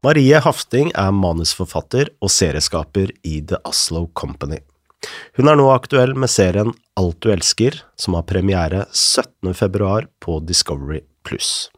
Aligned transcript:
Marie 0.00 0.38
Hafting 0.40 0.88
er 0.96 1.10
manusforfatter 1.12 2.08
og 2.24 2.30
serieskaper 2.32 3.10
i 3.20 3.42
The 3.44 3.58
Oslo 3.68 4.06
Company. 4.16 4.56
Hun 5.36 5.52
er 5.52 5.60
nå 5.60 5.66
aktuell 5.74 6.14
med 6.16 6.32
serien 6.32 6.72
Alt 6.96 7.20
du 7.20 7.28
elsker, 7.28 7.76
som 8.00 8.16
har 8.16 8.24
premiere 8.24 8.86
17. 8.96 9.52
februar 9.52 10.08
på 10.24 10.40
Discovery 10.40 11.02
pluss. 11.20 11.68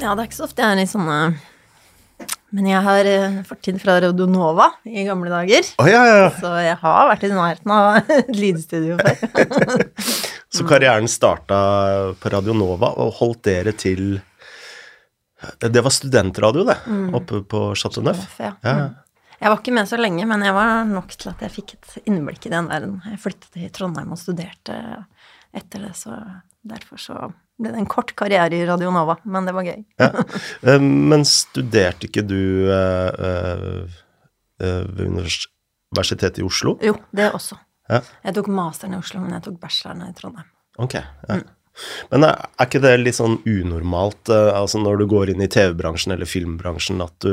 Ja, 0.00 0.16
det 0.16 0.22
er 0.22 0.28
ikke 0.30 0.40
så 0.40 0.48
ofte 0.48 0.64
jeg 0.64 0.78
er 0.78 0.88
i 0.88 0.88
sånne 0.88 1.18
Men 2.54 2.68
jeg 2.70 2.82
har 2.86 3.08
eh, 3.10 3.38
fortid 3.48 3.80
fra 3.82 3.96
Radio 4.04 4.28
Nova 4.30 4.68
i 4.86 5.02
gamle 5.06 5.30
dager. 5.32 5.66
Oh, 5.82 5.88
ja, 5.90 6.04
ja, 6.06 6.18
ja. 6.22 6.28
Så 6.38 6.52
jeg 6.62 6.76
har 6.84 7.08
vært 7.10 7.24
i 7.26 7.30
nærheten 7.32 7.72
av 7.74 8.10
et 8.18 8.30
lydstudio 8.38 8.98
før. 9.00 9.24
Så 10.54 10.66
karrieren 10.68 11.10
starta 11.10 11.58
på 12.20 12.30
Radio 12.30 12.54
Nova, 12.54 12.92
og 13.02 13.16
holdt 13.18 13.40
dere 13.48 13.72
til 13.74 14.20
Det 15.58 15.82
var 15.82 15.92
studentradio, 15.92 16.62
det, 16.68 16.76
oppe 17.18 17.42
på 17.50 17.64
Chateau 17.74 18.06
Neuf? 18.06 18.22
Ja. 18.38 18.52
Ja. 18.62 18.92
Jeg 19.40 19.50
var 19.50 19.58
ikke 19.58 19.74
med 19.74 19.90
så 19.90 19.98
lenge, 19.98 20.24
men 20.30 20.44
jeg 20.46 20.54
var 20.56 20.86
nok 20.88 21.10
til 21.18 21.32
at 21.32 21.42
jeg 21.42 21.52
fikk 21.52 21.74
et 21.74 21.96
innblikk 22.06 22.46
i 22.46 22.52
den 22.54 22.70
verden. 22.70 23.00
Jeg 23.10 23.18
flyttet 23.20 23.50
til 23.50 23.72
Trondheim 23.74 24.14
og 24.14 24.20
studerte 24.20 24.78
etter 25.54 25.88
det, 25.88 25.90
så 25.98 26.14
derfor 26.64 27.02
så 27.02 27.18
ble 27.60 27.70
det 27.74 27.78
en 27.82 27.86
kort 27.90 28.14
karriere 28.18 28.56
i 28.58 28.64
Radio 28.66 28.90
Nova, 28.94 29.16
men 29.24 29.46
det 29.46 29.54
var 29.54 29.66
gøy. 29.68 29.84
Ja. 30.00 30.08
Eh, 30.64 30.80
Men 30.80 31.24
studerte 31.28 32.08
ikke 32.08 32.24
du 32.26 32.70
eh, 32.72 33.84
eh, 34.60 34.84
ved 34.90 35.04
Universitetet 35.06 36.40
i 36.42 36.46
Oslo? 36.46 36.76
Jo, 36.82 36.96
det 37.14 37.30
også. 37.36 37.58
Ja. 37.90 38.00
Jeg 38.24 38.34
tok 38.38 38.48
masteren 38.48 38.96
i 38.96 38.98
Oslo, 38.98 39.20
men 39.20 39.36
jeg 39.36 39.44
tok 39.46 39.58
bacheloren 39.62 40.06
i 40.08 40.14
Trondheim. 40.16 40.48
Ok. 40.82 40.94
Ja. 40.98 41.38
Men 42.12 42.26
er, 42.26 42.44
er 42.54 42.68
ikke 42.68 42.82
det 42.84 42.92
litt 43.00 43.18
sånn 43.18 43.40
unormalt, 43.42 44.30
eh, 44.30 44.50
altså 44.54 44.80
når 44.82 45.00
du 45.00 45.06
går 45.10 45.32
inn 45.32 45.42
i 45.42 45.50
TV-bransjen 45.50 46.14
eller 46.14 46.30
filmbransjen, 46.30 47.02
at 47.04 47.16
du 47.24 47.32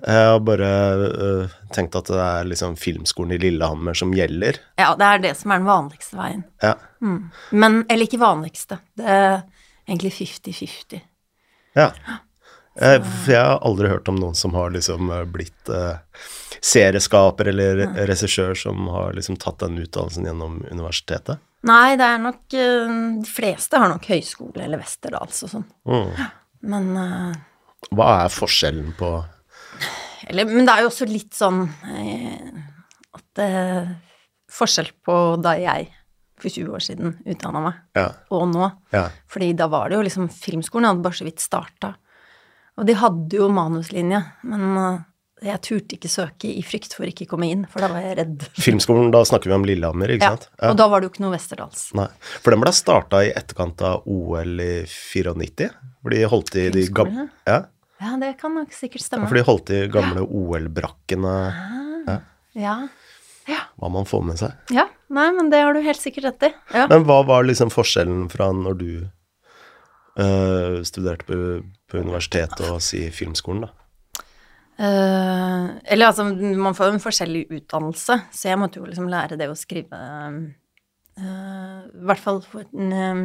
Jeg 0.00 0.16
har 0.16 0.40
bare 0.40 0.68
eh, 1.06 1.58
tenkt 1.76 1.98
at 1.98 2.08
det 2.08 2.22
er 2.24 2.48
liksom 2.48 2.78
filmskolen 2.80 3.36
i 3.36 3.40
Lillehammer 3.42 3.94
som 3.94 4.14
gjelder. 4.16 4.56
Ja, 4.80 4.94
det 4.96 5.06
er 5.06 5.22
det 5.26 5.34
som 5.36 5.52
er 5.52 5.60
den 5.60 5.68
vanligste 5.68 6.16
veien. 6.16 6.42
Ja. 6.64 6.74
Men, 7.00 7.82
eller 7.84 8.08
ikke 8.08 8.22
vanligste, 8.22 8.80
det 8.96 9.06
er 9.06 9.42
egentlig 9.86 10.14
50-50. 10.16 11.04
ja. 11.76 11.92
Jeg, 12.80 13.02
For 13.02 13.34
jeg 13.34 13.42
har 13.42 13.58
aldri 13.66 13.90
hørt 13.90 14.08
om 14.08 14.18
noen 14.20 14.36
som 14.38 14.54
har 14.56 14.70
liksom 14.72 15.10
eh, 15.12 15.26
blitt 15.28 15.68
eh, 15.74 15.98
serieskaper 16.64 17.50
eller 17.50 17.82
regissør 18.08 18.54
som 18.56 18.88
har 18.94 19.16
liksom 19.16 19.36
tatt 19.42 19.60
den 19.64 19.80
utdannelsen 19.82 20.28
gjennom 20.28 20.60
universitetet. 20.70 21.42
Nei, 21.68 21.96
det 22.00 22.06
er 22.06 22.20
nok 22.22 22.54
eh, 22.56 22.92
De 23.20 23.28
fleste 23.28 23.76
har 23.80 23.90
nok 23.92 24.06
høyskole 24.08 24.62
eller 24.64 24.80
Westerdals 24.80 25.42
og 25.44 25.50
sånn. 25.52 25.66
Mm. 25.84 26.14
Men 26.72 26.90
eh, 26.96 27.34
Hva 27.92 28.06
er 28.24 28.32
forskjellen 28.32 28.94
på 28.98 29.10
Eller, 30.30 30.48
men 30.48 30.64
det 30.68 30.72
er 30.76 30.84
jo 30.86 30.90
også 30.92 31.08
litt 31.10 31.36
sånn 31.36 31.62
eh, 31.90 32.50
at 33.16 33.24
det 33.36 33.48
er 33.60 33.88
forskjell 34.50 34.90
på 35.04 35.16
da 35.42 35.56
jeg 35.60 35.88
for 36.40 36.48
20 36.48 36.72
år 36.72 36.80
siden 36.84 37.16
utdanna 37.28 37.60
meg, 37.66 37.80
Ja. 37.98 38.06
og 38.32 38.46
nå. 38.48 38.70
ja. 38.94 39.02
Fordi 39.28 39.50
da 39.58 39.66
var 39.68 39.90
det 39.90 39.98
jo 39.98 40.04
liksom 40.06 40.28
Filmskolen 40.32 40.88
hadde 40.88 41.02
bare 41.04 41.18
så 41.18 41.26
vidt 41.26 41.42
starta. 41.44 41.90
Og 42.80 42.86
de 42.88 42.94
hadde 42.96 43.36
jo 43.36 43.50
manuslinje, 43.52 44.22
men 44.48 44.62
jeg 45.42 45.60
turte 45.64 45.96
ikke 45.96 46.08
søke 46.12 46.48
i 46.52 46.62
frykt 46.66 46.92
for 46.96 47.08
ikke 47.08 47.26
komme 47.30 47.48
inn, 47.50 47.62
for 47.70 47.80
da 47.80 47.88
var 47.92 48.02
jeg 48.04 48.16
redd. 48.18 48.42
Filmskolen, 48.60 49.10
da 49.14 49.22
snakker 49.24 49.48
vi 49.50 49.54
om 49.56 49.64
Lillehammer, 49.68 50.12
ikke 50.14 50.26
Ja, 50.28 50.36
sant? 50.36 50.48
Ja. 50.60 50.70
og 50.70 50.76
da 50.80 50.86
var 50.92 51.00
det 51.00 51.08
jo 51.08 51.12
ikke 51.14 51.24
noe 51.24 51.32
Westerdals. 51.36 51.86
Nei, 51.96 52.06
for 52.44 52.50
den 52.54 52.60
ble 52.60 52.72
starta 52.76 53.22
i 53.24 53.30
etterkant 53.32 53.80
av 53.86 54.02
OL 54.06 54.60
i 54.60 54.70
94. 54.86 55.70
For 56.02 56.10
de 56.16 56.22
holdt 56.32 56.56
i 56.60 56.68
de 56.74 56.86
gamle 56.92 57.28
ja, 57.48 57.62
Ja, 58.00 58.14
det 58.16 58.30
kan 58.40 58.54
nok 58.56 58.72
sikkert 58.72 59.02
stemme. 59.04 59.26
Ja, 59.26 59.28
for 59.28 59.36
de 59.40 59.42
holdt 59.44 59.70
i 59.76 59.80
gamle 59.92 60.22
OL-brakkene, 60.24 61.34
Ja. 62.56 62.76
hva 63.80 63.88
man 63.92 64.04
får 64.06 64.22
med 64.24 64.38
seg. 64.40 64.52
ja. 64.70 64.86
Nei, 65.10 65.24
men 65.34 65.48
det 65.50 65.58
har 65.64 65.74
du 65.74 65.80
helt 65.82 65.98
sikkert 65.98 66.22
rett 66.28 66.42
i. 66.46 66.54
Ja. 66.72 66.84
Men 66.86 67.02
hva 67.08 67.24
var 67.26 67.42
liksom 67.42 67.66
forskjellen 67.74 68.28
fra 68.30 68.52
når 68.54 68.76
du 68.78 68.90
øh, 70.22 70.76
studerte 70.86 71.26
på, 71.26 71.38
på 71.90 71.98
universitetet 71.98 72.62
og 72.70 72.78
si 72.84 73.00
filmskolen, 73.10 73.64
da? 73.66 73.72
Eh, 74.80 75.64
eller 75.92 76.08
altså, 76.08 76.24
man 76.56 76.76
får 76.76 76.88
jo 76.88 76.96
en 76.96 77.02
forskjellig 77.04 77.44
utdannelse, 77.52 78.16
så 78.32 78.48
jeg 78.48 78.60
måtte 78.60 78.80
jo 78.80 78.86
liksom 78.88 79.10
lære 79.12 79.36
det 79.36 79.50
å 79.50 79.58
skrive 79.58 79.98
eh, 81.20 81.26
I 81.84 82.04
hvert 82.08 82.22
fall 82.22 82.40
for 82.46 82.64
en 82.64 82.94
eh, 82.96 83.20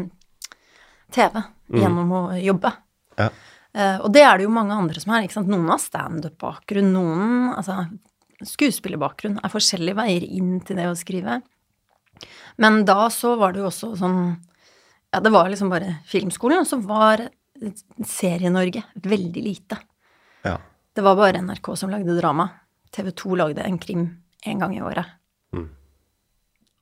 TV, 1.15 1.39
gjennom 1.71 2.11
å 2.11 2.21
jobbe. 2.41 2.73
Ja. 3.21 3.29
Uh, 3.75 3.97
og 4.07 4.09
det 4.15 4.21
er 4.23 4.39
det 4.39 4.45
jo 4.45 4.53
mange 4.55 4.75
andre 4.75 5.01
som 5.03 5.11
har. 5.11 5.23
ikke 5.25 5.35
sant? 5.35 5.49
Noen 5.51 5.67
har 5.67 5.79
standup-bakgrunn, 5.83 6.93
noen 6.95 7.49
altså 7.51 7.83
skuespillerbakgrunn. 8.47 9.35
er 9.43 9.51
forskjellige 9.51 9.99
veier 9.99 10.23
inn 10.23 10.61
til 10.63 10.79
det 10.79 10.87
å 10.87 10.95
skrive. 10.95 11.41
Men 12.59 12.85
da 12.87 13.09
så 13.11 13.33
var 13.39 13.51
det 13.51 13.61
jo 13.61 13.69
også 13.69 13.93
sånn 13.99 14.19
Ja, 15.11 15.19
det 15.23 15.31
var 15.31 15.51
liksom 15.51 15.71
bare 15.71 15.97
filmskolen, 16.07 16.63
og 16.63 16.67
så 16.67 16.79
var 16.83 17.27
Serie-Norge 18.03 18.81
veldig 19.03 19.43
lite. 19.43 19.77
Ja. 20.47 20.57
Det 20.95 21.03
var 21.03 21.15
bare 21.19 21.41
NRK 21.41 21.75
som 21.75 21.89
lagde 21.91 22.13
drama. 22.15 22.49
TV 22.91 23.11
2 23.11 23.35
lagde 23.35 23.61
en 23.61 23.77
krim 23.77 24.23
én 24.45 24.59
gang 24.59 24.77
i 24.77 24.81
året. 24.81 25.05
Mm. 25.51 25.67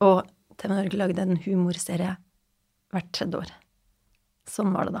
Og 0.06 0.20
TV 0.56 0.70
Norge 0.70 0.98
lagde 1.00 1.22
en 1.22 1.40
humorserie 1.42 2.12
hvert 2.94 3.08
tredje 3.10 3.40
år. 3.40 3.48
Sånn 4.46 4.70
var 4.70 4.86
det 4.86 5.00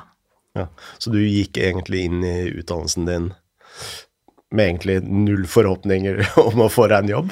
ja. 0.58 0.64
Så 0.98 1.12
du 1.14 1.20
gikk 1.22 1.60
egentlig 1.62 2.08
inn 2.08 2.24
i 2.26 2.48
utdannelsen 2.58 3.06
din 3.06 3.28
med 4.50 4.64
egentlig 4.64 4.96
null 5.06 5.44
forhåpninger 5.46 6.18
om 6.48 6.64
å 6.64 6.72
få 6.72 6.88
deg 6.90 7.04
en 7.04 7.12
jobb? 7.12 7.30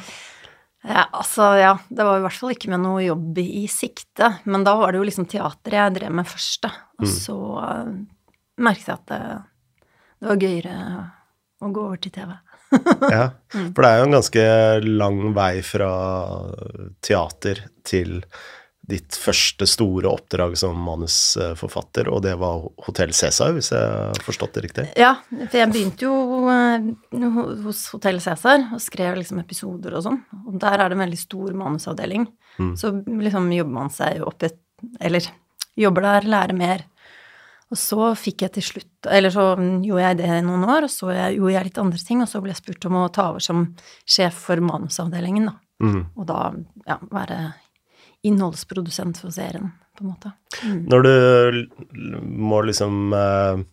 Ja, 0.87 1.09
altså, 1.10 1.49
ja, 1.59 1.72
det 1.91 2.06
var 2.06 2.20
i 2.20 2.22
hvert 2.28 2.38
fall 2.44 2.54
ikke 2.54 2.70
med 2.70 2.84
noe 2.84 3.00
jobb 3.03 3.41
i 3.43 3.64
sikte. 3.70 4.37
Men 4.44 4.62
da 4.66 4.76
var 4.78 4.93
det 4.93 5.00
jo 5.00 5.09
liksom 5.09 5.26
teater 5.31 5.78
jeg 5.81 5.97
drev 5.99 6.14
med 6.14 6.31
først, 6.31 6.62
da. 6.62 6.70
Og 7.03 7.10
så 7.10 7.41
uh, 7.59 7.91
merket 8.62 8.93
jeg 8.93 9.00
at 9.00 9.10
det, 9.10 9.20
det 10.22 10.31
var 10.31 10.47
gøyere 10.47 10.76
å 11.62 11.74
gå 11.74 11.84
over 11.90 12.00
til 12.02 12.14
TV. 12.14 12.32
Ja, 13.12 13.28
for 13.74 13.84
det 13.84 13.90
er 13.90 14.00
jo 14.00 14.08
en 14.08 14.16
ganske 14.16 14.48
lang 14.86 15.22
vei 15.36 15.52
fra 15.66 15.92
teater 17.04 17.66
til 17.86 18.20
ditt 18.92 19.14
første 19.14 19.66
store 19.70 20.10
oppdrag 20.10 20.56
som 20.58 20.78
manusforfatter, 20.82 22.08
og 22.10 22.24
det 22.24 22.32
var 22.40 22.64
Hotell 22.86 23.12
Cæsar, 23.14 23.52
hvis 23.54 23.70
jeg 23.70 23.78
har 23.78 24.24
forstått 24.26 24.56
det 24.56 24.64
riktig? 24.64 24.86
Ja, 24.98 25.12
for 25.30 25.58
jeg 25.60 25.70
begynte 25.70 26.08
jo 26.08 26.48
eh, 26.50 26.88
hos 27.62 27.84
Hotell 27.94 28.18
Cæsar 28.24 28.66
og 28.74 28.82
skrev 28.82 29.20
liksom 29.20 29.38
episoder 29.44 29.94
og 29.98 30.06
sånn. 30.08 30.18
Og 30.48 30.58
der 30.62 30.80
er 30.80 30.90
det 30.90 30.98
en 30.98 31.04
veldig 31.04 31.20
stor 31.20 31.54
manusavdeling. 31.62 32.26
Så 32.76 32.90
liksom 33.06 33.46
jobber 33.54 33.76
man 33.78 33.94
seg 33.94 34.20
opp 34.26 34.44
et 34.44 34.58
Eller 35.00 35.24
jobber 35.78 36.02
der, 36.02 36.26
lærer 36.28 36.56
mer. 36.58 36.82
Og 37.72 37.78
så 37.80 38.10
fikk 38.18 38.44
jeg 38.44 38.52
til 38.58 38.64
slutt 38.66 39.08
Eller 39.08 39.32
så 39.32 39.54
gjorde 39.56 40.04
jeg 40.04 40.18
det 40.20 40.28
i 40.28 40.44
noen 40.44 40.66
år, 40.68 40.86
og 40.86 40.92
så 40.92 41.08
gjorde 41.10 41.54
jeg 41.54 41.68
litt 41.70 41.80
andre 41.80 42.00
ting, 42.04 42.22
og 42.22 42.28
så 42.30 42.42
ble 42.44 42.52
jeg 42.52 42.60
spurt 42.60 42.88
om 42.90 42.98
å 43.00 43.10
ta 43.12 43.30
over 43.32 43.44
som 43.44 43.64
sjef 44.04 44.44
for 44.46 44.60
manusavdelingen, 44.62 45.48
da. 45.48 45.58
Mm. 45.82 46.02
Og 46.14 46.26
da 46.28 46.40
ja, 46.86 46.98
være 47.10 47.38
innholdsprodusent 48.28 49.18
for 49.18 49.34
serien, 49.34 49.72
på 49.98 50.04
en 50.04 50.12
måte. 50.12 50.34
Når 50.62 51.06
du 51.08 51.14
må 52.22 52.62
liksom 52.68 53.14
eh, 53.16 53.64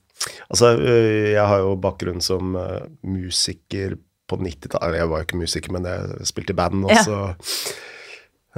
Altså, 0.52 0.74
eh, 0.84 1.30
jeg 1.32 1.46
har 1.48 1.62
jo 1.64 1.78
bakgrunn 1.80 2.20
som 2.20 2.58
eh, 2.60 2.90
musiker 3.08 3.94
på 4.28 4.36
90-tallet. 4.36 4.98
Jeg 5.00 5.12
var 5.12 5.22
jo 5.22 5.28
ikke 5.28 5.40
musiker, 5.40 5.72
men 5.72 5.88
jeg 5.88 6.28
spilte 6.28 6.52
i 6.52 6.58
band, 6.60 6.84
og 6.84 6.92
så 7.06 7.22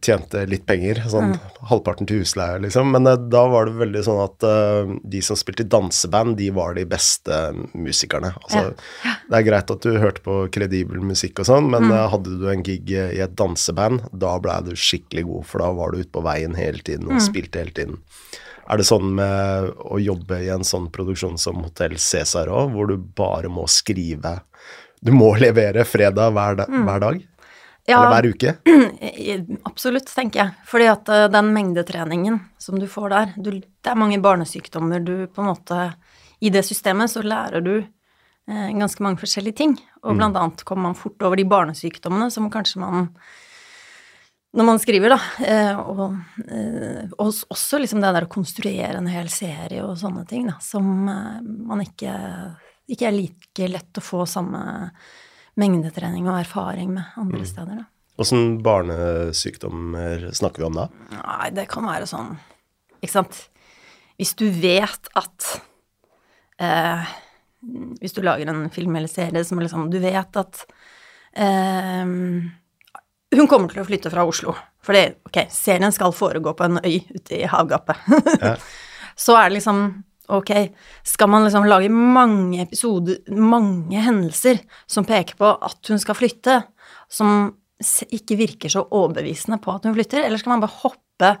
Tjente 0.00 0.44
litt 0.46 0.62
penger, 0.66 1.00
sånn 1.10 1.32
halvparten 1.66 2.06
til 2.06 2.22
husleie, 2.22 2.60
liksom. 2.62 2.92
Men 2.94 3.08
eh, 3.10 3.18
da 3.32 3.42
var 3.50 3.66
det 3.66 3.80
veldig 3.80 4.02
sånn 4.06 4.20
at 4.22 4.46
eh, 4.46 4.92
de 5.10 5.22
som 5.26 5.38
spilte 5.38 5.66
i 5.66 5.70
danseband, 5.70 6.36
de 6.38 6.50
var 6.54 6.76
de 6.78 6.84
beste 6.88 7.40
musikerne. 7.74 8.30
Altså, 8.44 8.64
det 9.02 9.40
er 9.40 9.48
greit 9.48 9.74
at 9.74 9.82
du 9.82 9.98
hørte 9.98 10.22
på 10.24 10.38
kredibel 10.54 11.02
musikk 11.02 11.42
og 11.42 11.50
sånn, 11.50 11.68
men 11.74 11.90
eh, 11.90 12.06
hadde 12.14 12.38
du 12.38 12.46
en 12.50 12.64
gig 12.66 12.94
i 12.94 13.20
et 13.24 13.36
danseband, 13.38 14.06
da 14.12 14.36
blei 14.42 14.60
du 14.68 14.74
skikkelig 14.78 15.26
god, 15.30 15.50
for 15.50 15.66
da 15.66 15.72
var 15.80 15.92
du 15.92 16.04
ute 16.04 16.14
på 16.14 16.24
veien 16.24 16.54
hele 16.58 16.82
tiden 16.86 17.10
og 17.10 17.22
spilte 17.24 17.64
hele 17.64 17.74
tiden. 17.74 18.00
Er 18.70 18.80
det 18.80 18.86
sånn 18.88 19.10
med 19.18 19.74
å 19.84 19.98
jobbe 20.00 20.38
i 20.40 20.48
en 20.54 20.64
sånn 20.64 20.88
produksjon 20.94 21.36
som 21.40 21.60
Hotell 21.66 21.98
Cæsar 22.00 22.48
òg, 22.48 22.72
hvor 22.72 22.88
du 22.88 22.96
bare 22.96 23.50
må 23.52 23.66
skrive 23.68 24.38
Du 25.04 25.10
må 25.12 25.34
levere 25.36 25.84
fredag 25.84 26.32
hver, 26.32 26.62
da, 26.62 26.64
hver 26.64 27.02
dag? 27.02 27.18
Ja, 27.86 27.98
Eller 28.00 28.14
hver 28.14 28.30
uke? 28.32 28.54
Absolutt, 29.70 30.08
tenker 30.08 30.40
jeg. 30.40 30.54
Fordi 30.68 30.88
at 30.88 31.10
eh, 31.12 31.26
den 31.32 31.50
mengdetreningen 31.52 32.38
som 32.58 32.78
du 32.80 32.86
får 32.88 33.12
der 33.12 33.34
du, 33.36 33.50
Det 33.60 33.92
er 33.92 34.00
mange 34.00 34.20
barnesykdommer 34.24 35.04
du 35.04 35.26
på 35.28 35.44
en 35.44 35.50
måte 35.50 35.80
I 36.40 36.52
det 36.54 36.64
systemet 36.64 37.12
så 37.12 37.20
lærer 37.20 37.60
du 37.64 37.74
eh, 37.76 38.70
ganske 38.72 39.04
mange 39.04 39.20
forskjellige 39.20 39.60
ting. 39.60 39.76
Og 40.04 40.16
blant 40.16 40.36
annet 40.36 40.64
kommer 40.64 40.90
man 40.90 40.98
fort 40.98 41.20
over 41.24 41.36
de 41.36 41.44
barnesykdommene 41.48 42.30
som 42.32 42.48
kanskje 42.52 42.80
man 42.84 43.10
når 44.54 44.66
man 44.68 44.78
skriver, 44.78 45.10
da, 45.10 45.18
eh, 45.42 45.78
og, 45.78 46.14
eh, 46.46 47.10
og 47.18 47.32
også 47.50 47.80
liksom 47.82 48.02
det 48.02 48.12
der 48.14 48.26
å 48.28 48.30
konstruere 48.30 49.00
en 49.00 49.10
hel 49.10 49.26
serie 49.32 49.82
og 49.82 49.96
sånne 49.98 50.22
ting, 50.30 50.46
da, 50.46 50.60
som 50.62 51.08
eh, 51.10 51.40
man 51.42 51.82
ikke, 51.82 52.12
ikke 52.86 53.08
er 53.08 53.16
like 53.16 53.70
lett 53.72 53.98
å 53.98 54.04
få 54.04 54.22
samme 54.30 54.62
mengdetrening 55.60 56.26
og 56.28 56.40
erfaring 56.40 56.92
med 56.94 57.04
andre 57.16 57.38
Mm. 57.44 57.46
steder, 57.46 57.76
da. 57.82 57.84
Åssen 58.18 58.62
barnesykdommer 58.62 60.28
snakker 60.34 60.62
vi 60.62 60.64
om 60.68 60.74
da? 60.78 60.88
Nei, 61.10 61.50
det 61.50 61.68
kan 61.68 61.82
være 61.84 62.06
sånn 62.06 62.36
Ikke 63.02 63.10
sant. 63.12 63.48
Hvis 64.18 64.34
du 64.38 64.46
vet 64.50 65.08
at 65.18 65.60
eh, 66.62 67.04
Hvis 68.00 68.14
du 68.14 68.22
lager 68.22 68.48
en 68.48 68.70
film 68.70 68.94
eller 68.96 69.08
serie 69.10 69.42
som 69.44 69.58
liksom 69.58 69.90
Du 69.90 69.98
vet 69.98 70.36
at 70.36 70.64
eh, 71.34 72.04
hun 73.34 73.48
kommer 73.50 73.68
til 73.72 73.82
å 73.82 73.86
flytte 73.88 74.10
fra 74.12 74.22
Oslo. 74.24 74.54
Fordi, 74.86 75.08
ok, 75.26 75.40
serien 75.50 75.90
skal 75.92 76.12
foregå 76.14 76.52
på 76.54 76.64
en 76.68 76.78
øy 76.78 77.00
ute 77.16 77.40
i 77.40 77.46
havgapet. 77.50 77.96
Ja. 78.40 78.52
Så 79.16 79.34
er 79.34 79.48
det 79.48 79.56
liksom 79.58 80.04
Ok, 80.32 80.50
skal 81.04 81.28
man 81.28 81.44
liksom 81.44 81.66
lage 81.68 81.90
mange 81.92 82.62
episoder, 82.64 83.18
mange 83.28 84.00
hendelser 84.00 84.62
som 84.88 85.04
peker 85.04 85.36
på 85.36 85.50
at 85.52 85.92
hun 85.92 86.00
skal 86.00 86.16
flytte, 86.16 86.62
som 87.12 87.52
ikke 87.84 88.38
virker 88.38 88.72
så 88.72 88.86
overbevisende 88.86 89.58
på 89.60 89.74
at 89.74 89.84
hun 89.84 89.96
flytter, 89.96 90.24
eller 90.24 90.40
skal 90.40 90.56
man 90.56 90.64
bare 90.64 90.80
hoppe 90.84 91.34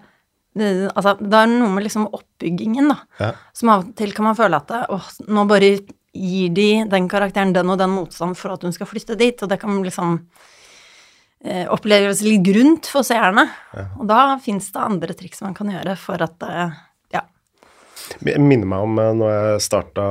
Altså, 0.54 1.16
det 1.18 1.34
er 1.34 1.48
noe 1.50 1.66
med 1.74 1.82
liksom 1.82 2.04
oppbyggingen, 2.14 2.86
da. 2.92 2.94
Ja. 3.18 3.32
Som 3.58 3.72
av 3.72 3.80
og 3.88 3.94
til 3.98 4.12
kan 4.14 4.28
man 4.28 4.36
føle 4.38 4.60
at 4.60 4.70
åh, 4.86 5.08
nå 5.26 5.42
bare 5.50 5.72
gir 6.14 6.52
de 6.54 6.68
den 6.86 7.08
karakteren 7.10 7.50
den 7.56 7.72
og 7.74 7.80
den 7.80 7.90
motstand 7.90 8.38
for 8.38 8.54
at 8.54 8.62
hun 8.62 8.74
skal 8.74 8.86
flytte 8.86 9.16
dit, 9.18 9.40
og 9.42 9.50
det 9.50 9.58
kan 9.58 9.80
liksom 9.82 10.12
eh, 11.42 11.66
oppleves 11.66 12.22
litt 12.22 12.46
grunt 12.46 12.86
for 12.86 13.02
seerne. 13.02 13.48
Og 13.98 14.06
da 14.06 14.36
fins 14.44 14.70
det 14.70 14.84
andre 14.84 15.16
triks 15.18 15.42
man 15.42 15.58
kan 15.58 15.74
gjøre 15.74 15.96
for 15.98 16.22
at 16.22 16.46
eh, 16.46 16.60
ja. 16.60 16.68
Jeg 18.24 18.42
minner 18.42 18.68
meg 18.68 18.84
om 18.86 19.00
eh, 19.00 19.10
når 19.16 19.32
jeg 19.32 19.64
starta 19.66 20.04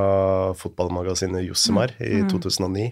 fotballmagasinet 0.58 1.44
Jossimar 1.46 1.94
i 2.02 2.22
2009. 2.30 2.88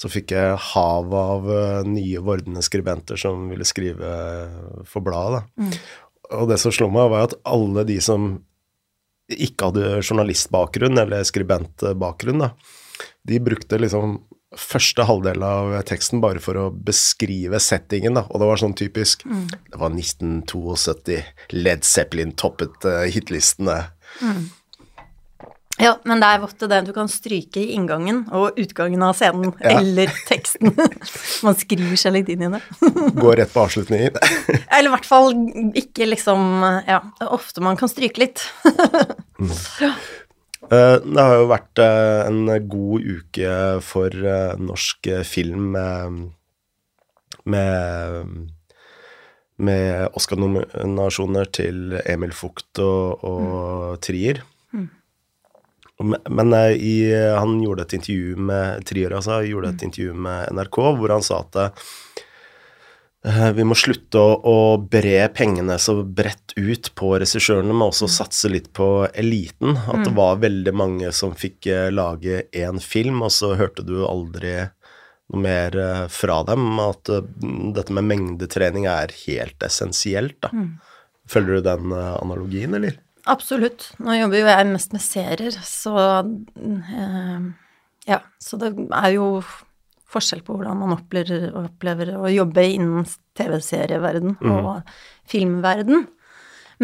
Så 0.00 0.10
fikk 0.12 0.34
jeg 0.36 0.58
hav 0.72 1.14
av 1.16 1.50
eh, 1.52 1.80
nye 1.88 2.22
vordende 2.24 2.64
skribenter 2.64 3.20
som 3.20 3.48
ville 3.52 3.66
skrive 3.68 4.12
for 4.88 5.04
bladet. 5.06 5.44
Mm. 5.58 5.72
Og 6.40 6.50
det 6.50 6.60
som 6.62 6.74
slo 6.74 6.90
meg, 6.92 7.10
var 7.12 7.28
at 7.28 7.36
alle 7.46 7.86
de 7.88 7.98
som 8.02 8.36
ikke 9.32 9.70
hadde 9.70 10.00
journalistbakgrunn 10.04 11.02
eller 11.02 11.26
skribentbakgrunn, 11.26 12.44
da, 12.44 12.52
de 13.26 13.40
brukte 13.42 13.78
liksom 13.80 14.20
første 14.56 15.04
halvdel 15.06 15.42
av 15.44 15.74
teksten 15.88 16.22
bare 16.22 16.40
for 16.42 16.58
å 16.58 16.68
beskrive 16.70 17.58
settingen, 17.62 18.16
da. 18.16 18.24
Og 18.30 18.40
det 18.40 18.48
var 18.48 18.60
sånn 18.60 18.76
typisk 18.78 19.24
Det 19.26 19.80
var 19.80 19.92
1972, 19.92 21.18
Led 21.56 21.84
Zeppelin 21.84 22.32
toppet 22.38 22.86
uh, 22.86 23.04
hitlistene. 23.10 23.78
Ja, 25.76 25.90
men 26.08 26.22
det 26.22 26.28
er 26.32 26.44
ofte 26.46 26.64
det 26.72 26.78
du 26.86 26.92
kan 26.96 27.08
stryke 27.12 27.60
i 27.60 27.74
inngangen 27.76 28.22
og 28.32 28.56
utgangen 28.56 29.02
av 29.04 29.12
scenen, 29.18 29.50
Ja. 29.60 29.74
eller 29.82 30.08
teksten. 30.24 30.72
Man 31.44 31.58
skriver 31.60 31.98
seg 32.00 32.14
litt 32.16 32.30
inn 32.32 32.46
i 32.46 32.48
det. 32.54 32.62
Går 33.20 33.36
rett 33.42 33.52
på 33.52 33.60
avslutningen. 33.66 34.16
Eller 34.72 34.88
i 34.88 34.94
hvert 34.94 35.04
fall 35.08 35.34
ikke 35.76 36.08
liksom 36.08 36.46
Ja, 36.88 37.02
ofte 37.28 37.60
man 37.60 37.76
kan 37.76 37.92
stryke 37.92 38.22
litt. 38.24 38.40
Eh, 40.70 40.96
Det 41.04 41.20
har 41.20 41.36
jo 41.42 41.50
vært 41.52 41.78
eh, 41.84 42.24
en 42.30 42.48
god 42.72 43.04
uke 43.20 43.52
for 43.84 44.08
eh, 44.16 44.56
norsk 44.56 45.10
film 45.28 45.68
med, 45.76 46.22
med, 47.44 48.32
med 49.56 50.16
Oscar-nominasjoner 50.18 51.48
til 51.54 51.96
Emil 52.04 52.34
Fugt 52.36 52.82
og, 52.82 53.24
og 53.24 54.02
Trier. 54.04 54.42
Men, 56.02 56.20
men 56.28 56.52
eh, 56.52 56.72
i, 56.76 56.96
han 57.36 57.60
gjorde 57.62 57.86
et 57.86 57.96
intervju 57.96 58.36
med 58.48 58.84
Trier, 58.88 59.14
altså, 59.16 59.40
gjorde 59.48 59.72
et 59.72 59.86
intervju 59.86 60.12
med 60.26 60.52
NRK 60.56 60.82
hvor 60.98 61.14
han 61.14 61.24
sa 61.24 61.40
at 61.40 61.56
eh, 63.24 63.48
vi 63.56 63.64
må 63.64 63.76
slutte 63.78 64.20
å, 64.20 64.36
å 64.36 64.58
bre 64.92 65.24
pengene 65.34 65.78
så 65.80 65.96
bredt 66.04 66.52
ut 66.56 66.92
på 66.98 67.14
regissørene, 67.16 67.72
men 67.72 67.88
også 67.88 68.10
satse 68.12 68.52
litt 68.52 68.68
på 68.76 69.06
eliten. 69.16 69.78
At 69.88 70.04
det 70.04 70.12
var 70.16 70.42
veldig 70.44 70.76
mange 70.76 71.12
som 71.16 71.32
fikk 71.36 71.70
eh, 71.72 71.88
lage 71.94 72.44
én 72.52 72.82
film, 72.82 73.24
og 73.24 73.32
så 73.32 73.54
hørte 73.56 73.86
du 73.86 74.02
aldri 74.04 74.58
noe 75.32 75.42
mer 75.42 75.76
eh, 75.76 76.06
fra 76.12 76.42
dem. 76.46 76.78
At 76.82 77.10
eh, 77.12 77.24
dette 77.76 77.94
med 77.94 78.08
mengdetrening 78.10 78.88
er 78.90 79.14
helt 79.26 79.66
essensielt, 79.66 80.38
da. 80.44 80.52
Følger 81.30 81.58
du 81.58 81.66
den 81.66 81.92
eh, 81.96 82.14
analogien, 82.20 82.74
eller? 82.78 82.98
Absolutt. 83.26 83.88
Nå 83.98 84.14
jobber 84.20 84.38
jo 84.38 84.50
jeg 84.52 84.66
mest 84.70 84.92
med 84.94 85.02
serier, 85.02 85.62
så 85.66 85.96
eh, 86.22 87.46
Ja, 88.06 88.20
så 88.38 88.58
det 88.60 88.74
er 88.94 89.14
jo 89.16 89.30
forskjell 90.06 90.44
på 90.46 90.54
hvordan 90.54 90.78
man 90.78 90.94
opplever, 90.94 91.48
opplever 91.58 92.12
å 92.14 92.28
jobbe 92.30 92.62
innen 92.62 93.08
TV-serieverden 93.36 94.36
og 94.46 94.86
filmverden. 95.26 96.06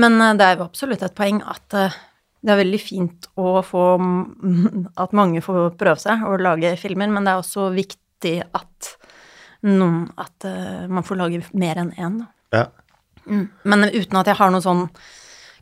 Men 0.02 0.18
det 0.34 0.48
er 0.48 0.56
jo 0.58 0.66
absolutt 0.66 1.04
et 1.06 1.14
poeng 1.14 1.38
at 1.46 1.68
det 1.70 2.50
er 2.50 2.58
veldig 2.58 2.80
fint 2.82 3.28
å 3.38 3.60
få 3.62 3.84
At 5.04 5.14
mange 5.14 5.42
får 5.44 5.76
prøve 5.78 6.02
seg 6.02 6.24
og 6.26 6.42
lage 6.42 6.74
filmer, 6.80 7.12
men 7.14 7.22
det 7.22 7.36
er 7.36 7.44
også 7.44 7.68
viktig 7.76 8.01
at 8.30 8.92
noen 9.62 10.08
At 10.18 10.44
eh, 10.44 10.86
man 10.90 11.04
får 11.06 11.18
lage 11.20 11.42
mer 11.54 11.78
enn 11.78 11.92
én. 11.94 12.22
Ja. 12.50 12.66
Mm. 13.26 13.46
Men 13.62 13.84
uten 13.92 14.18
at 14.18 14.26
jeg 14.26 14.38
har 14.40 14.50
noe 14.50 14.64
sånn 14.64 14.88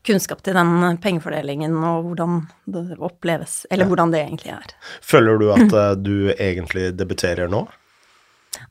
kunnskap 0.06 0.40
til 0.40 0.56
den 0.56 0.96
pengefordelingen 1.02 1.74
og 1.84 2.06
hvordan 2.08 2.38
det 2.72 2.96
oppleves, 2.96 3.66
eller 3.70 3.88
hvordan 3.90 4.14
det 4.14 4.22
egentlig 4.22 4.54
er. 4.54 4.72
Føler 5.04 5.40
du 5.40 5.50
at 5.52 5.74
eh, 5.82 5.92
du 6.00 6.30
egentlig 6.32 6.94
debuterer 6.96 7.52
nå? 7.52 7.66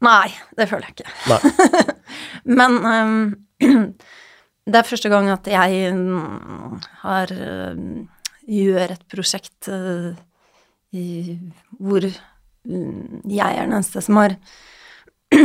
Nei, 0.05 0.29
det 0.57 0.67
føler 0.69 0.89
jeg 0.89 0.97
ikke. 0.97 1.93
Men 2.59 2.79
um, 2.81 3.19
det 4.69 4.81
er 4.81 4.89
første 4.89 5.11
gang 5.13 5.29
at 5.33 5.47
jeg 5.49 5.93
mm, 5.93 6.81
har 7.03 7.31
øhm, 7.35 8.09
gjør 8.49 8.95
et 8.95 9.05
prosjekt 9.11 9.69
uh, 9.71 10.11
i, 10.91 11.37
hvor 11.77 12.05
mm, 12.09 12.19
jeg 12.69 13.55
er 13.55 13.65
den 13.65 13.77
eneste 13.77 14.01
som 14.05 14.19
har 14.21 14.35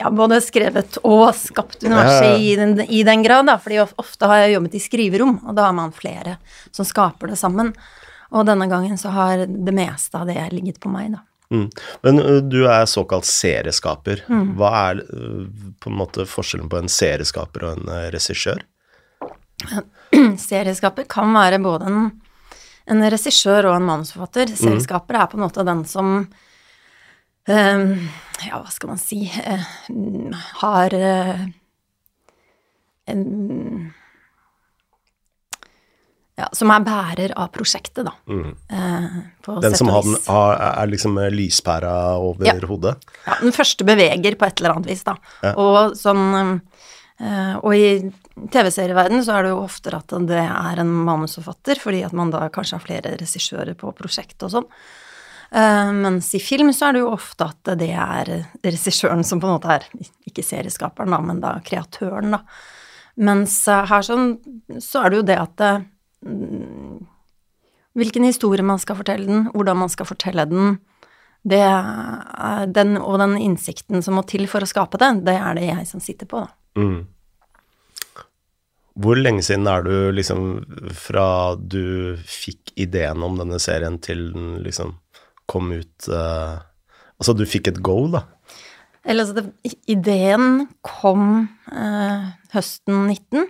ja, 0.00 0.10
både 0.10 0.40
skrevet 0.42 0.98
og 1.06 1.30
skapt 1.36 1.84
universet 1.84 2.40
i 2.40 2.52
den, 2.58 2.76
i 2.88 3.02
den 3.06 3.24
grad, 3.26 3.46
da. 3.50 3.58
Fordi 3.62 3.80
ofte 3.84 4.30
har 4.30 4.44
jeg 4.44 4.54
jobbet 4.56 4.76
i 4.76 4.82
skriverom, 4.82 5.34
og 5.44 5.56
da 5.58 5.68
har 5.68 5.76
man 5.76 5.94
flere 5.94 6.38
som 6.70 6.88
skaper 6.88 7.32
det 7.32 7.38
sammen. 7.40 7.74
Og 8.30 8.46
denne 8.46 8.66
gangen 8.70 8.98
så 8.98 9.12
har 9.14 9.44
det 9.46 9.74
meste 9.74 10.18
av 10.18 10.30
det 10.30 10.38
ligget 10.54 10.80
på 10.82 10.92
meg, 10.92 11.12
da. 11.16 11.24
Mm. 11.50 11.66
Men 12.06 12.20
du 12.46 12.60
er 12.70 12.86
såkalt 12.86 13.26
serieskaper. 13.26 14.22
Hva 14.30 14.70
er 14.84 15.00
på 15.82 15.90
en 15.90 15.98
måte 15.98 16.26
forskjellen 16.30 16.70
på 16.70 16.78
en 16.78 16.90
serieskaper 16.90 17.66
og 17.66 17.72
en 17.74 17.90
ø, 17.90 18.02
regissør? 18.14 18.62
Serieskaper 20.50 21.08
kan 21.10 21.34
være 21.34 21.58
både 21.62 21.90
en, 21.90 22.04
en 22.90 23.04
regissør 23.12 23.68
og 23.70 23.76
en 23.78 23.86
manusforfatter. 23.86 24.52
Serieskaper 24.58 25.18
er 25.20 25.30
på 25.30 25.38
en 25.38 25.44
måte 25.46 25.64
den 25.66 25.84
som 25.88 26.10
um, 27.46 27.86
Ja, 28.46 28.58
hva 28.58 28.70
skal 28.72 28.92
man 28.94 29.00
si 29.00 29.22
uh, 29.30 29.64
Har 30.62 30.94
uh, 30.96 31.42
en 33.10 33.24
Ja, 36.40 36.46
som 36.56 36.70
er 36.72 36.80
bærer 36.86 37.32
av 37.36 37.50
prosjektet, 37.52 38.06
da. 38.06 38.14
Eh, 38.32 39.16
på 39.44 39.58
Den 39.60 39.74
som 39.76 39.90
har, 39.92 40.06
er 40.70 40.88
liksom 40.88 41.18
ø, 41.20 41.26
lyspæra 41.34 41.90
over 42.16 42.46
Ja. 42.48 42.54
hodet? 42.64 42.94
Ja, 43.26 43.34
den 43.42 43.52
første 43.52 43.84
beveger 43.84 44.38
på 44.40 44.46
et 44.46 44.62
eller 44.62 44.72
annet 44.78 44.88
vis, 44.88 45.02
da. 45.04 45.18
Ja. 45.44 45.52
Og 45.60 45.98
sånn 46.00 46.22
eh, 46.38 46.69
Og 47.20 47.74
i 47.76 47.88
TV-serieverdenen 48.48 49.20
så 49.26 49.34
er 49.36 49.44
det 49.44 49.50
jo 49.52 49.58
oftere 49.60 49.98
at 50.00 50.14
det 50.24 50.40
er 50.40 50.80
en 50.80 50.92
manusforfatter, 51.04 51.76
fordi 51.82 51.98
at 52.06 52.14
man 52.16 52.32
da 52.32 52.46
kanskje 52.48 52.78
har 52.78 52.84
flere 52.86 53.12
regissører 53.20 53.76
på 53.76 53.92
prosjektet 53.98 54.46
og 54.48 54.54
sånn. 54.54 54.68
Eh, 55.50 55.92
mens 55.92 56.34
i 56.34 56.40
film 56.40 56.72
så 56.72 56.88
er 56.88 56.92
det 56.94 57.02
jo 57.02 57.10
ofte 57.10 57.48
at 57.50 57.72
det 57.80 57.90
er 57.90 58.28
regissøren 58.62 59.24
som 59.26 59.40
på 59.42 59.48
en 59.48 59.56
måte 59.56 59.72
er 59.74 59.86
ikke 60.28 60.44
serieskaperen, 60.46 61.10
da, 61.10 61.18
men 61.26 61.40
da 61.42 61.56
kreatøren, 61.66 62.36
da. 62.36 62.44
Mens 63.20 63.56
eh, 63.68 63.88
her 63.90 64.06
sånn 64.06 64.36
så 64.78 65.02
er 65.02 65.10
det 65.10 65.18
jo 65.18 65.26
det 65.32 65.40
at 65.40 65.56
det, 65.60 65.72
mm, 66.26 67.00
Hvilken 67.98 68.22
historie 68.22 68.62
man 68.62 68.78
skal 68.78 68.94
fortelle 69.00 69.26
den, 69.26 69.48
hvordan 69.50 69.80
man 69.80 69.90
skal 69.90 70.06
fortelle 70.06 70.44
den, 70.46 70.76
det 71.42 71.58
den, 72.70 72.92
og 73.00 73.16
den 73.18 73.34
innsikten 73.34 73.98
som 74.06 74.14
må 74.14 74.22
til 74.30 74.46
for 74.48 74.62
å 74.62 74.68
skape 74.70 75.00
det, 75.02 75.08
det 75.26 75.34
er 75.34 75.58
det 75.58 75.64
jeg 75.66 75.88
som 75.88 76.02
sitter 76.04 76.30
på, 76.30 76.44
da. 76.44 76.59
Mm. 76.78 77.06
Hvor 79.00 79.16
lenge 79.16 79.42
siden 79.46 79.68
er 79.70 79.84
du 79.86 79.94
liksom 80.12 80.42
fra 80.96 81.54
du 81.56 82.16
fikk 82.28 82.74
ideen 82.80 83.22
om 83.24 83.38
denne 83.38 83.60
serien 83.62 83.98
til 84.02 84.30
den 84.34 84.58
liksom 84.64 84.96
kom 85.50 85.72
ut 85.74 86.10
uh, 86.10 86.60
Altså 87.20 87.34
du 87.36 87.44
fikk 87.48 87.68
et 87.68 87.80
go, 87.84 88.06
da? 88.08 88.24
Eller 89.04 89.26
altså, 89.26 89.42
det, 89.42 89.74
ideen 89.92 90.68
kom 90.84 91.24
uh, 91.68 92.30
høsten 92.54 93.02
19. 93.10 93.44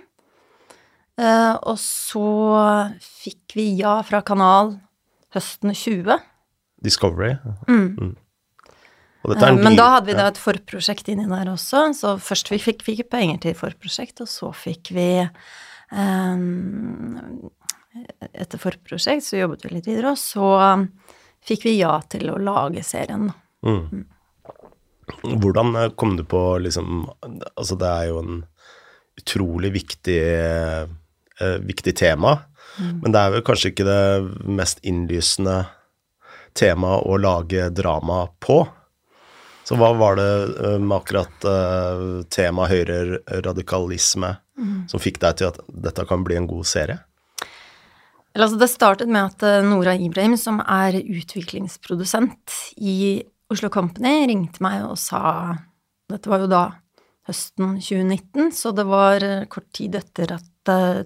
Uh, 1.21 1.55
og 1.55 1.77
så 1.79 2.25
fikk 2.99 3.55
vi 3.55 3.69
ja 3.79 3.97
fra 4.07 4.19
Kanal 4.27 4.73
høsten 5.35 5.71
20. 5.71 6.19
Discovery? 6.83 7.37
Mm. 7.67 7.87
mm. 7.95 8.13
Uh, 9.21 9.35
men 9.59 9.75
da 9.77 9.87
hadde 9.97 10.09
vi 10.09 10.17
da 10.17 10.29
et 10.31 10.39
forprosjekt 10.41 11.11
inni 11.13 11.27
der 11.29 11.51
også, 11.51 11.91
så 11.93 12.15
først 12.21 12.49
vi 12.49 12.57
fikk 12.61 12.85
vi 12.87 12.95
penger 13.05 13.41
til 13.43 13.57
forprosjekt, 13.57 14.23
og 14.23 14.29
så 14.31 14.49
fikk 14.55 14.93
vi 14.97 15.09
um, 15.93 17.51
Etter 18.31 18.57
forprosjekt 18.61 19.25
så 19.27 19.41
jobbet 19.41 19.65
vi 19.67 19.73
litt 19.75 19.89
videre, 19.89 20.13
og 20.15 20.19
så 20.19 20.47
fikk 21.45 21.67
vi 21.67 21.77
ja 21.81 21.97
til 22.09 22.31
å 22.31 22.39
lage 22.41 22.83
serien. 22.87 23.29
Mm. 23.65 23.83
mm. 23.91 24.09
Hvordan 25.41 25.75
eh, 25.75 25.89
kom 25.89 26.15
du 26.17 26.23
på 26.23 26.57
liksom 26.63 27.09
Altså, 27.55 27.75
det 27.75 27.87
er 27.87 28.05
jo 28.09 28.21
en 28.21 28.43
utrolig 29.19 29.73
viktig, 29.75 30.21
eh, 31.43 31.57
viktig 31.61 31.93
tema, 31.99 32.37
mm. 32.79 32.93
men 33.03 33.13
det 33.13 33.19
er 33.19 33.33
vel 33.35 33.43
kanskje 33.45 33.69
ikke 33.73 33.85
det 33.85 34.47
mest 34.49 34.79
innlysende 34.87 35.57
temaet 36.57 37.05
å 37.05 37.17
lage 37.21 37.67
drama 37.75 38.23
på? 38.41 38.63
Så 39.67 39.77
hva 39.79 39.91
var 39.97 40.17
det 40.17 40.31
med 40.81 40.95
akkurat 40.95 41.45
uh, 41.47 42.21
temaet 42.33 42.73
høyreradikalisme 42.73 44.33
mm. 44.57 44.75
som 44.91 45.01
fikk 45.01 45.21
deg 45.21 45.39
til 45.39 45.51
at 45.51 45.61
dette 45.87 46.05
kan 46.09 46.25
bli 46.25 46.39
en 46.39 46.49
god 46.49 46.67
serie? 46.69 46.99
Altså, 48.31 48.57
det 48.61 48.71
startet 48.71 49.11
med 49.11 49.27
at 49.27 49.43
eh, 49.43 49.59
Nora 49.67 49.91
Ibrahim, 49.99 50.37
som 50.39 50.61
er 50.63 50.95
utviklingsprodusent 51.01 52.53
i 52.79 53.19
Oslo 53.51 53.67
Company, 53.73 54.21
ringte 54.29 54.63
meg 54.63 54.85
og 54.87 54.95
sa 54.99 55.57
Dette 56.07 56.31
var 56.31 56.45
jo 56.45 56.47
da 56.51 56.61
høsten 57.27 57.75
2019, 57.83 58.53
så 58.55 58.71
det 58.75 58.85
var 58.87 59.23
kort 59.51 59.67
tid 59.75 59.97
etter 59.99 60.31
at 60.37 60.47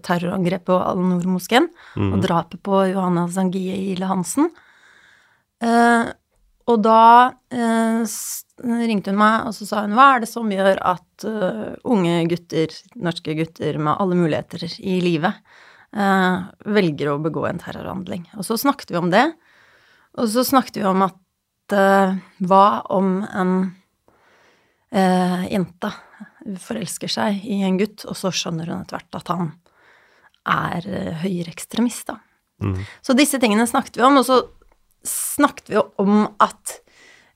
terrorangrepet 0.05 0.67
på 0.67 0.77
Al-Noor-moskeen 0.77 1.67
mm. 1.95 2.13
og 2.13 2.21
drapet 2.23 2.61
på 2.65 2.85
Johanna 2.91 3.25
Zangie 3.31 3.75
Ile 3.91 4.09
Hansen. 4.09 4.49
Eh, 5.63 6.05
og 6.65 6.81
da 6.83 7.01
eh, 7.53 8.01
ringte 8.63 9.11
hun 9.11 9.19
meg, 9.19 9.47
og 9.49 9.55
så 9.55 9.67
sa 9.67 9.83
hun 9.83 9.95
hva 9.97 10.13
er 10.15 10.23
det 10.23 10.29
som 10.31 10.51
gjør 10.51 10.79
at 10.87 11.25
uh, 11.27 11.75
unge 11.91 12.21
gutter, 12.31 12.71
norske 12.95 13.35
gutter 13.37 13.79
med 13.79 13.99
alle 13.99 14.17
muligheter 14.19 14.63
i 14.79 14.99
livet, 15.03 15.41
uh, 15.97 16.47
velger 16.63 17.11
å 17.11 17.19
begå 17.23 17.45
en 17.49 17.59
terrorhandling. 17.61 18.27
Og 18.39 18.47
så 18.47 18.57
snakket 18.59 18.93
vi 18.93 19.01
om 19.01 19.11
det. 19.11 19.25
Og 20.15 20.31
så 20.31 20.45
snakket 20.47 20.79
vi 20.79 20.87
om 20.87 21.03
at 21.07 21.75
uh, 21.75 22.15
hva 22.45 22.67
om 22.95 23.17
en 23.25 23.57
jente 24.95 25.89
forelsker 26.63 27.09
seg 27.11 27.41
i 27.51 27.57
en 27.67 27.75
gutt, 27.75 28.05
og 28.07 28.15
så 28.15 28.29
skjønner 28.31 28.69
hun 28.71 28.85
etter 28.85 28.95
hvert 28.95 29.17
at 29.17 29.31
han 29.33 29.49
er 30.47 30.85
høyreekstremist, 31.19 32.13
da. 32.13 32.15
Mm. 32.63 32.77
Så 33.03 33.15
disse 33.17 33.41
tingene 33.41 33.65
snakket 33.67 33.99
vi 33.99 34.05
om, 34.07 34.21
og 34.21 34.23
så 34.23 34.37
snakket 35.09 35.73
vi 35.73 35.81
om 35.99 36.29
at 36.39 36.77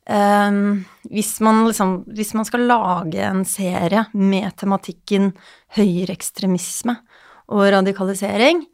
um, 0.09 0.81
hvis, 1.09 1.35
man 1.45 1.63
liksom, 1.67 1.93
hvis 2.17 2.33
man 2.37 2.47
skal 2.47 2.65
lage 2.69 3.21
en 3.25 3.45
serie 3.47 4.05
med 4.17 4.51
tematikken 4.59 5.31
høyreekstremisme 5.77 6.97
og 7.53 7.69
radikalisering, 7.77 8.65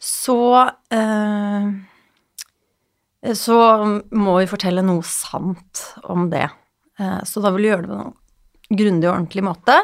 så 0.00 0.40
uh, 0.66 1.68
så 3.26 3.60
må 4.14 4.36
vi 4.38 4.50
fortelle 4.50 4.84
noe 4.86 5.02
sant 5.06 5.86
om 6.06 6.28
det. 6.30 6.46
Uh, 7.00 7.22
så 7.26 7.42
da 7.44 7.52
vil 7.54 7.66
vi 7.66 7.72
gjøre 7.72 7.86
det 7.86 7.94
på 7.94 8.02
en 8.02 8.80
grundig 8.80 9.08
og 9.08 9.14
ordentlig 9.14 9.46
måte. 9.46 9.80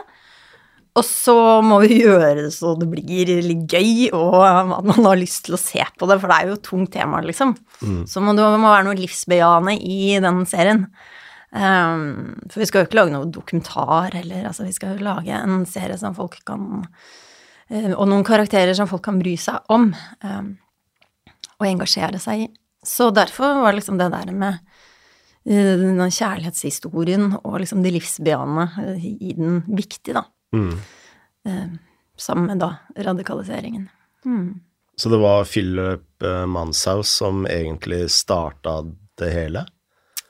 Og 0.92 1.04
så 1.08 1.34
må 1.64 1.78
vi 1.86 2.02
gjøre 2.02 2.34
det 2.36 2.50
så 2.52 2.74
det 2.76 2.88
blir 2.92 3.30
litt 3.46 3.64
gøy, 3.72 4.10
og 4.12 4.36
at 4.44 4.84
man 4.84 5.06
har 5.06 5.16
lyst 5.16 5.46
til 5.46 5.56
å 5.56 5.60
se 5.60 5.80
på 5.96 6.08
det, 6.08 6.18
for 6.20 6.28
det 6.28 6.36
er 6.36 6.50
jo 6.50 6.58
et 6.58 6.66
tungt 6.66 6.92
tema, 6.92 7.22
liksom. 7.24 7.54
Mm. 7.80 8.02
Så 8.10 8.20
må 8.20 8.34
det 8.36 8.44
må 8.60 8.68
være 8.68 8.84
noe 8.90 8.98
livsbejaende 8.98 9.78
i 9.80 10.18
den 10.20 10.42
serien. 10.48 10.84
Um, 11.52 12.36
for 12.48 12.62
vi 12.62 12.68
skal 12.68 12.82
jo 12.82 12.88
ikke 12.88 12.96
lage 12.96 13.12
noe 13.12 13.28
dokumentar 13.28 14.14
heller, 14.16 14.46
altså 14.48 14.64
vi 14.64 14.72
skal 14.72 14.94
jo 14.94 15.04
lage 15.04 15.36
en 15.36 15.66
serie 15.68 15.98
som 16.00 16.14
folk 16.16 16.38
kan 16.48 16.62
uh, 16.80 17.90
Og 17.92 18.06
noen 18.08 18.24
karakterer 18.24 18.72
som 18.72 18.88
folk 18.88 19.04
kan 19.04 19.18
bry 19.20 19.34
seg 19.36 19.60
om 19.72 19.90
um, 19.92 20.48
og 21.58 21.66
engasjere 21.68 22.20
seg 22.24 22.46
i. 22.46 22.48
Så 22.80 23.10
derfor 23.12 23.60
var 23.60 23.76
liksom 23.76 24.00
det 24.00 24.08
der 24.14 24.32
med 24.32 24.62
uh, 24.64 25.74
den 25.76 26.00
kjærlighetshistorien 26.00 27.34
og 27.42 27.60
liksom 27.60 27.84
det 27.84 27.98
livsbejaende 27.98 28.68
uh, 28.72 29.04
i 29.12 29.36
den 29.36 29.60
viktig, 29.68 30.16
da. 30.16 30.24
Mm. 30.52 30.74
Eh, 31.48 31.66
sammen 32.18 32.46
med 32.46 32.62
da 32.62 32.74
radikaliseringen. 32.96 33.88
Mm. 34.24 34.60
Så 34.96 35.08
det 35.08 35.20
var 35.22 35.44
Philip 35.44 36.22
eh, 36.22 36.46
Manshaus 36.46 37.08
som 37.08 37.46
egentlig 37.46 38.10
starta 38.10 38.82
det 39.18 39.30
hele? 39.32 39.64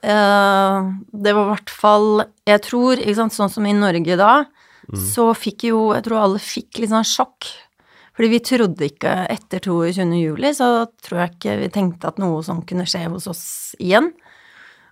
Eh, 0.03 0.79
det 1.13 1.33
var 1.33 1.45
i 1.45 1.51
hvert 1.53 1.71
fall 1.71 2.25
Jeg 2.49 2.63
tror, 2.65 2.99
ikke 2.99 3.19
sant, 3.21 3.35
sånn 3.37 3.53
som 3.53 3.67
i 3.67 3.75
Norge 3.77 4.17
da, 4.19 4.33
mm. 4.89 5.03
så 5.13 5.29
fikk 5.39 5.69
jo 5.69 5.93
Jeg 5.95 6.03
tror 6.09 6.25
alle 6.25 6.43
fikk 6.43 6.81
litt 6.83 6.91
sånn 6.91 7.07
sjokk. 7.07 7.51
Fordi 8.13 8.29
vi 8.29 8.41
trodde 8.45 8.89
ikke 8.91 9.13
etter 9.33 9.63
22. 9.65 10.05
juli, 10.21 10.51
så 10.53 10.85
tror 11.01 11.23
jeg 11.23 11.33
ikke 11.33 11.55
vi 11.63 11.71
tenkte 11.73 12.11
at 12.11 12.19
noe 12.21 12.43
sånt 12.45 12.67
kunne 12.69 12.85
skje 12.89 13.07
hos 13.09 13.29
oss 13.31 13.45
igjen. 13.81 14.11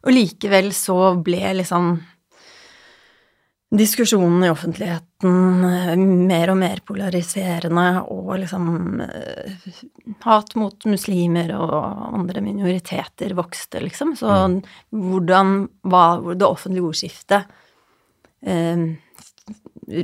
Og 0.06 0.14
likevel 0.14 0.70
så 0.72 0.96
ble 1.20 1.52
liksom 1.58 1.98
diskusjonen 3.70 4.44
i 4.44 4.50
offentligheten 4.50 5.64
eh, 5.64 5.96
mer 5.98 6.50
og 6.50 6.58
mer 6.58 6.80
polariserende, 6.86 7.86
og 8.10 8.32
liksom 8.42 9.02
eh, 9.04 9.68
hat 10.24 10.56
mot 10.58 10.86
muslimer 10.90 11.52
og 11.54 11.74
andre 12.18 12.42
minoriteter 12.42 13.36
vokste, 13.38 13.82
liksom. 13.84 14.16
Så 14.18 14.26
mm. 14.26 14.56
hvordan 14.90 15.54
var 15.92 16.24
det 16.34 16.48
offentlige 16.48 16.90
ordskiftet 16.90 17.46
eh, 18.42 18.86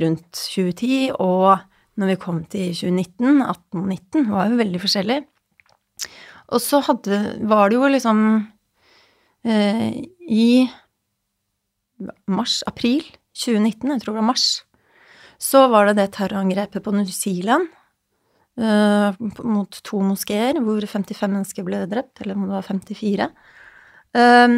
rundt 0.05 0.31
2010, 0.55 1.11
og 1.19 1.57
når 1.97 2.13
vi 2.13 2.19
kom 2.21 2.43
til 2.45 2.71
2019, 2.71 3.41
1819, 3.43 4.31
var 4.31 4.51
jo 4.51 4.61
veldig 4.61 4.83
forskjellig. 4.83 5.21
Og 6.55 6.63
så 6.63 6.79
hadde, 6.87 7.21
var 7.49 7.67
det 7.67 7.79
jo 7.81 7.87
liksom 7.91 8.19
eh, 9.43 9.87
I 10.31 10.49
mars-april 12.31 13.03
2019, 13.37 13.93
jeg 13.93 14.03
tror 14.03 14.13
det 14.13 14.21
var 14.21 14.31
mars, 14.31 14.47
så 15.37 15.67
var 15.69 15.89
det 15.89 15.99
det 15.99 16.11
terrorangrepet 16.17 16.83
på 16.83 16.93
New 16.95 17.09
Zealand 17.13 17.69
uh, 18.57 19.13
mot 19.45 19.79
to 19.85 20.01
moskeer, 20.05 20.59
hvor 20.63 20.81
55 20.81 21.29
mennesker 21.29 21.67
ble 21.67 21.83
drept, 21.89 22.21
eller 22.21 22.37
om 22.37 22.47
det 22.47 22.55
var 22.55 22.65
54. 22.65 23.29
Um, 24.17 24.57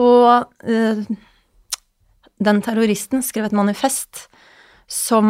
og 0.00 0.48
uh, 0.64 1.02
den 2.42 2.62
terroristen 2.64 3.22
skrev 3.24 3.50
et 3.50 3.56
manifest 3.56 4.26
som 4.90 5.28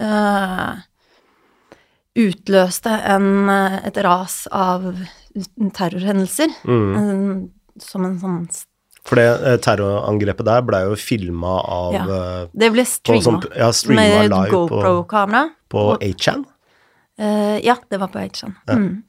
uh, 0.00 0.72
utløste 2.18 2.92
en, 3.14 3.48
et 3.86 4.02
ras 4.04 4.42
av 4.50 4.90
terrorhendelser. 5.78 6.52
Mm. 6.66 7.50
som 7.80 8.04
en 8.04 8.18
sånn 8.20 8.40
for 9.06 9.18
det 9.18 9.26
eh, 9.26 9.58
terrorangrepet 9.64 10.46
der 10.46 10.64
ble 10.66 10.82
jo 10.90 10.96
filma 11.00 11.56
av 11.64 11.96
ja, 11.96 12.04
eh, 12.04 12.40
Det 12.52 12.70
ble 12.74 12.84
streama. 12.88 13.40
Ja, 13.56 13.70
med 13.96 14.34
GoPro-kamera. 14.52 15.46
På, 15.70 15.84
på 15.94 16.10
8chan? 16.10 16.44
Uh, 17.20 17.26
eh, 17.26 17.56
ja, 17.64 17.76
det 17.88 18.00
var 18.02 18.12
på 18.12 18.20
8chan. 18.20 18.56
Ja. 18.68 18.76
Mm. 18.76 19.02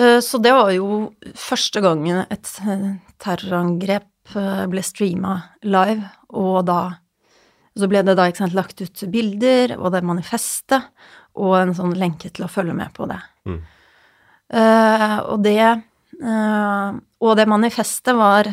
Uh, 0.00 0.18
så 0.24 0.40
det 0.42 0.52
var 0.56 0.72
jo 0.74 1.10
første 1.38 1.82
gangen 1.84 2.24
et 2.28 2.54
terrorangrep 3.20 4.06
ble 4.30 4.82
streama 4.86 5.40
live, 5.66 6.04
og 6.38 6.66
da 6.68 6.80
Så 7.78 7.86
ble 7.88 8.02
det 8.02 8.16
da 8.18 8.26
ikke 8.28 8.42
sant, 8.42 8.54
lagt 8.54 8.80
ut 8.82 9.02
bilder 9.10 9.76
og 9.76 9.92
det 9.94 10.02
manifestet, 10.04 10.88
og 11.38 11.54
en 11.56 11.70
sånn 11.74 11.94
lenke 11.96 12.28
til 12.28 12.44
å 12.44 12.50
følge 12.50 12.74
med 12.76 12.90
på 12.92 13.06
det. 13.08 13.18
Mm. 13.46 13.60
Uh, 14.50 15.16
og 15.30 15.38
det 15.46 15.62
Og 17.22 17.36
det 17.38 17.46
manifestet 17.48 18.16
var 18.18 18.50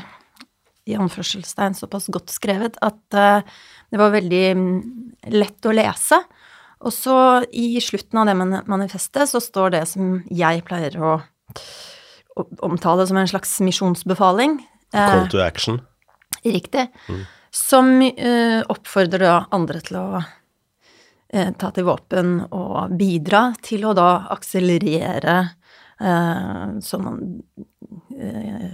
i 0.88 0.98
anførselstegn 1.00 1.75
såpass 1.77 2.10
godt 2.13 2.32
skrevet 2.34 2.79
at 2.86 3.17
uh, 3.17 3.60
det 3.91 4.00
var 4.00 4.15
veldig 4.15 4.44
mm, 4.58 4.77
lett 5.36 5.67
å 5.67 5.75
lese. 5.75 6.22
Og 6.86 6.94
så 6.94 7.17
i 7.58 7.82
slutten 7.82 8.22
av 8.22 8.29
det 8.29 8.63
manifestet 8.70 9.32
så 9.32 9.41
står 9.41 9.74
det 9.74 9.84
som 9.89 10.20
jeg 10.29 10.63
pleier 10.67 10.98
å, 11.01 11.17
omtale 12.62 13.08
som 13.10 13.17
en 13.17 13.29
slags 13.29 13.56
misjonsbefaling. 13.65 14.60
Call 14.94 15.25
to 15.34 15.41
action. 15.41 15.79
Riktig. 16.46 16.86
Mm. 17.10 17.24
Som 17.50 17.96
uh, 18.06 18.62
oppfordrer 18.70 19.25
da 19.25 19.38
andre 19.58 19.82
til 19.82 19.98
å 19.98 20.08
eh, 21.34 21.53
ta 21.58 21.72
til 21.74 21.88
våpen 21.88 22.39
og 22.46 22.94
bidra 22.98 23.50
til 23.63 23.88
å 23.88 23.94
da 23.98 24.10
akselerere 24.36 25.38
eh, 26.00 26.77
sånn 26.84 27.22
eh, 28.17 28.70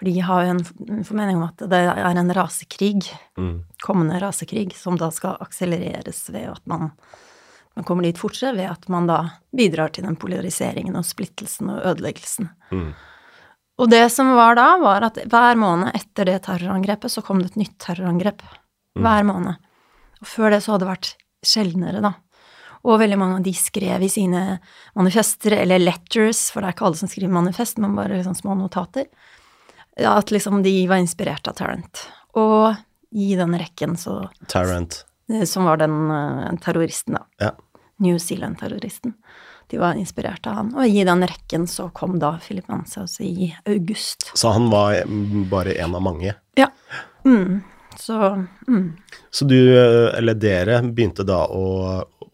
For 0.00 0.08
de 0.08 0.22
har 0.24 0.46
jo 0.46 0.52
en 0.54 1.04
formening 1.04 1.36
om 1.36 1.42
at 1.44 1.60
det 1.68 1.76
er 1.76 2.16
en 2.16 2.32
rasekrig, 2.32 3.02
Mm. 3.36 3.66
kommende 3.84 4.16
rasekrig, 4.20 4.72
som 4.76 4.96
da 4.96 5.10
skal 5.12 5.36
akselereres 5.44 6.22
ved 6.32 6.48
at 6.48 6.62
man, 6.64 6.90
man 7.76 7.84
kommer 7.84 8.02
dit 8.08 8.16
fortere, 8.16 8.54
ved 8.56 8.70
at 8.70 8.88
man 8.88 9.06
da 9.06 9.18
bidrar 9.52 9.92
til 9.92 10.04
den 10.04 10.16
polariseringen 10.16 10.96
og 10.96 11.04
splittelsen 11.04 11.68
og 11.68 11.84
ødeleggelsen. 11.84 12.48
Mm. 12.72 12.94
Og 13.80 13.90
det 13.90 14.10
som 14.12 14.32
var 14.36 14.56
da, 14.56 14.78
var 14.80 15.04
at 15.04 15.20
hver 15.28 15.56
måned 15.60 15.92
etter 15.94 16.24
det 16.28 16.42
terrorangrepet, 16.48 17.12
så 17.12 17.22
kom 17.24 17.40
det 17.40 17.52
et 17.52 17.60
nytt 17.60 17.78
terrorangrep. 17.78 18.40
Hver 18.96 19.24
måned. 19.24 19.56
Og 20.20 20.26
før 20.26 20.50
det 20.50 20.62
så 20.64 20.72
hadde 20.72 20.84
det 20.86 20.90
vært 20.94 21.12
sjeldnere, 21.44 22.00
da. 22.04 22.14
Og 22.84 22.98
veldig 23.00 23.18
mange 23.20 23.36
av 23.36 23.42
de 23.44 23.52
skrev 23.52 24.00
i 24.02 24.08
sine 24.08 24.60
manifester, 24.96 25.52
eller 25.60 25.78
letters, 25.78 26.50
for 26.50 26.60
det 26.60 26.68
er 26.70 26.76
ikke 26.76 26.86
alle 26.88 26.96
som 26.96 27.08
skriver 27.12 27.32
manifest, 27.32 27.78
men 27.78 27.96
bare 27.96 28.16
liksom 28.16 28.36
små 28.36 28.56
notater, 28.56 29.06
at 29.96 30.30
liksom 30.30 30.62
de 30.62 30.74
var 30.88 31.02
inspirert 31.02 31.48
av 31.48 31.58
Tarrant. 31.58 32.04
Og 32.38 32.74
i 33.10 33.34
den 33.38 33.56
rekken 33.58 33.96
så 33.98 34.22
Tarrant. 34.48 35.04
Som 35.46 35.66
var 35.66 35.78
den 35.82 36.10
eh, 36.10 36.52
terroristen, 36.62 37.18
da. 37.18 37.26
Ja. 37.38 37.50
New 38.00 38.18
Zealand-terroristen. 38.18 39.12
De 39.70 39.78
var 39.78 39.94
inspirert 39.94 40.46
av 40.46 40.54
han. 40.54 40.70
Og 40.74 40.88
i 40.88 41.04
den 41.06 41.22
rekken 41.26 41.66
så 41.70 41.90
kom 41.94 42.18
da 42.18 42.32
Philip 42.42 42.66
Manshaus 42.68 43.20
i 43.22 43.52
august. 43.68 44.30
Så 44.34 44.50
han 44.50 44.70
var 44.72 44.96
mm, 45.06 45.44
bare 45.50 45.76
en 45.78 45.94
av 45.94 46.02
mange. 46.02 46.34
Ja. 46.58 46.70
Mm. 47.24 47.60
Så 47.98 48.46
mm. 48.68 48.96
Så 49.30 49.44
du, 49.44 49.58
eh, 49.78 50.18
eller 50.18 50.34
dere, 50.34 50.80
begynte 50.82 51.26
da 51.28 51.44
å, 51.46 51.66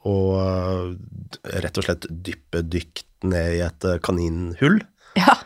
å 0.09 0.17
eh, 0.41 1.59
rett 1.61 1.77
og 1.77 1.89
slett 1.89 2.07
dyppe 2.09 2.63
dykt 2.65 3.27
ned 3.27 3.59
i 3.59 3.61
et 3.67 3.85
eh, 3.85 4.01
kaninhull? 4.01 4.81
Ja. 5.19 5.37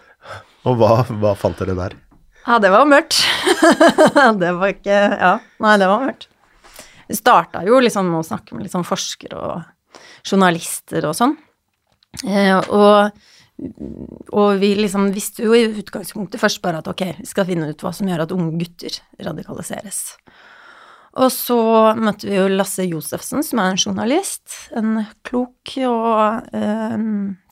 Og 0.69 0.77
hva, 0.77 1.01
hva 1.09 1.35
fant 1.39 1.61
dere 1.61 1.77
der? 1.79 1.97
Ja, 2.45 2.59
det 2.61 2.71
var 2.73 2.89
mørkt. 2.89 3.17
det 4.43 4.53
var 4.57 4.73
ikke 4.73 4.97
Ja, 4.97 5.35
nei, 5.63 5.77
det 5.81 5.89
var 5.89 6.05
mørkt. 6.05 6.29
Vi 7.11 7.19
starta 7.19 7.65
jo 7.67 7.81
liksom 7.83 8.13
å 8.15 8.25
snakke 8.25 8.57
med 8.57 8.71
sånn 8.71 8.87
forskere 8.87 9.41
og 9.41 9.97
journalister 10.27 11.09
og 11.09 11.17
sånn. 11.19 11.35
Eh, 12.27 12.55
og, 12.71 13.11
og 14.37 14.61
vi 14.61 14.73
liksom 14.79 15.09
visste 15.15 15.45
jo 15.47 15.57
i 15.57 15.67
utgangspunktet 15.83 16.41
først 16.43 16.63
bare 16.63 16.83
at 16.83 16.91
ok, 16.91 17.05
vi 17.19 17.29
skal 17.29 17.49
finne 17.49 17.71
ut 17.71 17.83
hva 17.83 17.93
som 17.97 18.09
gjør 18.09 18.25
at 18.25 18.37
unge 18.37 18.55
gutter 18.61 19.01
radikaliseres. 19.27 20.01
Og 21.19 21.33
så 21.35 21.59
møtte 21.99 22.29
vi 22.31 22.37
jo 22.37 22.47
Lasse 22.53 22.87
Josefsen, 22.87 23.43
som 23.43 23.59
er 23.59 23.73
en 23.73 23.81
journalist. 23.81 24.45
En 24.79 25.01
klok 25.27 25.75
og 25.89 26.55
eh, 26.55 26.99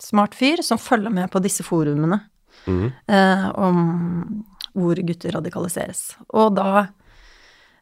smart 0.03 0.39
fyr 0.39 0.63
som 0.63 0.79
følger 0.79 1.13
med 1.15 1.33
på 1.33 1.43
disse 1.43 1.67
forumene 1.67 2.21
Eh, 2.69 3.47
om 3.59 3.79
hvor 4.79 5.01
gutter 5.09 5.35
radikaliseres. 5.39 6.03
Og 6.37 6.53
da 6.59 6.87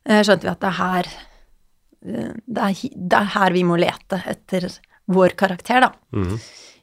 eh, 0.07 0.23
skjønte 0.23 0.47
vi 0.47 0.53
at 0.53 0.63
det 0.63 0.71
er 0.71 0.79
her 0.79 1.11
eh, 1.11 2.31
det 2.47 2.69
er, 2.69 2.95
det 2.95 3.19
er 3.19 3.35
her 3.35 3.57
vi 3.57 3.65
må 3.67 3.79
lete 3.81 4.23
etter 4.31 4.69
vår 5.13 5.37
karakter, 5.39 5.87
da. 5.87 5.93
Mm. 6.17 6.39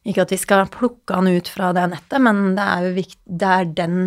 Ikke 0.07 0.25
at 0.25 0.33
vi 0.35 0.39
skal 0.39 0.67
plukke 0.71 1.15
han 1.15 1.31
ut 1.31 1.49
fra 1.51 1.71
det 1.75 1.87
nettet, 1.95 2.21
men 2.23 2.53
det 2.57 2.67
er 2.67 2.85
jo 2.87 2.93
viktig, 2.99 3.39
det 3.41 3.51
er 3.55 3.73
den 3.79 3.97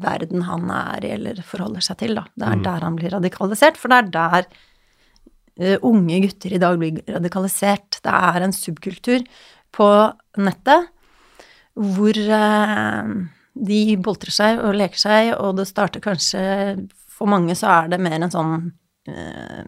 verden 0.00 0.44
han 0.46 0.70
er 0.70 1.04
i 1.06 1.14
eller 1.16 1.40
forholder 1.46 1.82
seg 1.82 1.98
til, 2.02 2.18
da. 2.18 2.26
Det 2.38 2.50
er 2.50 2.64
der 2.66 2.86
han 2.86 2.98
blir 2.98 3.14
radikalisert, 3.16 3.78
for 3.78 3.90
det 3.90 3.98
er 3.98 4.12
der 4.14 4.46
uh, 5.58 5.88
unge 5.90 6.20
gutter 6.26 6.54
i 6.54 6.60
dag 6.62 6.78
blir 6.78 7.00
radikalisert. 7.10 7.98
Det 8.02 8.14
er 8.30 8.46
en 8.46 8.54
subkultur 8.54 9.26
på 9.74 9.88
nettet 10.38 10.90
hvor 11.80 12.16
eh, 12.16 13.10
de 13.54 13.96
boltrer 14.02 14.34
seg 14.34 14.60
og 14.62 14.76
leker 14.78 15.00
seg, 15.00 15.32
og 15.38 15.58
det 15.58 15.68
starter 15.70 16.02
kanskje 16.04 16.42
For 17.10 17.28
mange 17.28 17.56
så 17.58 17.68
er 17.68 17.90
det 17.92 18.00
mer 18.00 18.16
en 18.16 18.32
sånn 18.32 18.54
eh, 19.10 19.66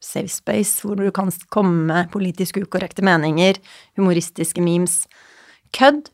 safe 0.00 0.32
space 0.32 0.82
hvor 0.82 0.98
du 0.98 1.10
kan 1.14 1.30
komme 1.52 1.84
med 1.90 2.10
politisk 2.10 2.58
ukorrekte 2.58 3.04
meninger, 3.06 3.60
humoristiske 4.00 4.64
memes, 4.64 5.04
kødd, 5.76 6.08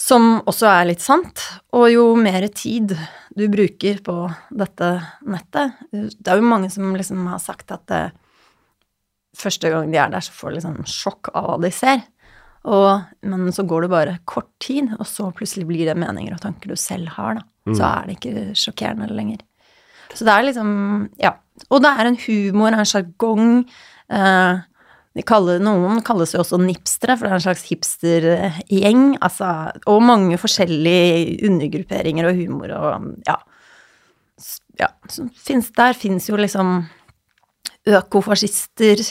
som 0.00 0.40
også 0.48 0.66
er 0.70 0.88
litt 0.88 1.04
sant. 1.04 1.44
Og 1.76 1.90
jo 1.92 2.04
mer 2.18 2.48
tid 2.56 2.96
du 3.36 3.44
bruker 3.52 4.00
på 4.02 4.16
dette 4.50 4.88
nettet 5.28 5.76
Det 5.92 6.32
er 6.32 6.40
jo 6.40 6.50
mange 6.50 6.70
som 6.72 6.96
liksom 6.96 7.28
har 7.30 7.42
sagt 7.42 7.70
at 7.70 7.84
det, 7.92 8.02
første 9.36 9.70
gang 9.70 9.92
de 9.92 10.00
er 10.00 10.10
der, 10.10 10.24
så 10.24 10.34
får 10.34 10.50
de 10.50 10.58
liksom 10.58 10.80
sjokk 10.88 11.30
av 11.36 11.46
hva 11.46 11.58
de 11.62 11.70
ser. 11.74 12.02
Og, 12.68 13.04
men 13.24 13.52
så 13.56 13.64
går 13.64 13.86
det 13.86 13.92
bare 13.92 14.18
kort 14.28 14.50
tid, 14.60 14.90
og 14.98 15.06
så 15.08 15.30
plutselig 15.32 15.64
blir 15.68 15.86
det 15.88 15.96
meninger 15.96 16.34
og 16.36 16.42
tanker 16.42 16.72
du 16.72 16.76
selv 16.76 17.08
har, 17.16 17.38
da. 17.40 17.46
Så 17.70 17.84
er 17.86 18.08
det 18.08 18.16
ikke 18.18 18.56
sjokkerende 18.58 19.08
lenger. 19.14 19.44
Så 20.12 20.26
det 20.26 20.34
er 20.34 20.48
liksom 20.48 20.72
Ja. 21.22 21.36
Og 21.70 21.82
det 21.84 21.90
er 21.92 22.08
en 22.08 22.16
humor, 22.16 22.72
en 22.72 22.88
sjargong. 22.88 23.68
Eh, 24.10 24.60
kaller, 25.28 25.60
noen 25.60 26.00
kalles 26.02 26.32
jo 26.32 26.40
også 26.40 26.56
nipstere, 26.60 27.18
for 27.18 27.26
det 27.26 27.32
er 27.32 27.36
en 27.36 27.44
slags 27.44 27.66
hipstergjeng. 27.68 29.18
Altså, 29.20 29.72
og 29.86 30.02
mange 30.02 30.38
forskjellige 30.40 31.44
undergrupperinger 31.46 32.30
og 32.30 32.40
humor 32.40 32.72
og 32.76 33.14
ja. 33.28 33.36
Ja 34.80 34.88
finnes, 35.36 35.70
der 35.76 35.92
fins 35.92 36.28
jo 36.30 36.38
liksom 36.40 36.86
økofascister 37.90 39.02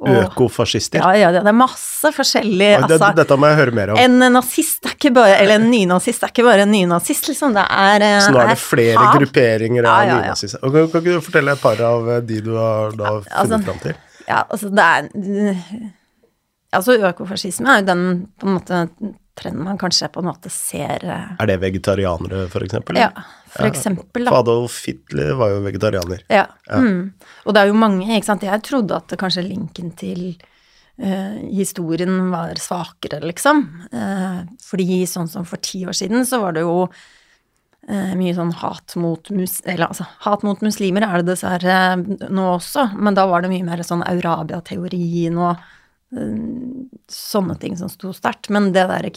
Økofascister? 0.00 0.98
ja, 1.02 1.12
ja, 1.28 1.30
det 1.32 1.42
er 1.50 1.52
masse 1.52 2.08
forskjellig 2.16 2.70
Ja, 2.72 2.80
det, 2.86 2.96
altså, 2.96 3.10
dette 3.18 3.36
må 3.36 3.50
jeg 3.50 3.56
høre 3.58 3.74
mer 3.76 3.90
om. 3.92 3.98
En 4.00 4.18
nazist 4.32 4.86
er 4.88 4.94
ikke 4.96 5.12
bare 5.14 5.34
Eller 5.42 5.58
en 5.60 5.66
nynazist 5.70 6.22
er 6.24 6.32
ikke 6.32 6.44
bare 6.46 6.62
en 6.64 6.72
nynazist, 6.72 7.28
liksom. 7.28 7.52
Det 7.54 7.64
er 7.68 8.00
eh, 8.06 8.20
Så 8.24 8.32
nå 8.32 8.40
er 8.40 8.46
det 8.52 8.56
er 8.56 8.62
flere 8.64 8.98
hat. 8.98 9.18
grupperinger 9.18 9.84
av 9.84 9.90
Ja, 9.90 10.04
ja, 10.06 10.14
ja. 10.14 10.20
nynazister. 10.22 10.58
Kan, 10.64 10.88
kan 10.90 11.00
ikke 11.04 11.18
du 11.18 11.20
fortelle 11.20 11.52
et 11.52 11.60
par 11.60 11.80
av 11.84 12.08
de 12.26 12.40
du 12.40 12.52
har 12.56 12.90
da 12.96 13.12
funnet 13.20 13.34
altså- 13.44 13.62
fram 13.68 13.78
til? 13.84 13.94
Ja, 14.28 14.42
altså, 14.48 14.70
det 14.70 14.84
er 14.84 15.66
Altså, 16.72 16.94
økofascisme 17.02 17.66
er 17.66 17.80
jo 17.80 17.86
den 17.88 18.02
på 18.38 18.46
en 18.46 18.54
måte 18.54 18.76
trenden 19.38 19.64
man 19.64 19.78
kanskje 19.78 20.08
på 20.12 20.22
en 20.22 20.30
måte 20.30 20.50
ser 20.52 21.04
eh, 21.04 21.34
Er 21.38 21.50
det 21.50 21.58
vegetarianere, 21.62 22.46
for 22.52 22.64
eksempel? 22.66 22.98
Ja, 23.00 23.10
for 23.50 23.68
eksempel, 23.68 24.26
da. 24.26 24.38
Adolf 24.38 24.82
Hitler 24.86 25.34
var 25.38 25.54
jo 25.54 25.60
vegetarianer. 25.64 26.24
Ja. 26.30 26.46
Mm. 26.70 27.12
Og 27.44 27.54
det 27.54 27.62
er 27.62 27.70
jo 27.70 27.78
mange, 27.78 28.08
ikke 28.14 28.30
sant. 28.30 28.46
Jeg 28.46 28.64
trodde 28.66 28.98
at 28.98 29.14
kanskje 29.20 29.46
linken 29.46 29.90
til 29.98 30.26
uh, 31.02 31.38
historien 31.48 32.30
var 32.30 32.60
svakere, 32.62 33.22
liksom. 33.24 33.64
Uh, 33.94 34.44
fordi 34.64 35.02
sånn 35.10 35.30
som 35.30 35.48
for 35.48 35.62
ti 35.64 35.82
år 35.86 35.98
siden, 35.98 36.26
så 36.28 36.42
var 36.44 36.54
det 36.54 36.62
jo 36.66 36.84
uh, 36.86 38.12
mye 38.20 38.36
sånn 38.36 38.54
hat 38.60 38.94
mot 39.00 39.32
mus... 39.34 39.58
Eller 39.64 39.88
altså, 39.88 40.06
hat 40.26 40.46
mot 40.46 40.62
muslimer 40.62 41.06
er 41.08 41.20
det 41.20 41.32
dessverre 41.32 41.80
nå 42.30 42.46
også, 42.54 42.92
men 42.98 43.18
da 43.18 43.26
var 43.30 43.42
det 43.42 43.52
mye 43.54 43.66
mer 43.66 43.82
sånn 43.86 44.06
Eurabia-teorien 44.06 45.38
og 45.40 45.70
sånne 46.10 47.54
ting 47.62 47.76
som 47.78 47.90
sto 47.92 48.14
sterkt. 48.16 48.50
Men 48.50 48.70
det 48.74 48.86
der 48.90 49.10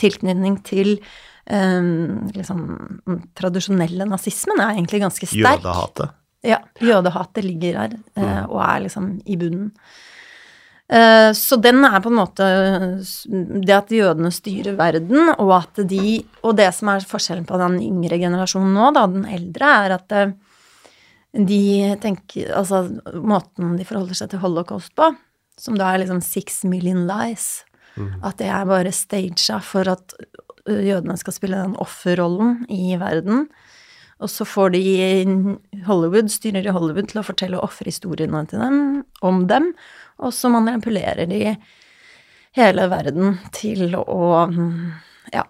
tilknytning 0.00 0.60
til 0.66 0.96
um, 1.50 2.26
liksom 2.34 2.66
den 3.06 3.22
tradisjonelle 3.38 4.08
nazismen 4.08 4.62
er 4.62 4.76
egentlig 4.76 5.02
ganske 5.02 5.30
sterk. 5.30 5.64
Jødehatet. 5.64 6.14
Ja, 6.46 6.60
jødehatet 6.78 7.46
ligger 7.46 7.80
her, 7.80 7.96
uh, 8.18 8.44
og 8.44 8.60
er 8.62 8.84
liksom 8.86 9.16
i 9.26 9.38
bunnen. 9.40 9.72
Eh, 10.86 11.32
så 11.32 11.56
den 11.58 11.82
er 11.84 11.98
på 11.98 12.12
en 12.12 12.18
måte 12.20 12.44
det 13.66 13.74
at 13.74 13.90
jødene 13.90 14.30
styrer 14.30 14.76
verden, 14.78 15.32
og 15.34 15.50
at 15.58 15.80
de 15.82 16.20
Og 16.46 16.54
det 16.54 16.68
som 16.76 16.92
er 16.92 17.02
forskjellen 17.02 17.46
på 17.46 17.58
den 17.58 17.80
yngre 17.82 18.20
generasjonen 18.22 18.70
nå, 18.76 18.92
da, 18.94 19.06
den 19.10 19.26
eldre, 19.26 19.72
er 19.82 19.96
at 19.98 20.14
eh, 20.14 20.36
de 21.34 21.96
tenker 22.00 22.54
Altså 22.54 22.84
måten 23.18 23.74
de 23.76 23.84
forholder 23.84 24.14
seg 24.14 24.30
til 24.30 24.44
holocaust 24.44 24.94
på, 24.94 25.10
som 25.60 25.78
da 25.78 25.92
er 25.92 26.02
liksom 26.02 26.20
six 26.24 26.62
million 26.64 27.06
lies, 27.08 27.64
at 28.22 28.36
det 28.36 28.50
er 28.52 28.66
bare 28.68 28.92
staged 28.92 29.64
for 29.64 29.88
at 29.88 30.12
jødene 30.68 31.16
skal 31.16 31.32
spille 31.32 31.62
den 31.62 31.76
offerrollen 31.80 32.66
i 32.68 32.96
verden. 33.00 33.46
Og 34.20 34.30
så 34.32 34.44
får 34.48 34.72
de 34.74 34.82
Hollywood, 35.86 36.28
styrer 36.32 36.66
i 36.66 36.72
Hollywood 36.72 37.08
til 37.08 37.20
å 37.20 37.24
fortelle 37.26 37.60
offerhistoriene 37.60 38.44
til 38.48 38.60
dem, 38.60 38.78
om 39.24 39.42
dem, 39.48 39.70
og 40.18 40.32
så 40.32 40.48
manipulerer 40.52 41.28
de 41.28 41.56
hele 42.56 42.86
verden 42.88 43.38
til 43.52 43.92
å 43.96 44.46
mm, 44.48 44.92
ja, 45.34 45.42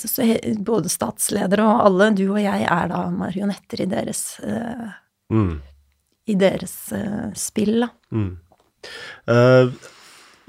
så 0.00 0.24
både 0.64 0.88
statsledere 0.92 1.64
og 1.66 1.82
alle, 1.88 2.10
du 2.16 2.26
og 2.30 2.40
jeg, 2.40 2.64
er 2.64 2.92
da 2.92 3.06
marionetter 3.12 3.84
i 3.84 3.90
deres, 3.90 4.24
Mm. 5.30 5.60
i 6.26 6.34
deres 6.34 6.72
spill, 7.38 7.84
da. 7.84 7.88
Mm. 8.10 8.32
Eh, 9.26 9.68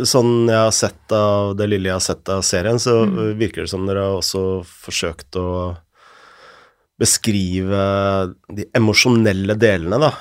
sånn 0.01 0.47
jeg 0.49 0.57
har 0.57 0.71
sett 0.73 1.11
av 1.11 1.55
det 1.59 1.67
lille 1.69 1.89
jeg 1.91 1.99
har 1.99 2.05
sett 2.05 2.29
av 2.29 2.41
serien, 2.41 2.79
så 2.79 3.05
Mm. 3.05 3.17
eh, 3.19 3.35
virker 3.37 3.61
det 3.61 3.69
som 3.69 3.85
dere 3.85 3.99
har 3.99 4.17
også 4.19 4.63
forsøkt 4.65 5.35
å 5.35 5.77
beskrive 7.01 7.81
de 8.53 8.65
emosjonelle 8.77 9.55
delene 9.57 9.97
da, 9.97 10.11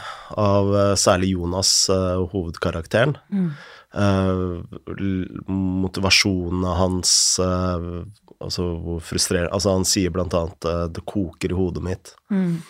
av 0.40 0.70
uh, 0.72 0.94
særlig 0.96 1.34
Jonas, 1.34 1.90
uh, 1.92 2.24
hovedkarakteren. 2.32 3.16
Mm. 3.30 3.50
motivasjonen 5.50 6.64
hans, 6.78 7.12
altså 7.40 8.66
hvor 8.84 9.00
frustrerende 9.02 9.52
Altså, 9.52 9.72
han 9.74 9.84
sier 9.84 10.10
blant 10.14 10.32
annet 10.32 10.94
'det 10.94 11.04
koker 11.04 11.50
i 11.50 11.58
hodet 11.58 11.82
mitt'. 11.82 12.14
Mm. 12.30 12.62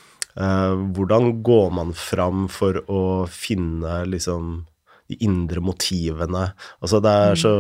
hvordan 0.94 1.42
går 1.42 1.70
man 1.72 1.92
fram 1.92 2.48
for 2.48 2.72
å 2.88 3.29
finne 3.29 4.07
liksom 4.07 4.66
de 5.11 5.18
indre 5.27 5.62
motivene. 5.64 6.46
Altså 6.81 7.01
det 7.03 7.12
er 7.27 7.38
så 7.40 7.53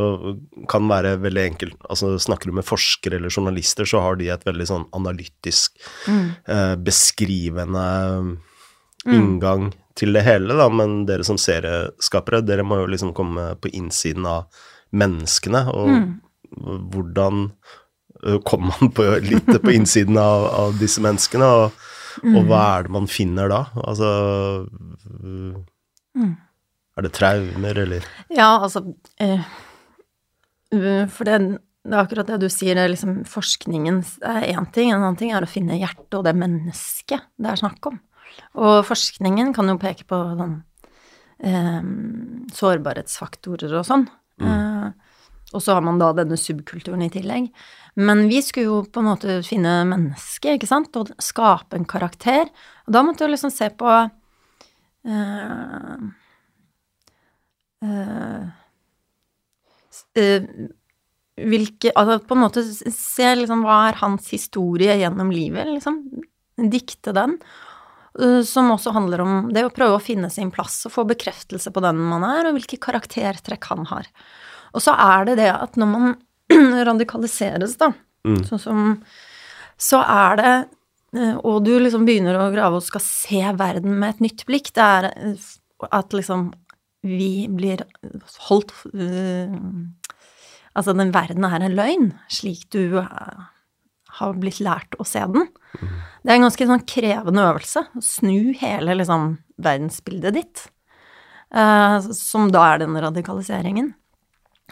kan 0.70 0.88
være 0.90 1.16
veldig 1.22 1.42
enkelt 1.48 1.76
Altså 1.90 2.14
snakker 2.22 2.50
du 2.50 2.56
med 2.58 2.66
forskere 2.66 3.18
eller 3.18 3.32
journalister, 3.32 3.88
så 3.88 4.02
har 4.04 4.18
de 4.20 4.30
et 4.30 4.46
veldig 4.46 4.66
sånn 4.68 4.86
analytisk, 4.96 5.76
mm. 6.06 6.24
eh, 6.46 6.74
beskrivende 6.80 7.86
mm. 8.22 9.14
inngang 9.16 9.70
til 9.98 10.14
det 10.16 10.24
hele, 10.24 10.54
da, 10.56 10.68
men 10.72 11.02
dere 11.08 11.26
som 11.26 11.38
serieskapere, 11.40 12.44
dere 12.46 12.64
må 12.66 12.80
jo 12.80 12.90
liksom 12.90 13.12
komme 13.16 13.50
på 13.60 13.72
innsiden 13.76 14.28
av 14.28 14.62
menneskene, 14.96 15.64
og 15.74 15.90
mm. 15.90 16.06
hvordan 16.94 17.42
uh, 18.24 18.38
kommer 18.46 18.78
man 18.78 18.92
på, 18.96 19.06
litt 19.26 19.50
på 19.50 19.74
innsiden 19.74 20.18
av, 20.20 20.46
av 20.62 20.78
disse 20.80 21.02
menneskene, 21.04 21.50
og, 21.62 21.82
og, 22.22 22.30
mm. 22.30 22.46
hva 22.48 22.62
er 22.76 22.86
det 22.86 22.94
man 22.96 23.10
finner 23.10 23.52
da? 23.52 23.64
Altså 23.82 24.12
uh, 24.68 25.58
er 27.00 27.08
det 27.08 27.16
traumer, 27.16 27.82
eller? 27.86 28.06
Ja, 28.28 28.52
altså 28.60 28.84
eh, 29.20 29.42
For 30.70 31.26
det, 31.26 31.38
det, 31.40 31.94
er 31.94 32.04
akkurat 32.04 32.30
det 32.30 32.40
du 32.44 32.48
sier, 32.52 32.76
det 32.76 32.86
er 32.86 32.94
liksom 32.94 33.20
forskningen 33.28 34.02
er 34.28 34.48
én 34.52 34.70
ting, 34.74 34.92
en 34.92 35.00
annen 35.00 35.18
ting 35.20 35.34
er 35.34 35.46
å 35.46 35.50
finne 35.50 35.80
hjertet 35.80 36.18
og 36.18 36.26
det 36.28 36.36
mennesket 36.38 37.28
det 37.40 37.52
er 37.52 37.62
snakk 37.62 37.90
om. 37.90 38.00
Og 38.60 38.80
forskningen 38.86 39.54
kan 39.56 39.70
jo 39.70 39.80
peke 39.80 40.06
på 40.08 40.18
sånn 40.38 40.58
eh, 41.42 41.80
sårbarhetsfaktorer 42.56 43.80
og 43.80 43.88
sånn. 43.88 44.06
Mm. 44.40 44.50
Eh, 44.50 45.16
og 45.50 45.64
så 45.64 45.74
har 45.74 45.82
man 45.82 45.98
da 45.98 46.12
denne 46.14 46.38
subkulturen 46.38 47.02
i 47.02 47.10
tillegg. 47.10 47.48
Men 47.98 48.28
vi 48.30 48.38
skulle 48.44 48.68
jo 48.68 48.78
på 48.86 49.02
en 49.02 49.10
måte 49.10 49.40
finne 49.46 49.80
mennesket, 49.88 50.56
ikke 50.56 50.70
sant, 50.70 50.96
og 50.96 51.10
skape 51.22 51.78
en 51.78 51.88
karakter. 51.90 52.50
Og 52.86 52.94
da 52.94 53.02
måtte 53.06 53.26
vi 53.26 53.34
liksom 53.34 53.52
se 53.54 53.70
på 53.74 53.90
eh, 53.90 54.06
hvilke 61.40 61.92
Altså 61.96 62.18
på 62.26 62.36
en 62.36 62.42
måte 62.42 62.64
se 62.64 63.28
liksom 63.38 63.64
hva 63.64 63.78
er 63.88 64.00
hans 64.02 64.28
historie 64.34 64.96
gjennom 65.00 65.32
livet, 65.32 65.70
liksom. 65.70 66.02
Dikte 66.60 67.14
den. 67.16 67.38
Uh, 68.18 68.42
som 68.44 68.72
også 68.74 68.92
handler 68.92 69.22
om 69.22 69.34
det 69.54 69.62
å 69.64 69.72
prøve 69.72 69.96
å 69.96 70.02
finne 70.02 70.28
sin 70.34 70.50
plass 70.52 70.82
og 70.88 70.92
få 70.96 71.04
bekreftelse 71.08 71.70
på 71.72 71.82
den 71.84 72.00
man 72.10 72.26
er, 72.26 72.48
og 72.48 72.58
hvilke 72.58 72.80
karaktertrekk 72.82 73.70
han 73.70 73.86
har. 73.88 74.10
Og 74.74 74.82
så 74.84 74.94
er 74.98 75.30
det 75.30 75.38
det 75.40 75.50
at 75.54 75.78
når 75.80 75.92
man 75.94 76.16
radikaliseres, 76.90 77.76
da, 77.80 77.92
mm. 78.26 78.42
sånn 78.48 78.62
som 78.62 78.84
Så 79.80 80.02
er 80.02 80.36
det 80.36 80.54
og 81.42 81.64
du 81.66 81.72
liksom 81.80 82.04
begynner 82.06 82.36
å 82.38 82.50
grave 82.52 82.78
og 82.78 82.84
skal 82.86 83.02
se 83.02 83.40
verden 83.58 83.96
med 83.98 84.12
et 84.12 84.20
nytt 84.22 84.44
blikk. 84.46 84.68
Det 84.76 84.84
er 84.84 85.08
at 85.90 86.14
liksom 86.14 86.52
vi 87.06 87.48
blir 87.48 87.84
holdt 88.48 88.74
uh, 88.94 89.56
Altså, 90.70 90.92
den 90.94 91.10
verden 91.10 91.42
er 91.42 91.64
en 91.66 91.72
løgn, 91.74 92.04
slik 92.30 92.68
du 92.70 93.00
uh, 93.02 93.46
har 94.20 94.36
blitt 94.38 94.60
lært 94.62 94.94
å 95.02 95.06
se 95.08 95.18
den. 95.32 95.48
Mm. 95.74 95.94
Det 96.22 96.30
er 96.30 96.36
en 96.36 96.44
ganske 96.46 96.68
sånn 96.68 96.84
krevende 96.86 97.46
øvelse. 97.48 97.82
Å 97.90 98.02
snu 98.06 98.52
hele 98.60 98.94
liksom 99.00 99.32
verdensbildet 99.58 100.36
ditt. 100.36 100.62
Uh, 101.50 101.98
som 102.14 102.52
da 102.54 102.68
er 102.68 102.84
den 102.84 102.94
radikaliseringen. 103.02 103.90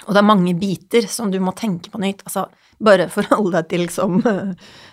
Og 0.05 0.15
det 0.15 0.23
er 0.23 0.29
mange 0.29 0.55
biter 0.55 1.11
som 1.11 1.33
du 1.35 1.41
må 1.43 1.51
tenke 1.59 1.91
på 1.91 1.99
nytt. 1.99 2.23
Altså, 2.31 2.47
bare 2.79 3.09
forholde 3.11 3.57
deg 3.57 3.73
til 3.73 3.85
liksom 3.89 4.21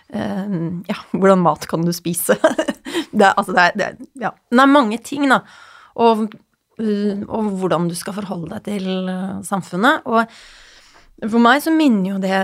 Ja, 0.10 0.98
hvordan 1.14 1.44
mat 1.46 1.68
kan 1.70 1.86
du 1.86 1.92
spise? 1.94 2.34
det, 3.14 3.30
altså, 3.30 3.54
det 3.54 3.62
er, 3.62 3.78
det 3.78 3.92
ja. 4.24 4.34
det 4.50 4.64
er 4.64 4.74
mange 4.74 4.98
ting, 5.06 5.30
da. 5.30 5.44
Og 6.02 6.26
Eh, 6.26 6.36
og 6.80 7.54
hvordan 7.60 7.90
du 7.90 7.96
skal 7.98 8.18
forholde 8.18 8.52
deg 8.56 8.66
til 8.68 9.10
eh, 9.12 9.40
samfunnet. 9.48 10.08
Og 10.10 11.30
for 11.30 11.42
meg 11.44 11.64
så 11.64 11.74
minner 11.76 12.16
jo 12.16 12.20
det 12.24 12.42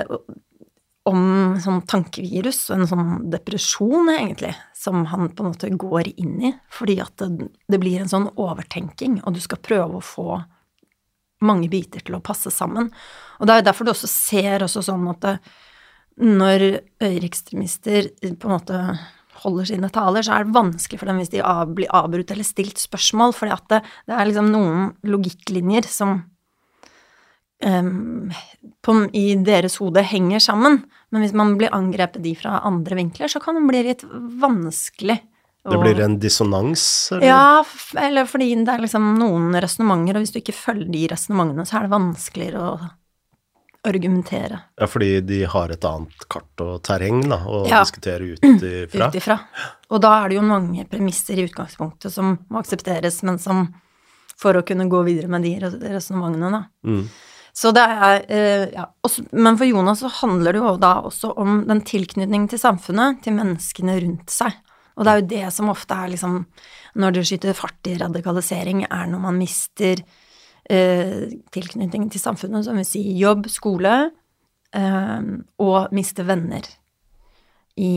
om 1.10 1.56
sånn 1.62 1.82
tankevirus 1.90 2.68
og 2.70 2.76
en 2.78 2.90
sånn 2.90 3.14
depresjon, 3.34 4.12
egentlig, 4.14 4.54
som 4.78 5.04
han 5.10 5.32
på 5.34 5.44
en 5.44 5.50
måte 5.50 5.72
går 5.84 6.12
inn 6.14 6.36
i, 6.52 6.52
fordi 6.72 7.00
at 7.02 7.16
det, 7.24 7.50
det 7.72 7.80
blir 7.82 8.04
en 8.04 8.12
sånn 8.12 8.30
overtenking, 8.36 9.18
og 9.26 9.34
du 9.36 9.42
skal 9.42 9.64
prøve 9.66 9.98
å 9.98 10.06
få 10.06 10.28
mange 11.42 11.72
biter 11.74 12.06
til 12.06 12.20
å 12.20 12.24
passe 12.24 12.54
sammen. 12.54 12.92
Og 13.42 13.50
det 13.50 13.58
er 13.58 13.66
derfor 13.66 13.88
du 13.88 13.96
også 13.96 14.10
ser 14.10 14.62
også 14.62 14.86
sånn 14.86 15.08
at 15.10 15.26
det, 15.26 15.36
når 16.22 16.66
høyreekstremister 17.02 18.12
på 18.22 18.50
en 18.50 18.54
måte 18.54 18.80
holder 19.44 19.70
sine 19.72 19.90
taler, 19.94 20.26
så 20.26 20.36
er 20.36 20.46
det 20.46 20.56
vanskelig 20.56 21.00
for 21.02 21.12
dem 21.12 21.22
hvis 21.22 21.32
de 21.34 21.42
av, 21.46 21.72
blir 21.76 21.92
avbrutt 21.98 22.34
eller 22.34 22.48
stilt 22.48 22.82
spørsmål, 22.82 23.36
fordi 23.38 23.56
at 23.56 23.66
det, 23.74 23.82
det 24.10 24.18
er 24.18 24.30
liksom 24.30 24.52
noen 24.54 24.92
logikklinjer 25.08 25.90
som 25.90 26.20
um, 27.66 28.32
på, 28.86 28.98
i 29.18 29.26
deres 29.46 29.80
hode 29.82 30.04
henger 30.06 30.44
sammen. 30.44 30.82
Men 31.12 31.26
hvis 31.26 31.36
man 31.38 31.58
blir 31.60 31.74
angrepet 31.76 32.24
de 32.24 32.36
fra 32.40 32.62
andre 32.68 32.98
vinkler, 33.02 33.32
så 33.32 33.42
kan 33.44 33.60
det 33.60 33.68
bli 33.68 33.84
litt 33.90 34.06
vanskelig. 34.42 35.20
Det 35.62 35.78
blir 35.78 36.00
en 36.02 36.18
dissonans? 36.18 36.84
Eller? 37.14 37.28
Ja, 37.28 37.64
eller 38.02 38.26
fordi 38.26 38.50
det 38.64 38.72
er 38.74 38.82
liksom 38.82 39.12
noen 39.20 39.54
resonnementer, 39.62 40.18
og 40.18 40.26
hvis 40.26 40.34
du 40.34 40.40
ikke 40.42 40.58
følger 40.58 40.90
de 40.90 41.04
resonnementene, 41.12 41.68
så 41.70 41.78
er 41.78 41.86
det 41.86 41.94
vanskeligere 41.94 42.64
å 42.66 42.74
argumentere. 43.84 44.60
Ja, 44.78 44.88
fordi 44.88 45.22
de 45.22 45.44
har 45.50 45.72
et 45.74 45.86
annet 45.86 46.26
kart 46.30 46.62
og 46.62 46.82
terreng 46.86 47.24
da, 47.26 47.40
å 47.50 47.64
ja. 47.70 47.82
diskutere 47.82 48.36
ut 48.36 48.46
ifra? 48.46 49.08
Ut 49.10 49.18
ifra. 49.18 49.38
Og 49.90 50.04
da 50.04 50.14
er 50.20 50.30
det 50.30 50.38
jo 50.38 50.46
mange 50.46 50.86
premisser 50.90 51.40
i 51.40 51.48
utgangspunktet 51.48 52.14
som 52.14 52.36
må 52.52 52.62
aksepteres, 52.62 53.22
men 53.28 53.42
som 53.42 53.70
For 54.42 54.58
å 54.58 54.64
kunne 54.66 54.88
gå 54.90 55.04
videre 55.06 55.30
med 55.30 55.44
de 55.46 55.52
resonnementene, 55.62 56.50
da. 56.50 56.64
Mm. 56.88 57.04
Så 57.54 57.72
det 57.76 57.84
er 57.84 58.24
eh, 58.26 58.64
Ja. 58.74 58.88
Også, 59.06 59.26
men 59.32 59.58
for 59.60 59.70
Jonas 59.70 60.02
så 60.02 60.10
handler 60.22 60.56
det 60.56 60.62
jo 60.64 60.72
da 60.82 60.96
også 61.06 61.34
om 61.38 61.64
den 61.68 61.84
tilknytningen 61.86 62.48
til 62.50 62.62
samfunnet, 62.62 63.22
til 63.22 63.36
menneskene 63.38 64.00
rundt 64.02 64.34
seg. 64.34 64.56
Og 64.96 65.06
det 65.06 65.12
er 65.12 65.22
jo 65.22 65.30
det 65.32 65.54
som 65.54 65.70
ofte 65.72 65.96
er 65.96 66.12
liksom 66.12 66.46
Når 67.00 67.14
det 67.16 67.22
skyter 67.28 67.56
fart 67.56 67.88
i 67.88 67.96
radikalisering, 68.02 68.84
er 68.90 69.06
når 69.08 69.22
man 69.24 69.38
mister 69.40 70.02
eh, 70.72 71.30
tilknytning 71.52 72.10
til 72.12 72.24
samfunnet, 72.24 72.66
som 72.68 72.80
vil 72.80 72.88
si 72.88 73.04
jobb, 73.20 73.50
skole, 73.52 73.96
eh, 74.74 75.32
og 75.62 75.96
miste 75.96 76.28
venner 76.28 76.68
i 77.80 77.94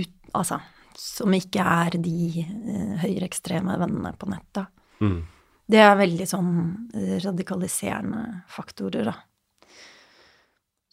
ut, 0.00 0.10
Altså 0.34 0.56
som 0.98 1.34
ikke 1.34 1.62
er 1.62 1.98
de 2.02 2.44
eh, 2.44 2.96
høyreekstreme 3.02 3.76
vennene 3.80 4.14
på 4.18 4.28
nettet. 4.30 4.70
Mm. 5.02 5.20
Det 5.66 5.80
er 5.80 5.96
veldig 5.98 6.26
sånn 6.28 6.50
eh, 6.94 7.16
radikaliserende 7.24 8.24
faktorer, 8.52 9.10
da. 9.10 9.16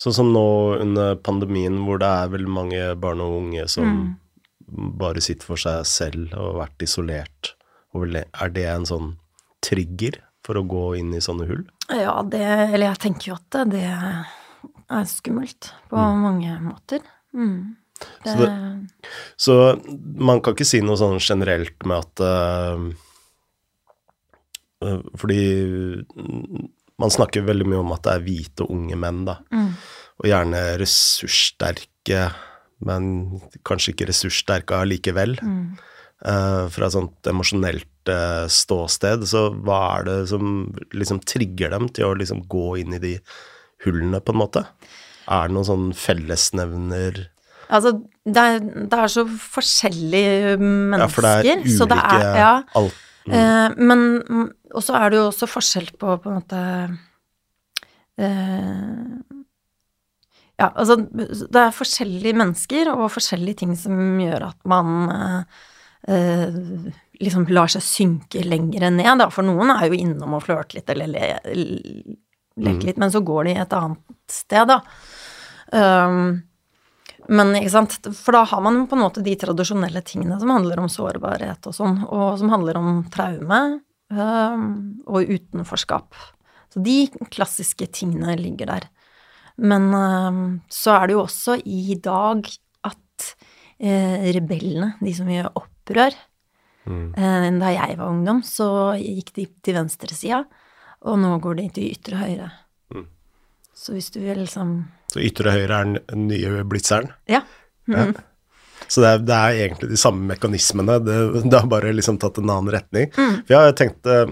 Sånn 0.01 0.15
som 0.17 0.31
nå 0.33 0.45
under 0.81 1.19
pandemien, 1.21 1.83
hvor 1.85 2.01
det 2.01 2.09
er 2.09 2.31
veldig 2.33 2.51
mange 2.51 2.85
barn 2.97 3.21
og 3.21 3.37
unge 3.43 3.67
som 3.69 3.85
mm. 3.85 4.93
bare 4.97 5.21
sitter 5.21 5.51
for 5.51 5.61
seg 5.61 5.85
selv 5.85 6.31
og 6.33 6.47
har 6.47 6.59
vært 6.63 6.87
isolert. 6.87 7.53
Er 7.93 8.53
det 8.55 8.65
en 8.71 8.87
sånn 8.87 9.11
trigger 9.61 10.17
for 10.45 10.59
å 10.59 10.65
gå 10.67 10.85
inn 10.99 11.13
i 11.15 11.21
sånne 11.23 11.47
hull? 11.49 11.65
Ja, 11.91 12.15
det 12.27 12.41
Eller 12.41 12.87
jeg 12.89 13.01
tenker 13.05 13.31
jo 13.31 13.37
at 13.37 13.59
det, 13.71 13.85
er 14.91 15.05
skummelt 15.07 15.71
på 15.91 15.99
mm. 15.99 16.23
mange 16.25 16.57
måter. 16.63 17.05
Mm. 17.33 17.77
Det... 18.23 18.33
Så, 18.33 18.37
det, 18.41 18.49
så, 19.37 19.55
man 20.17 20.41
kan 20.41 20.55
ikke 20.55 20.67
si 20.67 20.81
noe 20.83 20.97
sånn 20.99 21.19
generelt 21.21 21.85
med 21.85 22.01
at 22.01 22.23
uh, 22.25 22.81
Fordi 25.21 25.43
man 27.01 27.13
snakker 27.13 27.45
veldig 27.45 27.67
mye 27.69 27.81
om 27.83 27.93
at 27.93 28.05
det 28.07 28.15
er 28.15 28.25
hvite, 28.25 28.65
unge 28.69 28.97
menn, 28.99 29.23
da. 29.29 29.37
Mm. 29.53 29.69
Og 30.21 30.27
gjerne 30.29 30.61
ressurssterke, 30.81 32.27
men 32.85 33.07
kanskje 33.65 33.95
ikke 33.95 34.09
ressurssterke 34.09 34.81
allikevel. 34.83 35.37
Mm. 35.41 35.79
Uh, 36.21 36.67
fra 36.69 36.85
et 36.85 36.93
sånt 36.93 37.27
emosjonelt 37.31 38.09
uh, 38.11 38.45
ståsted. 38.45 39.23
Så 39.25 39.47
hva 39.65 39.79
er 39.95 40.03
det 40.05 40.17
som 40.29 40.67
liksom 40.93 41.17
trigger 41.25 41.73
dem 41.73 41.87
til 41.89 42.11
å 42.11 42.17
liksom 42.19 42.43
gå 42.51 42.75
inn 42.77 42.93
i 42.93 43.01
de 43.01 43.15
hullene, 43.87 44.19
på 44.21 44.35
en 44.35 44.41
måte? 44.43 44.61
Er 45.25 45.49
det 45.49 45.55
noen 45.55 45.69
sånn 45.69 45.87
fellesnevner 45.97 47.23
Altså, 47.71 47.93
det 48.27 48.41
er, 48.43 48.57
det 48.59 48.97
er, 48.99 49.07
så 49.07 49.23
forskjellige 49.31 50.57
mennesker. 50.59 50.99
Ja, 50.99 51.07
for 51.07 51.23
det 51.23 51.31
er 51.31 51.61
ulike 51.61 51.75
så 51.77 51.85
det 51.87 51.97
er, 52.03 52.25
ja, 52.35 52.49
alt. 52.81 52.97
Mm. 53.21 53.33
Uh, 53.33 53.69
men 53.79 54.01
Og 54.75 54.83
så 54.83 54.97
er 54.97 55.13
det 55.13 55.19
jo 55.21 55.27
også 55.29 55.47
forskjell 55.49 55.91
på 56.01 56.17
på 56.21 56.29
en 56.29 56.39
måte 56.39 56.61
Ja, 60.61 60.67
altså 60.67 60.99
det 61.01 61.61
er 61.61 61.73
forskjellige 61.73 62.37
mennesker 62.37 62.91
og 62.91 63.07
forskjellige 63.13 63.63
ting 63.63 63.71
som 63.79 64.19
gjør 64.21 64.51
at 64.51 64.59
man 64.69 65.47
liksom 66.07 67.45
lar 67.53 67.69
seg 67.69 67.83
synke 67.85 68.41
lenger 68.45 68.87
ned, 68.89 69.19
da. 69.21 69.29
For 69.33 69.45
noen 69.45 69.73
er 69.73 69.87
jo 69.87 69.97
innom 69.97 70.37
og 70.37 70.45
flørter 70.45 70.79
litt 70.79 70.89
eller 70.89 71.11
le, 71.11 71.27
leker 72.61 72.89
litt, 72.89 73.01
men 73.01 73.13
så 73.13 73.21
går 73.25 73.49
de 73.49 73.57
et 73.61 73.75
annet 73.77 74.31
sted, 74.31 74.71
da. 74.71 74.79
Um, 75.71 76.41
men 77.31 77.53
ikke 77.55 77.73
sant, 77.75 77.95
for 78.17 78.35
da 78.35 78.43
har 78.49 78.63
man 78.65 78.81
på 78.89 78.97
en 78.97 79.03
måte 79.05 79.23
de 79.23 79.35
tradisjonelle 79.39 80.01
tingene 80.03 80.39
som 80.41 80.51
handler 80.51 80.81
om 80.81 80.89
sårbarhet 80.91 81.69
og 81.69 81.75
sånn, 81.77 82.01
og 82.09 82.39
som 82.41 82.51
handler 82.51 82.79
om 82.79 83.03
traume 83.13 83.61
um, 84.09 84.65
og 85.05 85.29
utenforskap. 85.29 86.17
Så 86.71 86.81
de 86.83 87.05
klassiske 87.31 87.87
tingene 87.93 88.35
ligger 88.39 88.73
der. 88.73 88.89
Men 89.61 89.91
um, 89.93 90.43
så 90.71 90.95
er 90.97 91.07
det 91.07 91.17
jo 91.17 91.25
også 91.25 91.59
i 91.67 91.97
dag 92.01 92.47
at 92.87 93.27
eh, 93.77 94.31
rebellene, 94.33 94.95
de 95.03 95.13
som 95.13 95.29
gjør 95.29 95.51
opprør 95.81 96.15
mm. 96.85 97.13
eh, 97.17 97.51
Da 97.59 97.73
jeg 97.73 97.97
var 97.99 98.09
ungdom, 98.09 98.41
så 98.45 98.93
gikk 98.99 99.33
de 99.35 99.47
til 99.63 99.77
venstresida, 99.77 100.43
og 101.01 101.19
nå 101.19 101.37
går 101.41 101.55
de 101.61 101.69
til 101.75 101.91
ytre 101.95 102.19
høyre. 102.21 102.49
Mm. 102.93 103.07
Så 103.73 103.93
hvis 103.95 104.11
du 104.13 104.19
vil 104.21 104.43
liksom 104.43 104.75
Så 105.11 105.19
ytre 105.25 105.51
høyre 105.55 105.79
er 105.81 105.95
den 105.97 106.27
nye 106.29 106.63
blitzeren? 106.63 107.11
Ja. 107.27 107.41
Mm. 107.89 107.97
ja. 107.97 108.11
Så 108.91 109.01
det 109.01 109.09
er, 109.09 109.19
det 109.23 109.35
er, 109.35 109.57
egentlig 109.65 109.89
de 109.93 109.97
samme 109.99 110.25
mekanismene, 110.33 110.97
det, 111.05 111.17
det 111.45 111.59
har 111.59 111.67
bare 111.69 111.93
liksom 111.95 112.17
tatt 112.19 112.37
en 112.41 112.49
annen 112.49 112.73
retning. 112.73 113.11
Mm. 113.15 113.35
For 113.45 113.53
jeg 113.53 113.61
har 113.61 113.77
tenkt 113.77 114.09
uh, 114.09 114.27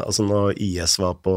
Altså 0.00 0.22
når 0.24 0.56
IS 0.62 0.96
var 1.02 1.18
på 1.20 1.34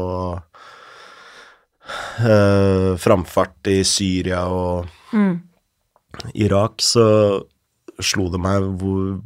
uh, 2.24 2.96
framfart 3.02 3.68
i 3.74 3.82
Syria 3.84 4.46
og 4.48 4.86
mm. 5.12 5.34
Irak, 6.40 6.80
så 6.80 7.04
slo 8.06 8.28
det 8.32 8.40
meg 8.42 8.66
hvor 8.80 9.20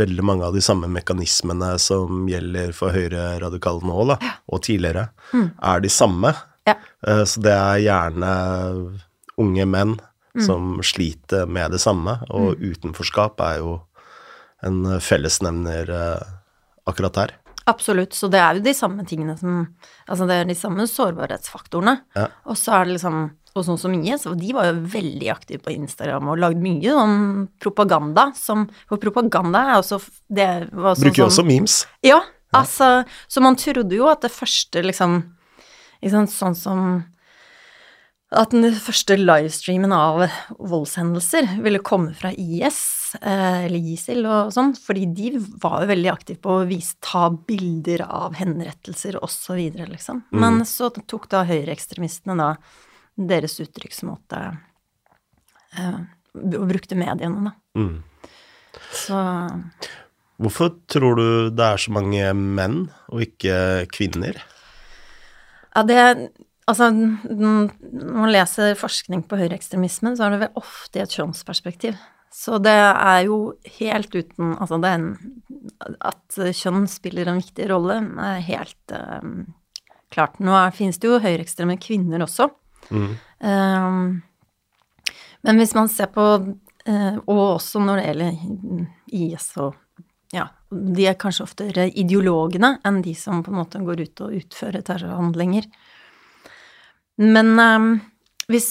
veldig 0.00 0.24
mange 0.26 0.46
av 0.46 0.54
de 0.54 0.62
samme 0.62 0.90
mekanismene 0.92 1.72
som 1.82 2.28
gjelder 2.30 2.74
for 2.76 2.94
høyreradikale 2.94 3.86
nå, 3.88 3.98
da, 4.12 4.18
og 4.50 4.62
tidligere, 4.66 5.08
mm. 5.32 5.48
er 5.72 5.82
de 5.82 5.90
samme. 5.92 6.34
Ja. 6.68 6.76
Uh, 7.06 7.24
så 7.26 7.42
det 7.42 7.56
er 7.56 7.84
gjerne 7.86 8.32
unge 9.40 9.66
menn 9.66 9.96
mm. 9.98 10.44
som 10.46 10.78
sliter 10.86 11.48
med 11.50 11.74
det 11.74 11.82
samme, 11.82 12.20
og 12.30 12.54
mm. 12.54 12.66
utenforskap 12.70 13.40
er 13.48 13.60
jo 13.64 13.78
en 14.66 14.84
fellesnevner 15.00 15.90
uh, 15.90 16.32
akkurat 16.90 17.22
her. 17.24 17.36
Absolutt. 17.70 18.14
Så 18.16 18.28
det 18.32 18.40
er 18.40 18.56
jo 18.56 18.64
de 18.64 18.72
samme 18.74 19.04
tingene 19.06 19.36
som 19.38 19.62
Altså 20.10 20.26
det 20.26 20.38
er 20.40 20.48
de 20.48 20.56
samme 20.58 20.86
sårbarhetsfaktorene. 20.90 22.00
Ja. 22.16 22.26
Og 22.50 22.58
så 22.58 22.72
er 22.74 22.88
det 22.88 22.96
liksom 22.96 23.18
Og 23.58 23.66
sånn 23.66 23.80
som 23.82 23.94
IS, 23.98 24.28
og 24.30 24.38
de 24.38 24.52
var 24.54 24.68
jo 24.68 24.84
veldig 24.92 25.30
aktive 25.32 25.64
på 25.64 25.72
Instagram 25.74 26.28
og 26.30 26.38
lagde 26.38 26.62
mye 26.62 26.94
sånn 26.94 27.48
propaganda 27.62 28.28
som 28.38 28.68
For 28.84 29.00
propaganda 29.02 29.64
er 29.72 29.80
også 29.80 29.98
det 30.30 30.50
var 30.70 30.94
sånn, 30.94 31.08
Bruker 31.08 31.24
jo 31.24 31.26
også 31.26 31.46
memes. 31.48 31.80
Ja, 32.06 32.20
altså 32.54 33.02
Så 33.26 33.42
man 33.42 33.58
trodde 33.58 33.96
jo 33.98 34.06
at 34.10 34.22
det 34.22 34.30
første, 34.34 34.84
liksom 34.86 35.22
liksom 36.00 36.28
Sånn 36.30 36.54
som 36.58 36.84
at 38.30 38.52
den 38.54 38.70
første 38.78 39.16
livestreamen 39.18 39.90
av 39.90 40.20
voldshendelser 40.54 41.48
ville 41.64 41.80
komme 41.82 42.12
fra 42.14 42.30
IS, 42.30 43.16
eh, 43.18 43.64
eller 43.66 43.88
ISIL 43.90 44.22
og 44.22 44.52
sånn, 44.54 44.70
fordi 44.78 45.08
de 45.18 45.32
var 45.58 45.80
jo 45.82 45.88
veldig 45.90 46.12
aktive 46.12 46.38
på 46.44 46.60
å 46.60 46.68
vise, 46.68 46.94
ta 47.02 47.24
bilder 47.30 48.04
av 48.06 48.38
henrettelser 48.38 49.18
osv., 49.18 49.58
liksom. 49.80 50.22
Mm. 50.30 50.38
Men 50.44 50.60
så 50.62 50.92
tok 50.94 51.26
da 51.32 51.42
høyreekstremistene 51.48 52.38
da 52.38 52.52
deres 53.28 53.58
uttrykksmåte 53.62 54.40
eh, 55.76 56.00
og 56.40 56.68
brukte 56.70 56.98
mediene, 56.98 57.50
da. 57.50 57.54
Mm. 57.80 57.98
Så 58.94 59.20
Hvorfor 60.40 60.70
tror 60.88 61.18
du 61.18 61.26
det 61.52 61.66
er 61.66 61.80
så 61.82 61.92
mange 61.92 62.30
menn 62.32 62.86
og 63.12 63.26
ikke 63.26 63.88
kvinner? 63.92 64.38
Ja, 65.74 65.84
det 65.84 66.30
Altså, 66.70 66.86
når 66.92 67.72
man 68.14 68.30
leser 68.30 68.76
forskning 68.78 69.24
på 69.26 69.38
høyreekstremismen, 69.40 70.14
så 70.14 70.26
er 70.26 70.34
det 70.34 70.42
vel 70.44 70.60
ofte 70.60 71.00
i 71.00 71.02
et 71.02 71.14
kjønnsperspektiv. 71.16 71.96
Så 72.30 72.60
det 72.62 72.76
er 72.76 73.24
jo 73.26 73.56
helt 73.80 74.12
uten 74.14 74.52
Altså, 74.54 74.78
det 74.78 74.90
er 74.92 75.00
en, 75.00 75.08
at 76.12 76.38
kjønn 76.60 76.86
spiller 76.90 77.26
en 77.26 77.40
viktig 77.40 77.66
rolle, 77.72 77.96
er 78.22 78.44
helt 78.46 78.94
um, 78.94 79.48
klart. 80.14 80.38
Nå 80.38 80.54
er, 80.54 80.76
finnes 80.76 81.00
det 81.02 81.10
jo 81.10 81.18
høyreekstreme 81.22 81.74
kvinner 81.82 82.22
også. 82.22 82.52
Mm. 82.90 83.12
Um, 83.38 84.22
men 85.46 85.60
hvis 85.62 85.74
man 85.76 85.88
ser 85.88 86.10
på 86.12 86.24
uh, 86.36 87.14
Og 87.22 87.38
også 87.54 87.80
når 87.80 88.00
det 88.00 88.06
gjelder 88.08 88.40
IS 89.16 89.46
og 89.62 89.76
ja, 90.34 90.44
de 90.70 91.06
er 91.10 91.18
kanskje 91.18 91.46
oftere 91.46 91.88
ideologene 91.98 92.76
enn 92.86 93.00
de 93.02 93.14
som 93.18 93.40
på 93.42 93.50
en 93.50 93.58
måte 93.58 93.80
går 93.82 94.04
ut 94.04 94.20
og 94.26 94.36
utfører 94.38 94.84
terrorhandlinger. 94.86 95.66
Men 97.18 97.50
um, 97.58 97.88
hvis, 98.46 98.70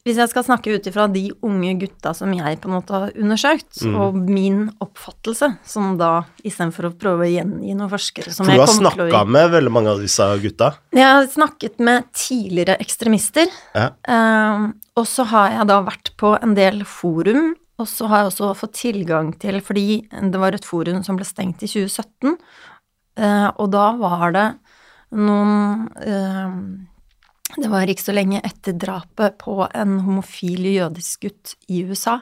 hvis, 0.00 0.16
jeg 0.16 0.30
skal 0.32 0.44
snakke 0.46 0.72
ut 0.72 0.86
ifra 0.88 1.04
de 1.12 1.26
unge 1.44 1.74
gutta 1.82 2.14
som 2.16 2.32
jeg 2.32 2.58
på 2.62 2.70
en 2.70 2.74
måte 2.78 2.94
har 2.94 3.10
undersøkt, 3.20 3.82
mm. 3.84 3.96
og 4.00 4.16
min 4.16 4.62
oppfattelse, 4.80 5.50
som 5.68 5.98
da 6.00 6.22
istedenfor 6.40 6.88
å 6.88 6.92
prøve 6.96 7.26
å 7.26 7.28
gjengi 7.28 7.74
noen 7.76 7.90
forskere 7.92 8.32
som 8.32 8.48
For 8.48 8.56
du 8.56 8.62
har 8.64 8.72
snakka 8.72 9.22
med 9.28 9.52
veldig 9.52 9.72
mange 9.76 9.92
av 9.92 10.00
disse 10.00 10.24
gutta? 10.40 10.72
Jeg 10.96 11.04
har 11.04 11.28
snakket 11.28 11.84
med 11.84 12.08
tidligere 12.16 12.78
ekstremister. 12.80 13.52
Ja. 13.76 13.90
Eh, 14.08 14.64
og 14.96 15.08
så 15.08 15.28
har 15.34 15.52
jeg 15.58 15.68
da 15.68 15.80
vært 15.84 16.14
på 16.20 16.32
en 16.40 16.56
del 16.56 16.80
forum, 16.88 17.52
og 17.80 17.88
så 17.88 18.08
har 18.08 18.22
jeg 18.22 18.32
også 18.32 18.50
fått 18.58 18.76
tilgang 18.76 19.30
til 19.40 19.60
Fordi 19.64 20.02
det 20.10 20.40
var 20.40 20.52
et 20.56 20.66
forum 20.68 21.00
som 21.04 21.16
ble 21.16 21.24
stengt 21.28 21.62
i 21.64 21.68
2017, 21.70 22.32
uh, 22.32 23.24
eh, 23.24 23.48
og 23.56 23.68
da 23.72 23.86
var 24.00 24.32
det 24.36 24.48
noen 25.16 25.86
uh, 26.00 26.56
det 27.56 27.70
var 27.70 27.90
ikke 27.90 28.04
så 28.04 28.14
lenge 28.14 28.42
etter 28.46 28.76
drapet 28.78 29.38
på 29.40 29.64
en 29.66 29.98
homofil 30.04 30.68
jødisk 30.70 31.26
gutt 31.26 31.54
i 31.70 31.82
USA. 31.88 32.20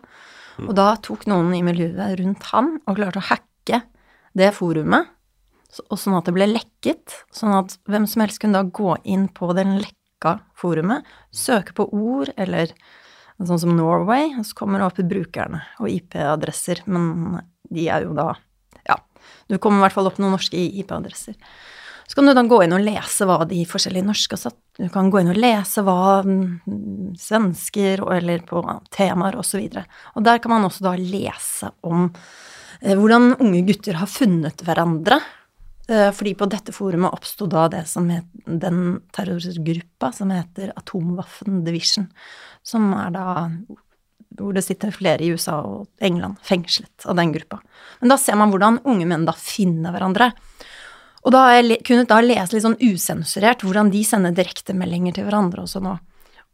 Og 0.64 0.73
da 0.75 0.93
tok 1.03 1.27
noen 1.31 1.53
i 1.55 1.62
miljøet 1.67 2.19
rundt 2.19 2.49
han 2.51 2.77
og 2.85 2.99
klarte 2.99 3.21
å 3.23 3.29
hacke 3.29 3.83
det 4.38 4.51
forumet, 4.57 5.11
og 5.88 5.99
sånn 6.01 6.17
at 6.19 6.29
det 6.29 6.35
ble 6.37 6.49
lekket. 6.51 7.21
Sånn 7.35 7.55
at 7.55 7.77
hvem 7.91 8.07
som 8.11 8.25
helst 8.25 8.41
kunne 8.43 8.59
da 8.59 8.75
gå 8.81 8.97
inn 9.05 9.29
på 9.35 9.53
den 9.57 9.77
lekka 9.83 10.38
forumet, 10.59 11.07
søke 11.31 11.77
på 11.77 11.88
ord 11.95 12.33
eller 12.37 12.73
sånn 13.38 13.61
som 13.62 13.77
Norway, 13.79 14.33
og 14.35 14.47
så 14.49 14.57
kommer 14.59 14.81
det 14.81 14.88
opp 14.88 15.03
brukerne 15.11 15.62
og 15.79 15.91
IP-adresser, 15.93 16.83
men 16.91 17.38
de 17.71 17.88
er 17.93 18.09
jo 18.09 18.17
da 18.19 18.33
Ja, 18.88 18.97
du 19.51 19.59
kommer 19.61 19.83
i 19.83 19.87
hvert 19.87 19.99
fall 19.99 20.09
opp 20.09 20.19
noen 20.19 20.35
norske 20.35 20.59
IP-adresser. 20.59 21.37
Så 22.09 22.16
kan 22.16 22.27
du 22.27 22.33
da 22.33 22.42
gå 22.49 22.62
inn 22.64 22.73
og 22.73 22.81
lese 22.81 23.27
hva 23.29 23.42
de 23.49 23.61
forskjellige 23.68 24.07
norske 24.09 24.37
satt. 24.40 24.57
Du 24.81 24.87
kan 24.92 25.11
gå 25.12 25.21
inn 25.21 25.29
og 25.29 25.37
lese 25.37 25.83
hva 25.85 26.23
mm, 26.25 27.16
svensker 27.21 28.01
eller 28.16 28.44
på 28.49 28.62
temaer 28.94 29.37
osv. 29.37 29.61
Og, 29.61 29.75
så 29.77 30.14
og 30.16 30.25
der 30.25 30.40
kan 30.40 30.55
man 30.55 30.64
også 30.64 30.87
da 30.87 30.94
lese 30.97 31.68
om 31.85 32.07
eh, 32.81 32.94
hvordan 32.97 33.35
unge 33.37 33.61
gutter 33.68 34.01
har 34.01 34.09
funnet 34.09 34.64
hverandre. 34.64 35.21
Eh, 35.88 36.09
fordi 36.16 36.33
på 36.40 36.49
dette 36.49 36.73
forumet 36.73 37.12
oppsto 37.12 37.49
da 37.49 37.66
det 37.73 37.85
som 37.92 38.09
het 38.12 38.29
den 38.44 39.03
terrorgruppa 39.12 40.09
som 40.16 40.33
heter 40.33 40.73
Atomwaffen 40.81 41.61
Division, 41.68 42.09
som 42.64 42.88
er 42.97 43.12
da 43.18 43.29
hvor 44.38 44.57
det 44.57 44.64
sitter 44.64 44.92
flere 44.94 45.25
i 45.25 45.31
USA 45.33 45.59
og 45.64 46.05
England 46.05 46.40
fengslet 46.47 47.05
av 47.09 47.16
den 47.18 47.33
gruppa. 47.35 47.61
Men 48.01 48.12
da 48.12 48.18
ser 48.21 48.37
man 48.38 48.53
hvordan 48.53 48.81
unge 48.88 49.09
menn 49.09 49.25
da 49.29 49.35
finner 49.37 49.92
hverandre. 49.92 50.31
Og 51.26 51.35
da 51.35 51.46
har 51.46 51.59
jeg 51.59 51.81
kunnet 51.87 52.11
da 52.11 52.20
lese 52.22 52.54
litt 52.54 52.64
sånn 52.64 52.78
usensurert 52.78 53.64
hvordan 53.66 53.90
de 53.92 54.04
sender 54.07 54.37
direktemeldinger 54.37 55.16
til 55.16 55.26
hverandre 55.26 55.64
også 55.64 55.83
nå. 55.85 55.96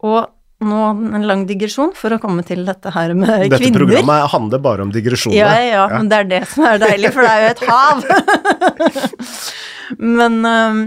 Og 0.09 0.25
nå 0.65 0.81
en 1.19 1.27
lang 1.29 1.45
digresjon 1.49 1.93
for 1.99 2.15
å 2.15 2.19
komme 2.23 2.45
til 2.47 2.65
dette 2.67 2.93
her 2.95 3.13
med 3.17 3.29
dette 3.29 3.59
kvinner. 3.59 3.59
Dette 3.59 3.79
programmet 3.79 4.33
handler 4.33 4.63
bare 4.65 4.87
om 4.87 4.93
digresjoner. 4.95 5.37
Ja, 5.37 5.53
ja, 5.61 5.71
ja, 5.75 5.87
men 5.93 6.11
det 6.11 6.21
er 6.23 6.31
det 6.31 6.43
som 6.51 6.67
er 6.69 6.81
deilig, 6.83 7.11
for 7.15 7.27
det 7.27 7.33
er 7.33 7.43
jo 7.43 7.51
et 7.53 7.65
hav. 7.69 7.97
men 10.19 10.39
um, 10.47 10.85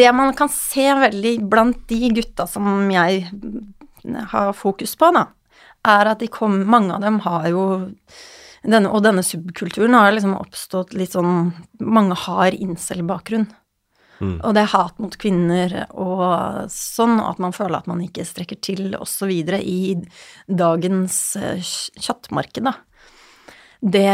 det 0.00 0.12
man 0.16 0.32
kan 0.38 0.52
se 0.52 0.86
veldig 1.02 1.34
blant 1.50 1.84
de 1.90 2.12
gutta 2.16 2.48
som 2.48 2.88
jeg 2.92 3.26
har 4.32 4.52
fokus 4.56 4.94
på, 4.96 5.12
da, 5.16 5.26
er 5.88 6.12
at 6.14 6.22
de 6.22 6.30
kom, 6.32 6.62
mange 6.68 6.94
av 6.94 7.04
dem 7.04 7.20
har 7.26 7.48
jo 7.52 7.64
denne, 8.64 8.90
og 8.90 9.04
denne 9.06 9.22
subkulturen 9.26 9.94
har 9.94 10.12
liksom 10.14 10.34
oppstått 10.38 10.96
litt 10.98 11.14
sånn 11.14 11.52
Mange 11.78 12.16
har 12.26 12.56
incel-bakgrunn. 12.56 13.46
Mm. 14.18 14.38
Og 14.42 14.54
det 14.56 14.64
er 14.64 14.72
hat 14.72 14.96
mot 14.98 15.14
kvinner 15.20 15.74
og 15.94 16.66
sånn, 16.74 17.20
at 17.22 17.38
man 17.42 17.54
føler 17.54 17.78
at 17.78 17.90
man 17.90 18.02
ikke 18.02 18.26
strekker 18.26 18.58
til 18.64 18.96
osv. 18.98 19.30
i 19.30 19.94
dagens 20.50 21.20
kjattmarked, 21.94 22.66
da. 22.66 22.74
Det, 23.78 24.10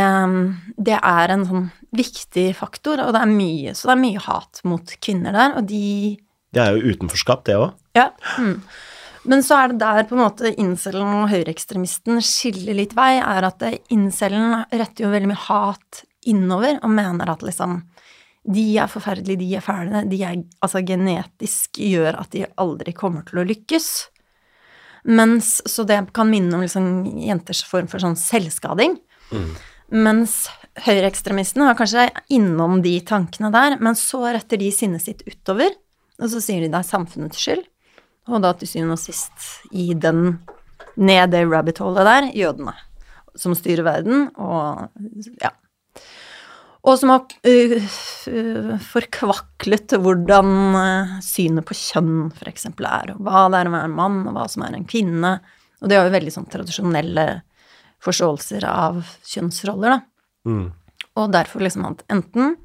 det, 0.76 0.98
er 0.98 1.32
en 1.32 1.46
sånn 1.48 1.68
viktig 1.96 2.50
faktor, 2.58 3.00
og 3.00 3.14
det 3.16 3.22
er 3.24 3.30
mye 3.30 3.70
Så 3.72 3.88
det 3.88 3.94
er 3.94 4.02
mye 4.02 4.20
hat 4.26 4.60
mot 4.68 4.90
kvinner 5.00 5.32
der, 5.32 5.54
og 5.56 5.70
de 5.70 6.18
Det 6.52 6.60
er 6.60 6.76
jo 6.76 6.92
utenforskap, 6.92 7.46
det 7.48 7.56
òg. 7.56 7.72
Ja. 7.96 8.10
Mm. 8.36 8.58
Men 9.24 9.42
så 9.44 9.56
er 9.56 9.72
det 9.72 9.80
der 9.80 10.06
på 10.08 10.16
en 10.16 10.24
måte 10.24 10.52
incelen 10.60 11.22
og 11.22 11.30
høyreekstremisten 11.32 12.20
skiller 12.24 12.76
litt 12.76 12.92
vei, 12.96 13.16
er 13.22 13.46
at 13.48 13.62
incelen 13.92 14.64
retter 14.68 15.06
jo 15.06 15.12
veldig 15.14 15.30
mye 15.30 15.44
hat 15.46 16.04
innover 16.28 16.78
og 16.82 16.92
mener 16.92 17.30
at 17.32 17.44
liksom 17.44 17.80
de 18.44 18.64
er 18.76 18.90
forferdelige, 18.92 19.40
de 19.40 19.54
er 19.56 19.64
fæle, 19.64 20.02
de 20.08 20.18
er 20.20 20.42
altså 20.64 20.82
genetisk 20.84 21.80
gjør 21.80 22.18
at 22.20 22.34
de 22.34 22.44
aldri 22.60 22.92
kommer 22.96 23.24
til 23.24 23.40
å 23.40 23.46
lykkes. 23.48 23.86
Mens, 25.04 25.62
så 25.68 25.84
det 25.88 26.00
kan 26.16 26.28
minne 26.28 26.52
om 26.56 26.64
liksom 26.64 27.06
jenters 27.24 27.62
form 27.68 27.88
for 27.88 28.04
sånn 28.04 28.18
selvskading. 28.20 28.98
Mm. 29.32 29.54
Mens 30.04 30.36
høyreekstremistene 30.84 31.70
har 31.70 31.78
kanskje 31.78 32.10
innom 32.32 32.82
de 32.84 32.98
tankene 33.06 33.52
der, 33.54 33.78
men 33.80 33.96
så 33.96 34.26
retter 34.26 34.60
de 34.60 34.68
sinnet 34.74 35.04
sitt 35.04 35.24
utover, 35.28 35.72
og 36.20 36.30
så 36.32 36.40
sier 36.44 36.64
de 36.64 36.70
det 36.72 36.80
er 36.80 36.88
samfunnets 36.88 37.40
skyld. 37.40 37.64
Og 38.30 38.40
da 38.44 38.54
til 38.56 38.70
syvende 38.70 38.96
og 38.96 39.02
sist 39.02 39.48
i 39.74 39.92
den 39.94 40.38
ned 40.96 41.32
det 41.32 41.44
rabbit 41.50 41.80
holet 41.82 42.06
der, 42.06 42.30
jødene, 42.36 42.74
som 43.36 43.54
styrer 43.58 43.84
verden, 43.86 44.28
og 44.38 44.88
ja. 45.42 45.50
Og 46.84 46.98
som 47.00 47.14
har 47.14 47.22
uh, 47.24 48.74
forkvaklet 48.90 49.96
hvordan 50.04 50.50
uh, 50.76 51.14
synet 51.24 51.64
på 51.64 51.76
kjønn 51.78 52.28
f.eks. 52.36 52.68
er, 52.68 53.14
og 53.14 53.22
hva 53.24 53.46
det 53.52 53.62
er 53.62 53.70
å 53.70 53.74
være 53.74 53.88
en 53.88 53.96
mann, 53.96 54.18
og 54.28 54.36
hva 54.36 54.44
som 54.52 54.66
er 54.66 54.76
en 54.76 54.84
kvinne. 54.88 55.38
Og 55.80 55.88
de 55.88 55.96
har 55.96 56.08
jo 56.08 56.14
veldig 56.14 56.34
sånn 56.34 56.50
tradisjonelle 56.52 57.26
forståelser 58.04 58.66
av 58.68 59.00
kjønnsroller, 59.24 59.96
da. 59.96 60.02
Mm. 60.44 60.66
Og 61.20 61.32
derfor 61.32 61.64
liksom 61.64 61.86
at 61.88 62.04
enten 62.12 62.58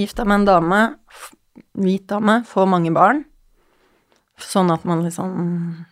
gift 0.00 0.16
deg 0.16 0.28
med 0.30 0.42
en 0.42 0.48
dame, 0.48 0.80
hvit 1.76 2.06
dame, 2.08 2.40
få 2.48 2.64
mange 2.70 2.92
barn, 2.94 3.24
sånn 4.40 4.72
at 4.74 4.84
man 4.88 5.04
liksom 5.06 5.84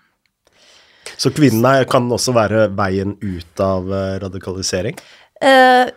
Så 1.19 1.31
kvinnene 1.35 1.85
kan 1.91 2.09
også 2.11 2.35
være 2.35 2.69
veien 2.75 3.17
ut 3.21 3.61
av 3.63 3.91
radikalisering? 4.23 4.97
Eh, 5.43 5.91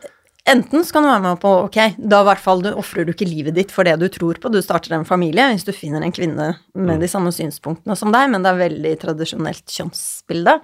Enten 0.45 0.85
så 0.85 0.93
kan 0.93 1.01
du 1.03 1.09
være 1.09 1.23
med 1.23 1.39
på 1.41 1.51
ok, 1.65 1.77
da 1.97 2.19
i 2.21 2.25
hvert 2.27 2.41
fall 2.41 2.59
du 2.61 2.67
ofrer 2.77 3.05
du 3.05 3.15
ikke 3.15 3.25
livet 3.25 3.55
ditt 3.57 3.71
for 3.73 3.87
det 3.87 3.95
du 3.97 4.05
tror 4.13 4.37
på, 4.37 4.51
du 4.53 4.59
starter 4.61 4.93
en 4.93 5.07
familie 5.07 5.47
hvis 5.49 5.65
du 5.65 5.71
finner 5.73 6.05
en 6.05 6.13
kvinne 6.13 6.51
med 6.77 7.01
de 7.01 7.09
samme 7.09 7.31
synspunktene 7.33 7.97
som 7.97 8.13
deg, 8.13 8.29
men 8.29 8.45
det 8.45 8.51
er 8.51 8.59
veldig 8.59 8.91
tradisjonelt 9.01 9.73
kjønnsbilde. 9.73 10.59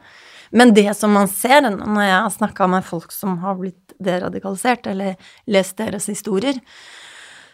Men 0.54 0.76
det 0.78 0.86
som 1.00 1.16
man 1.18 1.32
ser 1.32 1.66
når 1.66 2.04
jeg 2.06 2.14
har 2.14 2.36
snakka 2.36 2.68
med 2.70 2.86
folk 2.86 3.16
som 3.16 3.40
har 3.42 3.58
blitt 3.58 3.96
deradikalisert, 3.98 4.86
eller 4.92 5.18
lest 5.50 5.80
deres 5.82 6.06
historier, 6.12 6.62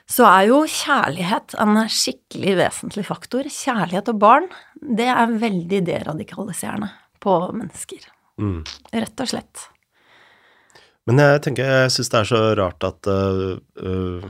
så 0.08 0.24
er 0.30 0.48
jo 0.48 0.62
kjærlighet 0.72 1.58
en 1.60 1.80
skikkelig 1.92 2.54
vesentlig 2.62 3.04
faktor. 3.10 3.48
Kjærlighet 3.52 4.12
og 4.14 4.22
barn, 4.22 4.46
det 4.80 5.10
er 5.12 5.34
veldig 5.42 5.82
deradikaliserende 5.90 6.90
på 7.24 7.34
mennesker. 7.52 8.06
Mm. 8.40 8.62
Rett 8.94 9.24
og 9.26 9.32
slett. 9.34 9.66
Men 11.08 11.20
jeg 11.24 11.42
tenker, 11.44 11.68
jeg 11.68 11.92
syns 11.96 12.12
det 12.14 12.20
er 12.22 12.30
så 12.30 12.40
rart 12.60 12.88
at 12.88 13.10
uh, 13.12 13.58
uh, 13.84 14.30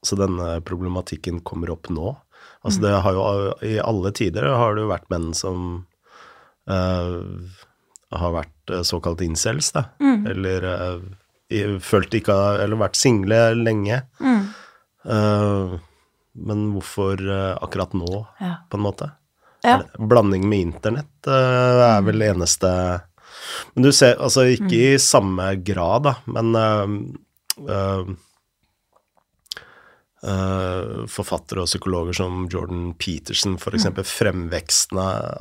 altså 0.00 0.20
denne 0.20 0.52
problematikken 0.68 1.40
kommer 1.48 1.72
opp 1.72 1.88
nå. 1.92 2.14
Altså 2.60 2.84
det 2.84 2.92
har 3.04 3.16
jo 3.16 3.24
I 3.64 3.78
alle 3.80 4.12
tider 4.12 4.44
har 4.52 4.74
det 4.76 4.84
jo 4.84 4.90
vært 4.90 5.08
menn 5.12 5.30
som 5.36 5.66
uh, 6.68 7.20
har 8.20 8.34
vært 8.36 8.72
såkalt 8.84 9.22
incels, 9.24 9.72
da. 9.72 9.86
Mm. 10.02 10.26
Eller 10.28 10.66
følt 11.82 12.12
ikke 12.14 12.34
Eller 12.62 12.78
vært 12.80 12.98
single 12.98 13.38
lenge. 13.58 14.02
Mm. 14.20 14.42
Men 15.04 16.64
hvorfor 16.74 17.22
akkurat 17.56 17.94
nå, 17.96 18.10
ja. 18.40 18.50
på 18.68 18.76
en 18.76 18.84
måte? 18.84 19.10
Ja. 19.64 19.78
Blanding 19.96 20.44
med 20.48 20.66
internett 20.66 21.30
er 21.30 22.04
vel 22.04 22.26
eneste 22.28 22.70
men 23.74 23.86
du 23.86 23.92
ser, 23.94 24.16
altså 24.20 24.46
ikke 24.50 24.66
mm. 24.66 24.80
i 24.80 24.98
samme 25.02 25.52
grad, 25.66 26.08
da, 26.08 26.16
men 26.30 26.58
uh, 26.58 26.98
uh, 27.68 28.18
Uh, 30.20 31.06
forfattere 31.08 31.62
og 31.62 31.68
psykologer 31.70 32.12
som 32.18 32.42
Jordan 32.52 32.90
Peterson, 33.00 33.54
f.eks. 33.56 33.86
Mm. 33.88 34.00
Fremveksten 34.04 34.98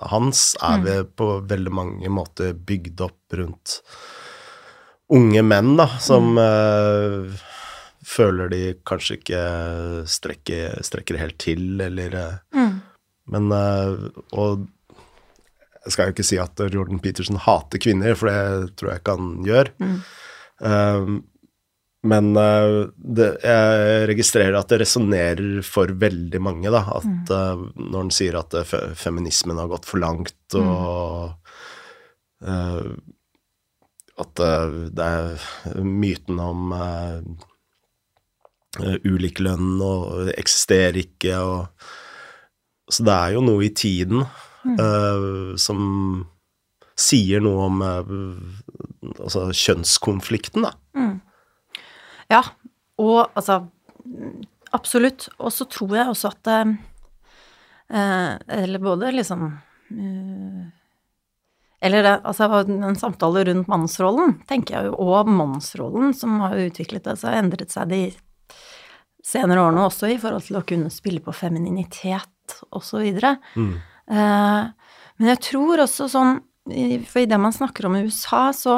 hans 0.08 0.44
er 0.56 0.78
mm. 0.80 0.86
ved 0.86 1.10
på 1.20 1.28
veldig 1.50 1.74
mange 1.76 2.12
måter 2.16 2.54
bygd 2.56 3.04
opp 3.04 3.36
rundt 3.36 3.74
unge 5.12 5.44
menn, 5.44 5.74
da, 5.82 5.90
som 6.00 6.32
mm. 6.32 6.40
uh, 6.40 7.44
føler 8.10 8.50
de 8.50 8.64
kanskje 8.90 9.20
ikke 9.20 9.44
strekker, 10.10 10.80
strekker 10.86 11.20
helt 11.22 11.38
til, 11.42 11.82
eller 11.86 12.16
mm. 12.56 12.76
Men 13.30 13.52
Og 13.54 14.64
jeg 15.86 15.94
skal 15.94 16.10
jo 16.10 16.16
ikke 16.16 16.26
si 16.28 16.40
at 16.42 16.62
Jordan 16.74 17.00
Peterson 17.02 17.40
hater 17.40 17.82
kvinner, 17.82 18.16
for 18.18 18.30
det 18.30 18.76
tror 18.80 18.92
jeg 18.92 19.02
ikke 19.02 19.18
han 19.20 19.30
gjør. 19.48 19.70
Mm. 19.82 20.00
Um, 20.60 21.20
men 22.10 22.32
uh, 22.38 22.88
det, 22.96 23.28
jeg 23.44 24.08
registrerer 24.12 24.56
at 24.56 24.70
det 24.72 24.80
resonnerer 24.84 25.64
for 25.68 25.92
veldig 26.00 26.42
mange, 26.44 26.72
da. 26.72 26.84
At 27.00 27.08
mm. 27.08 27.32
uh, 27.32 27.64
når 27.80 28.06
han 28.06 28.14
sier 28.16 28.40
at 28.40 28.56
uh, 28.56 28.76
feminismen 28.96 29.60
har 29.60 29.72
gått 29.72 29.88
for 29.90 30.02
langt, 30.04 30.38
mm. 30.54 30.70
og 30.70 31.36
at 34.20 34.40
det 34.96 35.04
er 35.04 35.82
myten 35.84 36.38
om 36.40 36.72
ulik 38.78 39.40
lønn 39.42 39.80
og 39.82 40.28
det 40.28 40.36
eksisterer 40.38 41.00
ikke, 41.02 41.40
og 41.42 41.90
Så 42.90 43.04
det 43.06 43.14
er 43.14 43.34
jo 43.36 43.42
noe 43.46 43.66
i 43.68 43.74
tiden 43.74 44.24
uh, 44.26 45.56
som 45.62 45.82
sier 46.98 47.42
noe 47.46 47.68
om 47.68 47.82
uh, 47.86 48.14
altså 49.20 49.50
kjønnskonflikten, 49.54 50.66
da. 50.66 50.74
Mm. 50.98 51.20
Ja, 52.34 52.44
og 52.98 53.30
altså 53.34 53.68
Absolutt. 54.74 55.28
Og 55.42 55.50
så 55.54 55.66
tror 55.70 55.96
jeg 55.98 56.10
også 56.12 56.30
at 56.30 56.50
uh, 56.54 56.74
Eller 58.54 58.82
både 58.82 59.12
liksom 59.14 59.52
eller 61.82 62.04
det, 62.04 62.12
altså 62.28 62.44
en 62.60 62.98
samtale 63.00 63.46
rundt 63.48 63.70
mannsrollen, 63.72 64.34
tenker 64.50 64.76
jeg 64.76 64.90
jo, 64.90 64.98
og 65.00 65.30
mannsrollen, 65.32 66.12
som 66.14 66.42
har 66.44 66.58
utviklet 66.60 67.08
seg, 67.08 67.38
endret 67.40 67.72
seg 67.72 67.88
de 67.94 68.02
senere 69.30 69.64
årene 69.64 69.86
også, 69.86 70.10
i 70.10 70.20
forhold 70.22 70.48
til 70.48 70.60
å 70.60 70.66
kunne 70.68 70.92
spille 70.94 71.22
på 71.24 71.36
femininitet 71.36 72.56
osv. 72.76 73.06
Mm. 73.56 73.74
Eh, 74.10 74.94
men 75.20 75.34
jeg 75.34 75.42
tror 75.52 75.84
også 75.86 76.08
sånn 76.10 76.40
For 76.70 77.24
i 77.24 77.28
det 77.30 77.38
man 77.42 77.54
snakker 77.54 77.88
om 77.88 77.96
i 77.98 78.04
USA, 78.06 78.52
så 78.54 78.74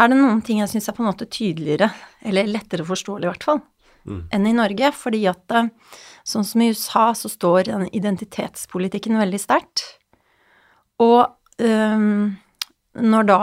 er 0.00 0.08
det 0.08 0.16
noen 0.16 0.38
ting 0.44 0.62
jeg 0.62 0.70
syns 0.72 0.86
er 0.88 0.94
på 0.96 1.02
en 1.02 1.10
måte 1.10 1.26
tydeligere, 1.28 1.90
eller 2.24 2.48
lettere 2.48 2.86
forståelig 2.86 3.26
i 3.26 3.28
hvert 3.28 3.44
fall, 3.44 3.58
mm. 4.08 4.22
enn 4.32 4.46
i 4.48 4.54
Norge. 4.56 4.92
Fordi 4.96 5.20
at 5.28 5.56
eh, 5.58 5.68
sånn 6.24 6.46
som 6.48 6.62
i 6.64 6.70
USA 6.72 7.10
så 7.18 7.28
står 7.28 7.68
identitetspolitikken 7.90 9.20
veldig 9.20 9.40
sterkt. 9.42 9.84
Og 11.00 11.26
um, 11.60 12.32
når 12.96 13.28
da 13.28 13.40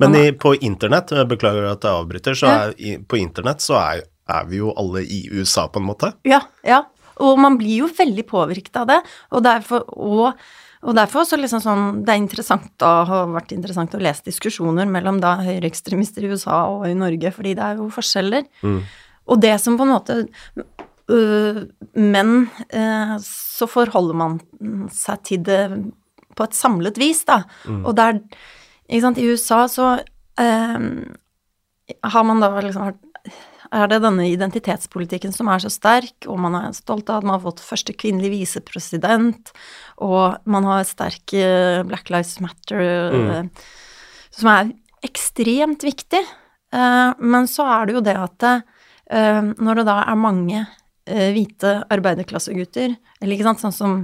Men 0.00 0.16
i, 0.18 0.32
på 0.32 0.54
internett, 0.56 1.12
beklager 1.28 1.68
at 1.70 1.84
jeg 1.84 2.00
avbryter, 2.02 2.38
så 2.38 2.50
er, 2.50 2.74
på 3.06 3.20
internett 3.20 3.62
så 3.62 3.78
er, 3.78 4.04
er, 4.28 4.44
vi 4.48 4.60
jo 4.60 4.72
alle 4.80 5.04
i 5.04 5.24
USA, 5.32 5.66
på 5.68 5.82
en 5.82 5.88
måte. 5.88 6.12
Ja, 6.28 6.42
ja. 6.66 6.84
Og 7.22 7.38
man 7.38 7.58
blir 7.60 7.84
jo 7.84 7.88
veldig 7.94 8.24
påvirket 8.26 8.76
av 8.80 8.88
det, 8.90 9.00
og 9.30 9.44
derfor, 9.46 9.84
og, 9.94 10.40
og 10.82 10.96
derfor 10.98 11.26
så 11.28 11.38
liksom 11.38 11.62
sånn 11.62 12.00
Det 12.02 12.10
er 12.10 12.18
interessant 12.18 12.82
å, 12.84 12.92
har 13.06 13.30
vært 13.36 13.54
interessant 13.54 13.94
å 13.94 14.02
lese 14.02 14.26
diskusjoner 14.26 14.88
mellom 14.90 15.20
da 15.22 15.36
høyreekstremister 15.44 16.26
i 16.26 16.32
USA 16.34 16.64
og 16.72 16.88
i 16.88 16.96
Norge, 16.98 17.30
fordi 17.36 17.54
det 17.58 17.68
er 17.68 17.78
jo 17.78 17.90
forskjeller. 17.94 18.48
Mm. 18.66 18.80
Og 19.30 19.40
det 19.40 19.54
som 19.62 19.78
på 19.78 19.86
en 19.86 19.94
måte 19.94 20.16
øh, 21.08 21.60
Men 21.96 22.34
øh, 22.66 23.14
så 23.24 23.68
forholder 23.70 24.18
man 24.20 24.40
seg 24.92 25.22
til 25.24 25.46
det 25.46 25.62
på 26.34 26.48
et 26.48 26.56
samlet 26.58 26.98
vis, 26.98 27.22
da. 27.28 27.44
Mm. 27.64 27.84
Og 27.86 27.94
der 27.96 28.18
Ikke 28.88 29.04
sant, 29.06 29.18
i 29.22 29.30
USA 29.30 29.64
så 29.70 29.90
øh, 30.40 30.88
har 32.04 32.24
man 32.26 32.42
da 32.42 32.50
liksom 32.58 32.90
vært 32.90 33.13
er 33.74 33.88
det 33.90 34.00
denne 34.04 34.26
identitetspolitikken 34.30 35.34
som 35.34 35.48
er 35.50 35.62
så 35.62 35.70
sterk, 35.72 36.28
og 36.30 36.38
man 36.42 36.56
er 36.58 36.76
stolt 36.76 37.10
av 37.10 37.20
at 37.20 37.26
man 37.26 37.36
har 37.36 37.44
fått 37.44 37.64
første 37.64 37.94
kvinnelig 37.96 38.30
visepresident, 38.32 39.50
og 40.04 40.38
man 40.50 40.68
har 40.68 40.86
sterk 40.88 41.34
eh, 41.36 41.82
Black 41.86 42.12
Lives 42.12 42.38
Matter, 42.44 42.84
mm. 43.14 43.28
Eh, 43.34 43.66
som 44.34 44.50
er 44.52 44.72
ekstremt 45.06 45.84
viktig. 45.86 46.22
Eh, 46.74 47.10
men 47.18 47.50
så 47.50 47.66
er 47.76 47.86
det 47.86 47.98
jo 47.98 48.04
det 48.04 48.16
at 48.20 48.50
når 49.14 49.78
det 49.78 49.82
da 49.84 49.98
er 50.08 50.16
mange 50.16 50.60
hvite 51.04 51.70
arbeiderklassegutter, 51.92 52.94
eller 53.20 53.34
ikke 53.34 53.44
sant, 53.44 53.60
sånn 53.60 53.74
som 53.76 53.96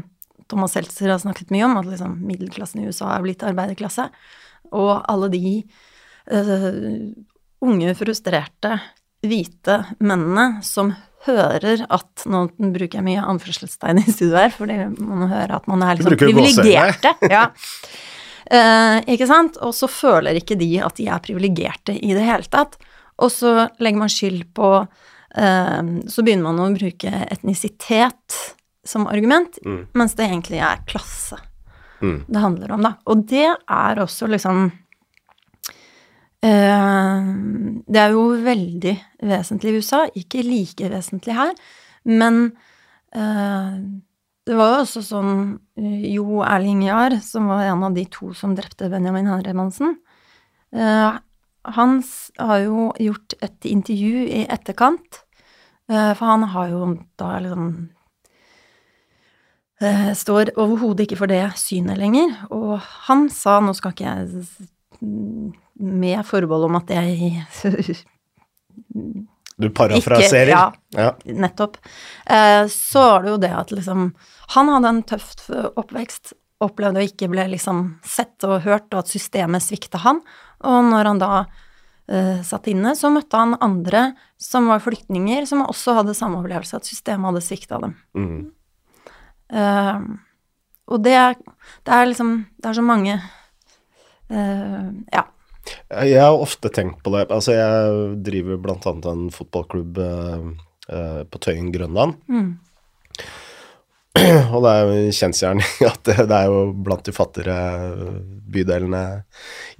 Thomas 0.51 0.75
Seltzer 0.77 1.09
har 1.09 1.23
snakket 1.23 1.53
mye 1.55 1.64
om, 1.64 1.79
at 1.81 1.89
liksom 1.89 2.18
middelklassen 2.29 2.83
i 2.83 2.91
USA 2.91 3.14
er 3.14 3.25
blitt 3.25 3.43
arbeiderklasse, 3.47 4.11
og 4.77 4.91
alle 5.09 5.31
de 5.33 5.55
uh, 6.29 6.68
unge, 7.64 7.95
frustrerte 7.97 8.77
hvite 9.27 9.81
mennene 10.01 10.62
som 10.64 10.95
hører 11.27 11.83
at 11.93 12.23
Nå 12.31 12.47
bruker 12.57 12.97
jeg 12.97 13.05
mye 13.05 13.21
anførselstegn 13.29 13.99
i 14.01 14.07
studio 14.12 14.39
her, 14.41 14.53
fordi 14.55 14.79
man 15.05 15.29
hører 15.29 15.53
at 15.59 15.66
man 15.68 15.83
er 15.85 15.99
liksom 15.99 16.16
privilegerte. 16.16 17.12
Ja. 17.29 17.43
Eh, 18.51 18.97
ikke 19.14 19.29
sant? 19.29 19.59
Og 19.62 19.75
så 19.77 19.87
føler 19.93 20.39
ikke 20.41 20.57
de 20.59 20.71
at 20.83 20.97
de 20.97 21.07
er 21.12 21.21
privilegerte 21.23 21.95
i 21.95 22.14
det 22.16 22.25
hele 22.25 22.49
tatt. 22.51 22.79
Og 23.21 23.29
så 23.31 23.68
legger 23.85 24.01
man 24.01 24.09
skyld 24.11 24.47
på 24.57 24.71
eh, 25.37 25.83
Så 26.09 26.25
begynner 26.25 26.49
man 26.49 26.62
å 26.64 26.71
bruke 26.75 27.12
etnisitet 27.31 28.41
som 28.83 29.05
argument, 29.07 29.59
Mm. 29.66 29.87
mens 29.95 30.14
det 30.16 30.25
egentlig 30.31 30.59
er 30.64 30.81
klasse 30.89 31.37
Mm. 32.01 32.25
det 32.33 32.41
handler 32.41 32.73
om, 32.73 32.81
da. 32.83 32.95
Og 33.07 33.27
det 33.29 33.45
er 33.68 34.01
også 34.01 34.27
liksom 34.27 34.71
Det 36.41 38.01
er 38.01 38.14
jo 38.14 38.22
veldig 38.41 38.95
vesentlig 39.28 39.72
i 39.74 39.80
USA, 39.80 40.07
ikke 40.16 40.45
like 40.47 40.88
vesentlig 40.88 41.34
her, 41.36 41.51
men 42.09 42.47
eh, 43.12 43.74
det 44.49 44.57
var 44.57 44.72
jo 44.72 44.78
også 44.84 45.03
sånn 45.05 45.34
eh, 45.76 46.07
Jo 46.14 46.41
Erling 46.47 46.80
Jahr, 46.86 47.18
som 47.24 47.51
var 47.51 47.66
en 47.68 47.84
av 47.86 47.97
de 47.97 48.07
to 48.11 48.32
som 48.36 48.55
drepte 48.57 48.88
Benjamin 48.93 49.28
Hermansen, 49.28 49.99
eh, 50.72 51.18
han 51.76 51.97
har 52.41 52.59
jo 52.64 52.88
gjort 52.97 53.36
et 53.45 53.68
intervju 53.68 54.24
i 54.24 54.45
etterkant, 54.49 55.22
eh, 55.93 56.12
for 56.16 56.24
han 56.24 56.49
har 56.55 56.70
jo 56.72 56.93
da 57.20 57.34
liksom 57.45 57.66
eh, 59.84 60.12
Står 60.16 60.55
overhodet 60.57 61.05
ikke 61.05 61.20
for 61.20 61.30
det 61.30 61.45
synet 61.61 62.01
lenger, 62.01 62.32
og 62.49 62.80
han 63.11 63.28
sa 63.28 63.61
Nå 63.61 63.76
skal 63.76 63.93
ikke 63.93 64.09
jeg 64.09 64.47
med 65.81 66.24
forbehold 66.28 66.68
om 66.68 66.76
at 66.81 66.93
jeg 66.93 67.43
Du 69.61 69.68
parafraserer. 69.76 70.53
Ikke- 70.53 71.01
ja. 71.01 71.14
Nettopp. 71.24 71.76
Eh, 72.26 72.66
så 72.66 73.01
var 73.01 73.22
det 73.22 73.31
jo 73.31 73.37
det 73.37 73.51
at 73.53 73.70
liksom 73.70 74.14
Han 74.57 74.68
hadde 74.68 74.89
en 74.89 75.03
tøff 75.03 75.51
oppvekst, 75.76 76.33
opplevde 76.61 77.01
å 77.01 77.07
ikke 77.07 77.28
ble 77.31 77.45
liksom 77.53 78.01
sett 78.03 78.43
og 78.45 78.62
hørt, 78.62 78.89
og 78.93 79.05
at 79.05 79.12
systemet 79.12 79.62
svikta 79.62 80.01
han. 80.03 80.20
Og 80.66 80.85
når 80.91 81.05
han 81.07 81.20
da 81.22 81.45
uh, 82.11 82.43
satt 82.43 82.66
inne, 82.66 82.97
så 82.99 83.12
møtte 83.14 83.39
han 83.39 83.55
andre 83.62 84.16
som 84.37 84.66
var 84.66 84.83
flyktninger, 84.83 85.47
som 85.47 85.62
også 85.62 85.95
hadde 86.01 86.16
samme 86.18 86.41
opplevelse, 86.43 86.81
at 86.81 86.89
systemet 86.89 87.31
hadde 87.31 87.45
svikta 87.47 87.78
dem. 87.81 87.95
Mm. 88.18 88.51
Uh, 89.55 90.18
og 90.91 91.03
det 91.07 91.16
det 91.87 91.95
er 91.95 92.07
liksom 92.07 92.47
Det 92.61 92.68
er 92.70 92.74
så 92.74 92.85
mange 92.87 93.16
uh, 94.31 94.91
Ja. 95.12 95.24
Jeg 95.91 96.23
har 96.23 96.39
ofte 96.39 96.71
tenkt 96.73 97.03
på 97.05 97.12
det. 97.14 97.27
Altså, 97.29 97.55
jeg 97.57 98.18
driver 98.27 98.75
annet 98.75 99.09
en 99.11 99.29
fotballklubb 99.35 100.01
eh, 100.05 100.51
eh, 100.91 101.23
på 101.31 101.41
Tøyen, 101.43 101.71
Grønland. 101.75 102.18
Mm. 102.31 102.51
Og 104.55 104.59
det 104.64 104.71
er 104.71 104.81
jo 104.83 104.95
en 104.99 105.18
kjensgjerning 105.21 105.75
at 105.93 106.01
det, 106.09 106.16
det 106.31 106.39
er 106.39 106.51
jo 106.51 106.62
blant 106.87 107.07
de 107.07 107.14
fattigere 107.14 107.59
bydelene 108.51 109.05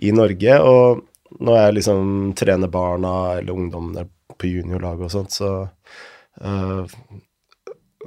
i 0.07 0.13
Norge. 0.17 0.61
Og 0.63 1.41
når 1.41 1.61
jeg 1.61 1.77
liksom 1.81 2.33
trener 2.39 2.73
barna 2.73 3.15
eller 3.39 3.57
ungdommene 3.57 4.07
på 4.41 4.51
juniorlaget 4.51 5.09
og 5.09 5.13
sånt, 5.15 5.35
så 5.37 5.51
eh, 6.41 6.97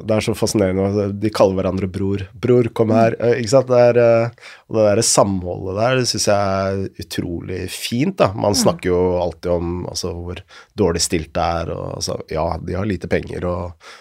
Det 0.03 0.15
er 0.15 0.25
så 0.25 0.35
fascinerende. 0.37 1.07
De 1.15 1.31
kaller 1.33 1.59
hverandre 1.59 1.89
bror. 1.91 2.25
'Bror, 2.33 2.69
kom 2.75 2.93
her.' 2.95 3.15
eh, 3.19 3.39
ikke 3.41 3.53
sant? 3.55 3.71
Det 3.71 3.81
er, 3.89 3.99
eh, 4.03 4.53
og 4.69 4.77
det 4.77 4.85
der 4.89 5.03
samholdet 5.07 5.79
der, 5.79 5.97
det 6.01 6.07
syns 6.11 6.29
jeg 6.29 6.37
er 6.37 7.03
utrolig 7.05 7.59
fint, 7.71 8.17
da. 8.19 8.31
Man 8.35 8.57
snakker 8.57 8.91
jo 8.91 9.01
alltid 9.21 9.51
om 9.51 9.75
altså, 9.87 10.13
hvor 10.13 10.43
dårlig 10.75 11.03
stilt 11.03 11.33
det 11.33 11.49
er, 11.63 11.73
og 11.75 11.97
altså 11.97 12.19
Ja, 12.31 12.57
de 12.57 12.75
har 12.77 12.89
lite 12.89 13.07
penger, 13.11 13.45
og 13.45 13.93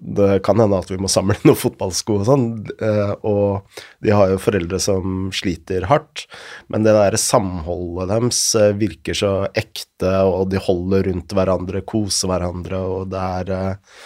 det 0.00 0.42
kan 0.46 0.60
hende 0.60 0.78
at 0.78 0.90
vi 0.90 0.98
må 1.00 1.10
samle 1.10 1.36
noen 1.46 1.58
fotballsko 1.58 2.18
og 2.20 2.26
sånn, 2.28 2.46
eh, 2.84 3.12
og 3.26 3.82
de 4.04 4.14
har 4.14 4.32
jo 4.32 4.40
foreldre 4.42 4.80
som 4.82 5.28
sliter 5.34 5.88
hardt, 5.90 6.26
men 6.72 6.86
det 6.86 6.94
der 6.96 7.18
samholdet 7.20 8.10
deres 8.12 8.42
eh, 8.58 8.72
virker 8.78 9.18
så 9.18 9.32
ekte, 9.58 10.14
og 10.24 10.48
de 10.52 10.62
holder 10.62 11.08
rundt 11.10 11.36
hverandre, 11.36 11.84
koser 11.88 12.32
hverandre, 12.32 12.80
og 12.80 13.12
det 13.12 13.24
er 13.42 13.54
eh, 13.56 14.02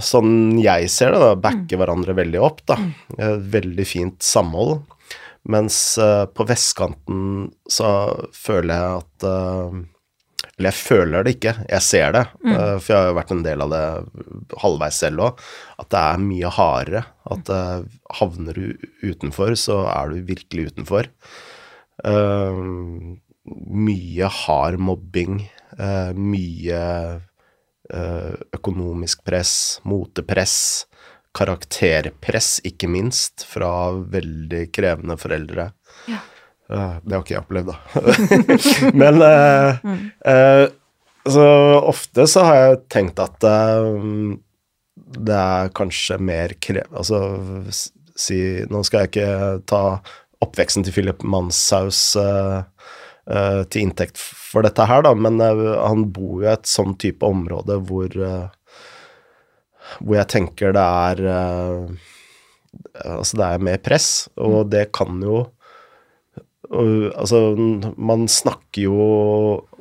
Sånn 0.00 0.58
jeg 0.62 0.88
ser 0.92 1.12
det, 1.16 1.20
da, 1.22 1.34
backer 1.34 1.80
hverandre 1.80 2.14
veldig 2.14 2.40
opp, 2.46 2.60
da. 2.70 2.76
Et 3.18 3.46
veldig 3.56 3.86
fint 3.86 4.22
samhold. 4.22 4.82
Mens 5.50 5.96
uh, 5.98 6.26
på 6.28 6.44
vestkanten 6.46 7.48
så 7.72 7.88
føler 8.36 8.74
jeg 8.76 9.00
at 9.00 9.26
uh, 9.26 9.80
eller 10.60 10.68
jeg 10.74 10.76
føler 10.76 11.24
det 11.24 11.32
ikke, 11.38 11.52
jeg 11.70 11.84
ser 11.84 12.12
det. 12.12 12.22
eh, 12.44 12.74
For 12.84 12.92
jeg 12.92 12.98
har 12.98 13.06
jo 13.08 13.14
vært 13.16 13.30
en 13.32 13.42
del 13.46 13.62
av 13.64 13.70
det 13.72 13.84
halvveis 14.60 14.98
selv 15.00 15.22
òg. 15.24 15.38
At 15.80 15.88
det 15.94 16.00
er 16.00 16.18
mye 16.20 16.50
hardere. 16.52 17.02
At 17.32 17.48
eh, 17.48 17.86
havner 18.18 18.58
du 18.60 18.66
utenfor, 19.00 19.54
så 19.56 19.78
er 19.88 20.12
du 20.12 20.20
virkelig 20.28 20.66
utenfor. 20.74 21.08
Eh, 22.04 22.60
mye 23.88 24.30
hard 24.42 24.78
mobbing. 24.84 25.40
eh, 25.78 26.12
mye 26.12 26.76
eh, 26.76 27.18
økonomisk 28.56 29.24
press, 29.26 29.80
motepress, 29.88 30.86
karakterpress, 31.36 32.58
ikke 32.66 32.88
minst, 32.90 33.44
fra 33.46 33.90
veldig 34.12 34.66
krevende 34.74 35.16
foreldre. 35.20 35.70
Ja. 36.10 36.20
Eh, 36.70 36.96
det 37.04 37.14
har 37.16 37.24
ikke 37.24 37.36
jeg 37.36 37.44
opplevd, 37.44 37.72
da. 37.72 37.78
Men 39.02 39.22
eh, 39.26 39.88
eh, 40.32 40.66
så 41.30 41.46
ofte 41.80 42.26
så 42.30 42.46
har 42.46 42.60
jeg 42.60 42.80
tenkt 42.92 43.22
at 43.22 43.46
eh, 43.46 43.88
det 45.20 45.38
er 45.38 45.74
kanskje 45.76 46.20
mer 46.22 46.54
krev... 46.62 46.86
Altså 46.94 47.20
si 48.20 48.36
Nå 48.68 48.82
skal 48.84 49.06
jeg 49.06 49.10
ikke 49.10 49.30
ta 49.70 49.82
oppveksten 50.44 50.84
til 50.84 50.94
Philip 50.94 51.22
Manshaus 51.24 52.02
eh, 52.20 52.60
eh, 53.30 53.62
til 53.70 53.86
inntekt 53.86 54.20
for 54.20 54.66
dette 54.66 54.86
her, 54.90 55.04
da, 55.06 55.14
men 55.14 55.40
eh, 55.44 55.62
han 55.80 56.08
bor 56.14 56.42
jo 56.42 56.48
i 56.48 56.52
et 56.52 56.68
sånn 56.68 56.96
type 57.00 57.26
område 57.26 57.80
hvor 57.88 58.14
eh, 58.14 58.48
hvor 59.98 60.20
jeg 60.20 60.30
tenker 60.30 60.74
det 60.76 60.86
er 60.86 61.20
Altså, 63.00 63.34
det 63.40 63.46
er 63.46 63.62
mer 63.66 63.80
press, 63.82 64.28
og 64.38 64.68
det 64.70 64.84
kan 64.94 65.16
jo 65.24 65.40
og, 66.70 67.10
altså, 67.18 67.38
man 67.98 68.28
snakker 68.30 68.84
jo, 68.84 68.96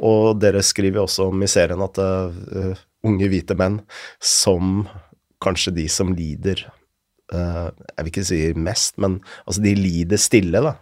og 0.02 0.39
dere 0.41 0.64
skriver 0.66 1.02
jo 1.02 1.06
også 1.06 1.28
om 1.30 1.45
i 1.45 1.50
serien 1.52 1.84
at 1.86 2.00
uh, 2.02 2.82
unge 3.06 3.30
hvite 3.30 3.58
menn 3.60 3.78
som 4.18 4.88
kanskje 5.43 5.76
de 5.78 5.86
som 5.91 6.12
lider 6.18 6.66
uh, 7.32 7.70
Jeg 7.70 8.00
vil 8.00 8.12
ikke 8.12 8.26
si 8.32 8.41
mest, 8.58 8.97
men 8.97 9.20
altså 9.45 9.64
de 9.68 9.76
lider 9.78 10.22
stille, 10.22 10.64
da. 10.66 10.74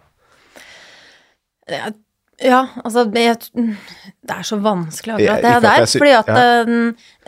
Ja, 1.68 1.92
Ja, 2.38 2.60
altså 2.84 3.02
det, 3.10 3.24
det 3.54 4.34
er 4.34 4.46
så 4.46 4.60
vanskelig 4.62 5.16
akkurat 5.16 5.42
det 5.42 5.54
der. 5.64 5.86
fordi 5.90 6.12
at 6.14 6.28
eh, 6.34 6.70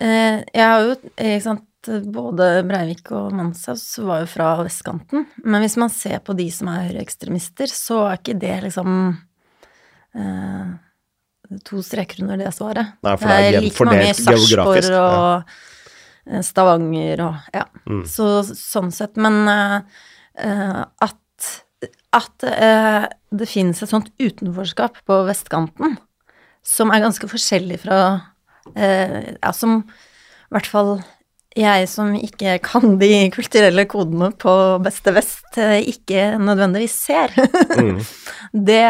eh, 0.07 0.37
jeg 0.55 0.67
har 0.67 0.85
jo 0.87 0.95
ikke 0.95 1.41
sant, 1.45 1.67
både 2.13 2.51
Breivik 2.69 3.09
og 3.17 3.33
Manshaus 3.33 3.85
var 4.05 4.23
jo 4.23 4.29
fra 4.31 4.51
vestkanten. 4.63 5.25
Men 5.45 5.65
hvis 5.65 5.79
man 5.81 5.91
ser 5.93 6.21
på 6.25 6.37
de 6.39 6.47
som 6.53 6.69
er 6.71 6.91
høyreekstremister, 6.91 7.73
så 7.73 8.05
er 8.11 8.21
ikke 8.21 8.37
det 8.43 8.57
liksom 8.67 8.93
eh, 10.15 10.71
to 11.67 11.83
streker 11.83 12.23
under 12.23 12.39
det 12.41 12.53
svaret. 12.55 12.95
Nei, 13.03 13.17
for 13.17 13.27
det 13.31 13.39
er 13.39 13.57
jevnt 13.57 13.67
like 13.67 13.89
mange 13.89 14.15
Sarpsborg 14.19 14.91
og 15.01 15.55
eh, 16.29 16.45
Stavanger 16.47 17.25
og 17.27 17.57
ja. 17.57 17.67
Mm. 17.89 18.05
Så 18.09 18.29
sånn 18.53 18.93
sett. 18.95 19.19
Men 19.21 19.41
eh, 19.51 20.05
eh, 20.47 20.83
at, 20.85 21.20
at 22.13 22.45
eh, 22.45 23.07
det 23.31 23.49
finnes 23.49 23.79
et 23.83 23.91
sånt 23.91 24.11
utenforskap 24.21 24.99
på 25.07 25.21
vestkanten 25.29 25.97
som 26.67 26.93
er 26.93 27.03
ganske 27.05 27.29
forskjellig 27.31 27.81
fra 27.85 28.01
eh, 28.75 29.37
Ja, 29.41 29.53
som 29.57 29.81
i 29.81 30.55
hvert 30.57 30.69
fall 30.69 30.93
jeg 31.59 31.89
som 31.91 32.13
ikke 32.15 32.59
kan 32.63 32.95
de 33.01 33.27
kulturelle 33.35 33.83
kodene 33.91 34.31
på 34.39 34.53
beste 34.85 35.15
vest, 35.17 35.49
eh, 35.59 35.81
ikke 35.91 36.37
nødvendigvis 36.39 36.95
ser. 36.95 37.35
Mm. 37.75 37.99
det, 38.69 38.85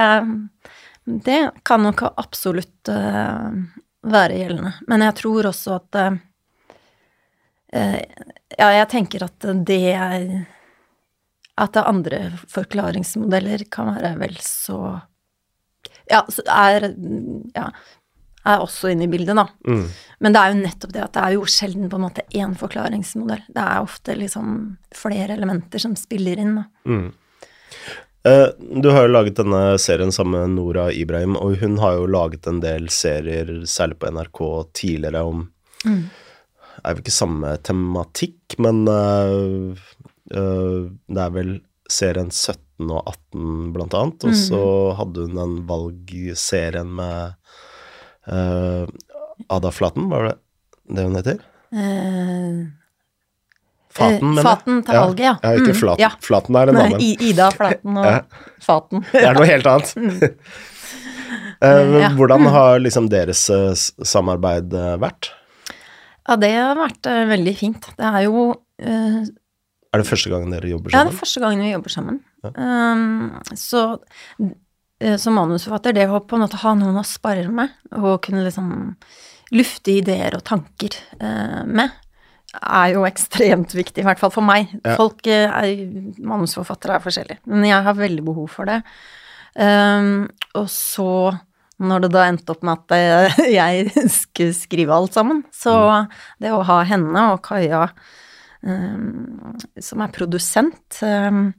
det 1.24 1.40
kan 1.64 1.86
nok 1.86 2.04
absolutt 2.10 2.90
eh, 2.92 3.48
være 4.12 4.42
gjeldende. 4.42 4.74
Men 4.92 5.06
jeg 5.08 5.16
tror 5.22 5.50
også 5.52 5.78
at 5.78 6.02
eh, 6.02 6.18
Ja, 8.58 8.68
jeg 8.74 8.88
tenker 8.92 9.24
at 9.24 9.46
det 9.64 9.82
er 9.94 10.24
At 11.60 11.76
andre 11.80 12.30
forklaringsmodeller 12.50 13.66
kan 13.72 13.94
være 13.94 14.16
vel 14.22 14.36
så 14.44 14.80
Ja, 16.10 16.24
så 16.28 16.44
er 16.48 16.90
Ja, 17.54 17.70
er 18.46 18.62
også 18.64 18.90
inne 18.92 19.04
i 19.04 19.10
bildet, 19.12 19.36
da. 19.36 19.46
Mm. 19.68 19.86
Men 20.24 20.32
det 20.32 20.40
er 20.40 20.52
jo 20.52 20.60
nettopp 20.62 20.92
det 20.94 21.02
at 21.04 21.16
det 21.16 21.24
er 21.24 21.34
jo 21.36 21.48
sjelden 21.48 21.90
på 21.92 21.98
en 21.98 22.06
måte 22.06 22.24
én 22.32 22.54
forklaringsmodell. 22.56 23.42
Det 23.52 23.64
er 23.64 23.82
ofte 23.84 24.16
liksom 24.16 24.54
flere 24.96 25.36
elementer 25.36 25.82
som 25.82 25.96
spiller 25.98 26.40
inn, 26.40 26.54
da. 26.62 26.64
Mm. 26.88 27.10
Eh, 28.28 28.46
du 28.80 28.90
har 28.92 29.06
jo 29.06 29.12
laget 29.12 29.38
denne 29.40 29.60
serien 29.80 30.12
sammen 30.12 30.40
med 30.40 30.56
Nora 30.56 30.90
Ibrahim, 30.92 31.36
og 31.40 31.60
hun 31.62 31.78
har 31.80 31.96
jo 31.96 32.08
laget 32.10 32.48
en 32.48 32.60
del 32.60 32.88
serier, 32.92 33.52
særlig 33.64 34.00
på 34.00 34.10
NRK 34.12 34.42
tidligere, 34.72 35.24
om 35.24 35.48
Mm. 35.84 36.10
er 36.84 36.92
jo 36.92 37.00
ikke 37.00 37.12
samme 37.12 37.56
tematikk, 37.64 38.58
men 38.58 38.86
eh, 38.86 39.80
det 40.30 41.22
er 41.24 41.32
vel 41.34 41.56
serien 41.90 42.28
17 42.30 42.86
og 42.94 43.00
18 43.10 43.72
blant 43.74 43.94
annet, 43.98 44.24
og 44.30 44.36
så 44.38 44.60
hadde 44.98 45.24
hun 45.26 45.34
den 45.40 45.56
valgserien 45.68 46.92
med 46.94 47.34
uh, 48.30 48.86
Ada 49.50 49.72
Flaten, 49.74 50.06
var 50.12 50.28
det 50.28 50.36
det 50.90 51.04
hun 51.08 51.18
heter? 51.18 51.40
Uh, 51.74 52.68
Faten, 53.90 54.14
Eh, 54.22 54.22
mener. 54.22 54.42
Faten 54.46 54.82
til 54.86 54.94
valget, 54.94 55.20
ja. 55.26 55.32
ja. 55.42 55.50
Ikke 55.58 55.72
Mm, 55.74 55.78
Flaten. 55.80 56.02
ja. 56.04 56.10
Flaten 56.22 56.56
er 56.60 56.68
en 56.70 56.76
nei, 56.78 56.84
annen. 56.86 57.00
Ida 57.26 57.48
Flaten 57.50 57.96
og 57.98 58.06
Ja. 58.14 58.20
Faten. 58.62 59.02
Det 59.10 59.24
er 59.26 59.34
noe 59.34 59.48
helt 59.50 59.66
annet. 59.66 59.94
Eh, 61.60 61.82
Mm. 61.84 61.96
Ja. 62.00 62.08
Hvordan 62.16 62.46
har 62.54 62.78
liksom 62.80 63.08
deres 63.12 63.42
eh, 63.52 63.74
samarbeid 64.06 64.72
eh, 64.72 64.94
vært? 65.02 65.28
Ja, 66.26 66.36
det 66.40 66.48
har 66.56 66.78
vært 66.78 67.06
eh, 67.10 67.26
veldig 67.28 67.52
fint. 67.58 67.84
Det 67.98 68.06
er 68.08 68.22
jo 68.24 68.46
eh, 68.80 69.18
Er 69.90 70.02
det 70.02 70.06
første 70.06 70.30
gangen 70.30 70.52
dere 70.54 70.70
jobber 70.70 70.92
sammen? 70.92 71.00
Ja, 71.00 71.08
det 71.08 71.16
er 71.16 71.22
første 71.24 71.40
gangen 71.42 71.64
vi 71.64 71.72
jobber 71.72 71.92
sammen. 71.92 72.20
Um, 72.46 73.56
så 73.58 73.80
eh, 75.02 75.16
som 75.18 75.34
manusforfatter, 75.34 75.96
det 75.96 76.06
å 76.06 76.20
på 76.22 76.38
en 76.38 76.44
måte 76.44 76.60
ha 76.62 76.76
noen 76.78 77.00
å 77.00 77.06
spare 77.06 77.50
med, 77.50 77.74
og 77.98 78.20
kunne 78.22 78.44
liksom 78.46 78.70
lufte 79.56 79.96
ideer 79.98 80.36
og 80.38 80.44
tanker 80.46 80.94
uh, 81.18 81.66
med, 81.66 81.90
er 82.60 82.94
jo 82.94 83.02
ekstremt 83.06 83.74
viktig, 83.74 84.04
i 84.04 84.06
hvert 84.06 84.22
fall 84.22 84.32
for 84.34 84.46
meg. 84.46 84.70
Ja. 84.78 84.94
Folk 84.98 85.26
eh, 85.30 85.50
er 85.50 86.22
Manusforfattere 86.22 86.98
er 86.98 87.04
forskjellige, 87.04 87.42
men 87.50 87.66
jeg 87.66 87.86
har 87.86 87.98
veldig 87.98 88.26
behov 88.30 88.46
for 88.54 88.70
det. 88.70 88.80
Um, 89.58 90.28
og 90.54 90.70
så, 90.70 91.10
når 91.82 92.06
det 92.06 92.14
da 92.14 92.28
endte 92.30 92.54
opp 92.54 92.62
med 92.66 92.94
at 92.94 93.42
jeg 93.58 93.90
skulle 94.14 94.54
skrive 94.54 94.94
alt 94.94 95.18
sammen, 95.18 95.42
så 95.50 96.06
det 96.38 96.54
å 96.54 96.62
ha 96.70 96.84
henne 96.86 97.30
og 97.34 97.42
Kaja 97.50 97.88
som 98.62 100.02
er 100.04 100.12
produsent, 100.12 100.98
um, 101.02 101.54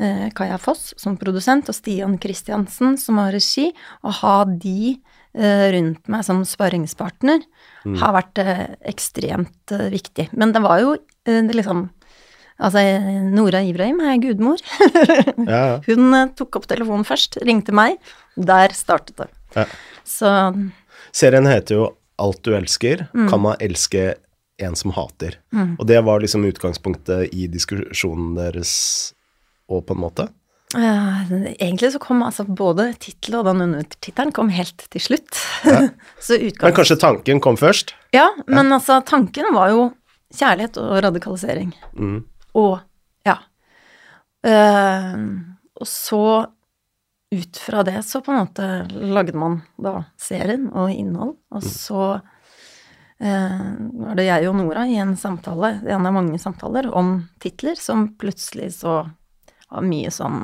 eh, 0.00 0.28
Kaja 0.34 0.56
Foss 0.58 0.94
som 0.96 1.16
produsent, 1.20 1.68
og 1.68 1.76
Stian 1.76 2.16
Kristiansen 2.22 2.96
som 3.00 3.18
har 3.20 3.32
regi, 3.36 3.68
å 4.02 4.12
ha 4.22 4.44
de 4.48 4.96
eh, 5.34 5.66
rundt 5.74 6.08
meg 6.08 6.24
som 6.24 6.40
sparringspartner, 6.48 7.44
har 8.00 8.12
vært 8.16 8.38
eh, 8.42 8.64
ekstremt 8.90 9.72
viktig. 9.92 10.30
Men 10.32 10.52
det 10.56 10.64
var 10.64 10.80
jo 10.84 10.96
det 11.28 11.54
liksom 11.54 11.90
Altså, 12.58 12.80
Nora 13.30 13.60
Ibrahim 13.62 14.00
er 14.02 14.16
gudmor. 14.18 14.58
Ja, 15.46 15.60
ja. 15.76 15.76
Hun 15.86 16.10
tok 16.34 16.56
opp 16.58 16.64
telefonen 16.66 17.04
først, 17.06 17.36
ringte 17.46 17.70
meg. 17.70 18.00
Der 18.34 18.74
startet 18.74 19.14
det. 19.20 19.28
Ja. 19.54 19.62
Så 20.02 20.32
Serien 21.14 21.46
heter 21.46 21.76
jo 21.78 21.84
Alt 22.18 22.42
du 22.42 22.50
elsker, 22.58 23.04
Mm. 23.14 23.28
kan 23.30 23.40
man 23.44 23.54
elske 23.62 24.16
en 24.58 24.76
som 24.76 24.92
hater. 24.96 25.38
Og 25.78 25.86
det 25.86 26.00
var 26.06 26.22
liksom 26.22 26.46
utgangspunktet 26.48 27.34
i 27.34 27.46
diskusjonen 27.50 28.34
deres 28.38 28.72
òg, 29.68 29.84
på 29.86 29.94
en 29.94 30.02
måte. 30.02 30.28
Uh, 30.74 31.30
egentlig 31.56 31.94
så 31.94 32.00
kom 32.02 32.20
altså 32.26 32.44
både 32.44 32.90
tittelen 33.00 33.38
og 33.40 33.46
den 33.48 33.62
undertittelen 33.64 34.34
kom 34.36 34.50
helt 34.52 34.84
til 34.92 35.00
slutt. 35.00 35.38
så 36.24 36.36
Men 36.36 36.74
kanskje 36.76 36.98
tanken 37.00 37.40
kom 37.40 37.56
først? 37.56 37.94
Ja, 38.12 38.26
men 38.46 38.72
altså 38.74 38.98
tanken 39.06 39.48
var 39.56 39.72
jo 39.72 39.86
kjærlighet 40.34 40.76
og 40.82 40.98
radikalisering. 41.06 41.72
Mm. 41.96 42.20
Og 42.60 42.76
ja. 43.24 43.38
Uh, 44.44 45.16
og 45.78 45.88
så 45.88 46.24
ut 47.30 47.56
fra 47.60 47.82
det 47.84 48.02
så 48.02 48.20
på 48.24 48.32
en 48.32 48.42
måte 48.44 48.66
lagde 48.88 49.36
man 49.36 49.60
da 49.80 50.02
serien 50.20 50.68
og 50.72 50.92
innhold, 50.92 51.34
og 51.52 51.64
så 51.64 52.04
eh, 52.16 52.36
var 53.18 54.14
det 54.14 54.28
jeg 54.28 54.46
og 54.46 54.54
Nora 54.60 54.84
i 54.86 54.94
en 55.02 55.16
samtale, 55.18 55.80
en 55.90 56.06
av 56.06 56.14
mange 56.14 56.38
samtaler, 56.38 56.86
om 56.94 57.16
titler 57.42 57.74
som 57.74 58.12
plutselig 58.20 58.70
så 58.76 59.00
var 59.68 59.86
mye 59.86 60.12
sånn 60.14 60.38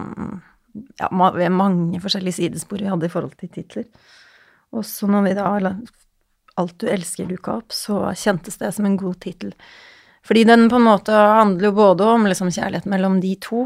Ja, 0.99 1.07
ved 1.07 1.53
mange 1.55 2.01
forskjellige 2.03 2.41
sidespor 2.41 2.81
vi 2.83 2.91
hadde 2.91 3.07
i 3.07 3.13
forhold 3.13 3.37
til 3.39 3.53
titler. 3.55 3.85
Og 4.75 4.83
så 4.83 5.07
når 5.07 5.29
vi 5.29 5.35
da 5.39 5.51
Alt 6.55 6.77
du 6.79 6.87
elsker 6.91 7.27
dukka 7.27 7.59
opp, 7.61 7.75
så 7.75 8.13
kjentes 8.15 8.59
det 8.61 8.69
som 8.75 8.87
en 8.87 8.99
god 8.99 9.17
tittel. 9.23 9.55
Fordi 10.23 10.45
den 10.47 10.69
på 10.71 10.79
en 10.79 10.87
måte 10.87 11.15
handler 11.15 11.67
jo 11.67 11.73
både 11.75 12.07
om 12.07 12.27
liksom 12.31 12.53
kjærlighet 12.55 12.87
mellom 12.91 13.17
de 13.21 13.33
to, 13.43 13.65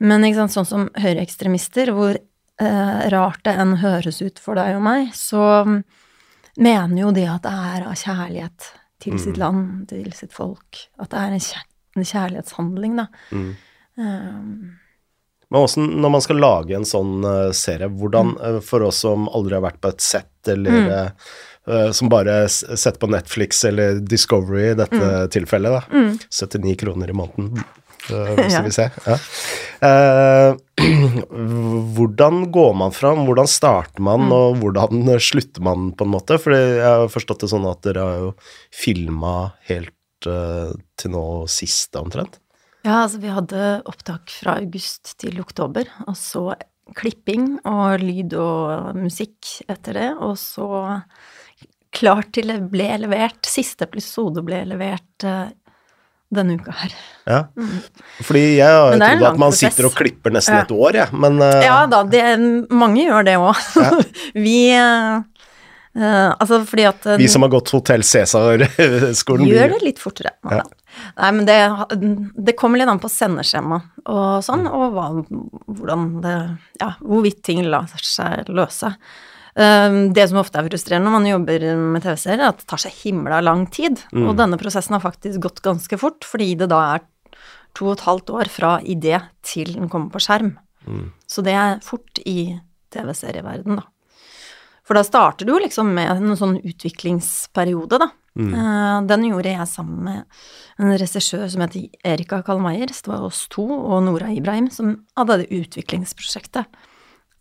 men 0.00 0.24
ikke 0.24 0.38
sant, 0.38 0.54
sånn 0.54 0.68
som 0.70 0.86
høyreekstremister, 0.96 1.92
hvor 1.92 2.16
eh, 2.16 3.02
rart 3.12 3.42
det 3.44 3.52
enn 3.60 3.76
høres 3.82 4.22
ut 4.24 4.40
for 4.40 4.56
deg 4.56 4.78
og 4.78 4.82
meg, 4.88 5.12
så 5.16 5.42
mener 6.56 7.00
jo 7.02 7.12
det 7.14 7.26
at 7.30 7.42
det 7.46 7.52
er 7.52 7.86
av 7.90 7.94
kjærlighet 8.00 8.68
til 9.02 9.18
sitt 9.20 9.36
land, 9.36 9.88
til 9.90 10.08
sitt 10.16 10.32
folk. 10.32 10.78
At 10.98 11.10
det 11.12 11.20
er 11.20 11.34
en, 11.36 11.42
kjær 11.46 11.64
en 11.96 12.06
kjærlighetshandling, 12.10 12.96
da. 12.96 13.06
Um, 13.96 14.78
Men 15.52 15.62
også 15.62 15.80
når 15.84 16.10
man 16.16 16.24
skal 16.24 16.40
lage 16.42 16.74
en 16.76 16.84
sånn 16.88 17.20
uh, 17.24 17.52
serie, 17.56 17.88
hvordan, 17.88 18.34
uh, 18.40 18.60
for 18.64 18.82
oss 18.88 19.02
som 19.04 19.28
aldri 19.28 19.54
har 19.58 19.62
vært 19.66 19.80
på 19.84 19.92
et 19.94 20.02
sett, 20.04 20.32
eller 20.48 20.80
mm. 20.80 21.12
uh, 21.70 21.90
som 21.96 22.10
bare 22.12 22.34
setter 22.50 22.98
på 23.02 23.10
Netflix 23.12 23.64
eller 23.68 24.00
Discovery 24.00 24.72
i 24.72 24.78
dette 24.78 25.12
tilfellet, 25.36 25.76
da. 25.76 26.04
79 26.30 26.76
kroner 26.82 27.12
i 27.12 27.16
måneden, 27.16 27.62
hvis 28.08 28.52
Ja. 28.56 28.60
du 28.60 28.68
vil 28.70 28.76
se. 28.76 28.88
Ja. 29.06 30.54
Eh, 30.80 31.18
hvordan 31.96 32.46
går 32.52 32.74
man 32.74 32.94
fram, 32.94 33.24
hvordan 33.26 33.48
starter 33.50 34.04
man, 34.04 34.28
og 34.34 34.60
hvordan 34.62 35.08
slutter 35.22 35.64
man, 35.64 35.90
på 35.96 36.06
en 36.06 36.14
måte? 36.14 36.38
For 36.42 36.56
jeg 36.56 36.82
har 36.84 37.12
forstått 37.12 37.44
det 37.44 37.52
sånn 37.52 37.68
at 37.70 37.82
dere 37.86 38.06
har 38.06 38.24
jo 38.24 38.32
filma 38.74 39.36
helt 39.70 40.28
uh, 40.28 40.72
til 40.98 41.14
nå 41.14 41.26
siste, 41.50 42.00
omtrent. 42.00 42.40
Ja, 42.86 43.02
altså 43.02 43.18
vi 43.18 43.32
hadde 43.34 43.80
opptak 43.88 44.30
fra 44.44 44.60
august 44.60 45.16
til 45.18 45.40
oktober, 45.42 45.88
og 46.06 46.14
så 46.18 46.52
klipping 46.94 47.56
og 47.66 47.98
lyd 47.98 48.36
og 48.38 48.94
musikk 48.94 49.56
etter 49.66 49.98
det, 49.98 50.10
og 50.22 50.36
så 50.38 50.68
klart 51.96 52.30
til 52.36 52.52
det 52.52 52.60
ble 52.70 52.88
levert. 53.02 53.40
Siste 53.48 53.88
episode 53.88 54.44
ble 54.46 54.60
levert 54.68 55.26
eh, 55.26 55.48
denne 56.34 56.56
uka 56.58 56.74
her. 56.74 56.94
Ja, 57.26 57.38
fordi 58.26 58.42
jeg 58.58 58.66
har 58.66 58.92
en 58.94 59.02
trodd 59.02 59.24
at 59.28 59.38
man 59.38 59.52
prosess. 59.52 59.74
sitter 59.74 59.88
og 59.88 59.94
klipper 59.98 60.34
nesten 60.34 60.56
Ja. 60.58 60.64
et 60.64 60.72
år, 60.74 60.98
jeg, 61.00 61.20
men 61.24 61.40
uh... 61.42 61.62
Ja 61.62 61.78
da, 61.90 62.02
det, 62.06 62.22
mange 62.70 63.06
gjør 63.06 63.26
det 63.26 63.36
òg. 63.38 63.62
vi 64.46 64.58
uh, 64.74 65.22
Altså 65.96 66.58
fordi 66.68 66.84
at 66.84 67.06
vi 67.16 67.28
som 67.32 67.46
har 67.46 67.50
gått 67.54 67.70
Hotell 67.72 68.02
Cæsar-skolen 68.04 69.46
Gjør 69.48 69.70
det 69.72 69.78
litt 69.80 70.02
fortere. 70.02 70.34
Ja. 70.44 70.60
Nei 71.16 71.30
men 71.38 71.46
det, 71.48 71.56
det 72.36 72.56
kommer 72.58 72.80
litt 72.80 72.90
an 72.90 73.00
på 73.00 73.08
sendeskjema 73.12 73.78
og 74.04 74.44
sånn, 74.44 74.66
og 74.68 74.92
hva, 74.92 75.06
hvordan 75.66 76.04
det 76.24 76.36
Ja, 76.82 76.92
hvorvidt 77.00 77.40
ting 77.48 77.64
lar 77.64 77.88
seg 78.02 78.50
løse. 78.52 78.92
Um, 79.56 80.12
Det 80.12 80.26
som 80.28 80.42
ofte 80.42 80.60
er 80.60 80.68
frustrerende 80.68 81.08
når 81.08 81.14
man 81.16 81.28
jobber 81.30 81.62
med 81.80 82.04
TV-serier, 82.04 82.42
er 82.44 82.52
at 82.52 82.60
det 82.60 82.68
tar 82.68 82.82
seg 82.82 82.92
himla 83.00 83.40
lang 83.40 83.64
tid. 83.72 84.02
Og 84.12 84.36
denne 84.36 84.58
prosessen 84.60 84.92
har 84.96 85.04
faktisk 85.04 85.40
gått 85.48 85.62
ganske 85.64 85.96
fort, 86.00 86.24
fordi 86.28 86.54
det 86.60 86.68
da 86.72 86.82
er 86.96 87.06
to 87.76 87.90
og 87.90 87.96
et 87.96 88.06
halvt 88.06 88.32
år 88.36 88.48
fra 88.52 88.76
idé 88.84 89.18
til 89.44 89.74
den 89.74 89.88
kommer 89.92 90.12
på 90.12 90.20
skjerm. 90.20 90.54
Så 91.26 91.42
det 91.44 91.56
er 91.56 91.80
fort 91.84 92.20
i 92.24 92.58
TV-serieverden, 92.94 93.80
da. 93.80 93.88
For 94.86 94.94
da 94.94 95.02
starter 95.02 95.48
du 95.48 95.56
liksom 95.58 95.88
med 95.96 96.12
en 96.12 96.36
sånn 96.38 96.60
utviklingsperiode, 96.60 97.98
da. 97.98 98.12
Mm. 98.36 99.06
den 99.08 99.22
gjorde 99.30 99.48
jeg 99.48 99.64
sammen 99.70 100.02
med 100.04 100.24
en 100.76 100.90
regissør 101.00 101.46
som 101.48 101.62
heter 101.64 101.86
Erika 102.04 102.42
Kalmeier. 102.44 102.90
Det 102.92 103.08
var 103.08 103.24
oss 103.24 103.46
to 103.48 103.64
og 103.64 104.02
Nora 104.04 104.28
Ibrahim 104.28 104.68
som 104.68 105.06
hadde 105.16 105.38
det 105.40 105.48
utviklingsprosjektet. 105.56 106.68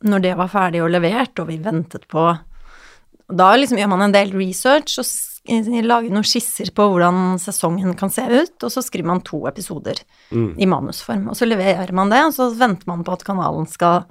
Når 0.05 0.21
det 0.21 0.33
var 0.37 0.51
ferdig 0.51 0.83
og 0.85 0.91
levert, 0.93 1.39
og 1.41 1.47
vi 1.49 1.57
ventet 1.57 2.07
på 2.11 2.27
Da 3.33 3.55
liksom 3.57 3.79
gjør 3.79 3.89
man 3.89 4.05
en 4.05 4.13
del 4.13 4.33
research 4.37 4.99
og 5.01 5.07
lager 5.85 6.09
noen 6.13 6.25
skisser 6.25 6.69
på 6.73 6.85
hvordan 6.89 7.39
sesongen 7.41 7.95
kan 7.97 8.09
se 8.13 8.21
ut, 8.21 8.55
og 8.65 8.71
så 8.73 8.81
skriver 8.85 9.05
man 9.05 9.21
to 9.25 9.43
episoder 9.49 9.99
i 10.33 10.65
manusform. 10.65 11.27
Og 11.29 11.37
så 11.37 11.45
leverer 11.45 11.91
man 11.93 12.09
det, 12.09 12.23
og 12.25 12.33
så 12.33 12.49
venter 12.57 12.87
man 12.89 13.03
på 13.05 13.13
at 13.13 13.25
kanalen 13.27 13.67
skal 13.69 14.05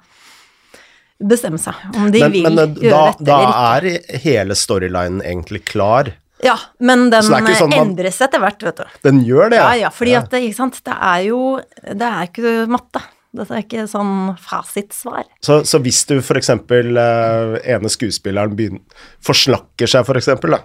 bestemme 1.19 1.59
seg 1.61 1.73
om 1.95 2.11
de 2.11 2.19
men, 2.23 2.31
vil 2.33 2.43
men 2.43 2.59
eh, 2.59 2.77
gjøre 2.85 2.91
da, 2.91 3.01
dette 3.11 3.25
da 3.27 3.39
eller 3.39 3.87
ikke. 3.87 3.97
Da 4.03 4.19
er 4.19 4.23
hele 4.25 4.55
storylinen 4.59 5.23
egentlig 5.23 5.63
klar. 5.67 6.11
Ja, 6.43 6.57
men 6.83 7.09
den 7.09 7.23
sånn 7.23 7.71
man- 7.71 7.73
endres 7.79 8.19
etter 8.21 8.41
hvert, 8.43 8.61
vet 8.61 8.81
du. 8.81 8.85
Den 9.07 9.21
gjør 9.25 9.49
det, 9.49 9.59
Ja, 9.61 9.73
ja, 9.85 9.89
fordi 9.89 10.15
at 10.19 10.29
det, 10.29 10.43
ikke 10.43 10.59
sant, 10.59 10.81
det 10.83 10.95
er 10.99 11.21
jo 11.29 11.61
Det 11.83 12.01
er 12.01 12.27
ikke 12.27 12.67
matte. 12.67 13.01
Dette 13.35 13.57
er 13.57 13.63
ikke 13.65 13.85
sånn 13.91 14.13
fasitsvar. 14.41 15.25
Så, 15.45 15.61
så 15.67 15.81
hvis 15.83 16.03
du 16.09 16.17
eksempel 16.39 16.97
eh, 17.01 17.57
ene 17.75 17.91
skuespilleren 17.91 18.55
begynner, 18.57 19.03
forslakker 19.25 19.91
seg, 19.91 20.07
for 20.07 20.19
eksempel, 20.19 20.57
da. 20.57 20.63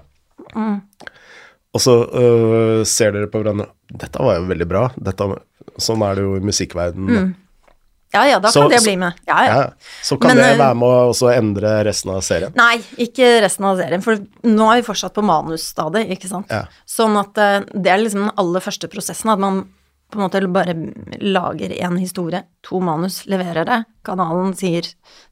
Mm. 0.55 0.81
Og 1.71 1.83
så 1.83 1.95
øh, 2.03 2.81
ser 2.89 3.13
dere 3.15 3.29
på 3.31 3.39
hverandre 3.43 3.69
Dette 3.91 4.23
var 4.23 4.41
jo 4.41 4.49
veldig 4.49 4.67
bra. 4.71 4.89
Dette, 4.99 5.29
sånn 5.83 6.03
er 6.07 6.19
det 6.19 6.25
jo 6.27 6.35
i 6.39 6.45
musikkverdenen. 6.47 7.31
Ja 8.11 8.25
ja, 8.27 8.39
da 8.43 8.51
Så- 8.51 8.63
kan 8.63 8.71
det 8.71 8.83
bli 8.83 8.97
med. 8.99 9.13
Ja, 9.27 9.45
ja. 9.45 9.55
Ja, 9.55 9.73
så 10.03 10.17
kan 10.19 10.35
Men, 10.35 10.37
det 10.39 10.55
øh, 10.55 10.59
være 10.59 10.75
med 10.75 10.89
å 10.89 11.11
også 11.13 11.31
endre 11.31 11.85
resten 11.87 12.11
av 12.11 12.23
serien. 12.27 12.53
Nei, 12.59 12.81
ikke 12.99 13.41
resten 13.45 13.65
av 13.65 13.79
serien, 13.79 14.03
for 14.03 14.19
nå 14.43 14.71
er 14.73 14.81
vi 14.81 14.87
fortsatt 14.89 15.15
på 15.15 15.23
manusstadiet, 15.23 16.11
ikke 16.11 16.31
sant. 16.31 16.51
Sånn 16.87 17.19
at 17.21 17.39
eh, 17.39 17.61
det 17.71 17.93
er 17.93 18.03
liksom 18.03 18.27
den 18.27 18.35
aller 18.37 18.61
første 18.61 18.91
prosessen, 18.91 19.31
at 19.31 19.39
man 19.39 19.69
på 20.11 20.19
en 20.19 20.25
måte 20.27 20.43
bare 20.53 20.75
lager 21.21 21.73
en 21.81 21.97
historie, 22.01 22.43
to 22.67 22.81
manus, 22.85 23.23
leverer 23.31 23.69
det, 23.69 23.79
kanalen 24.07 24.53
sier 24.59 24.89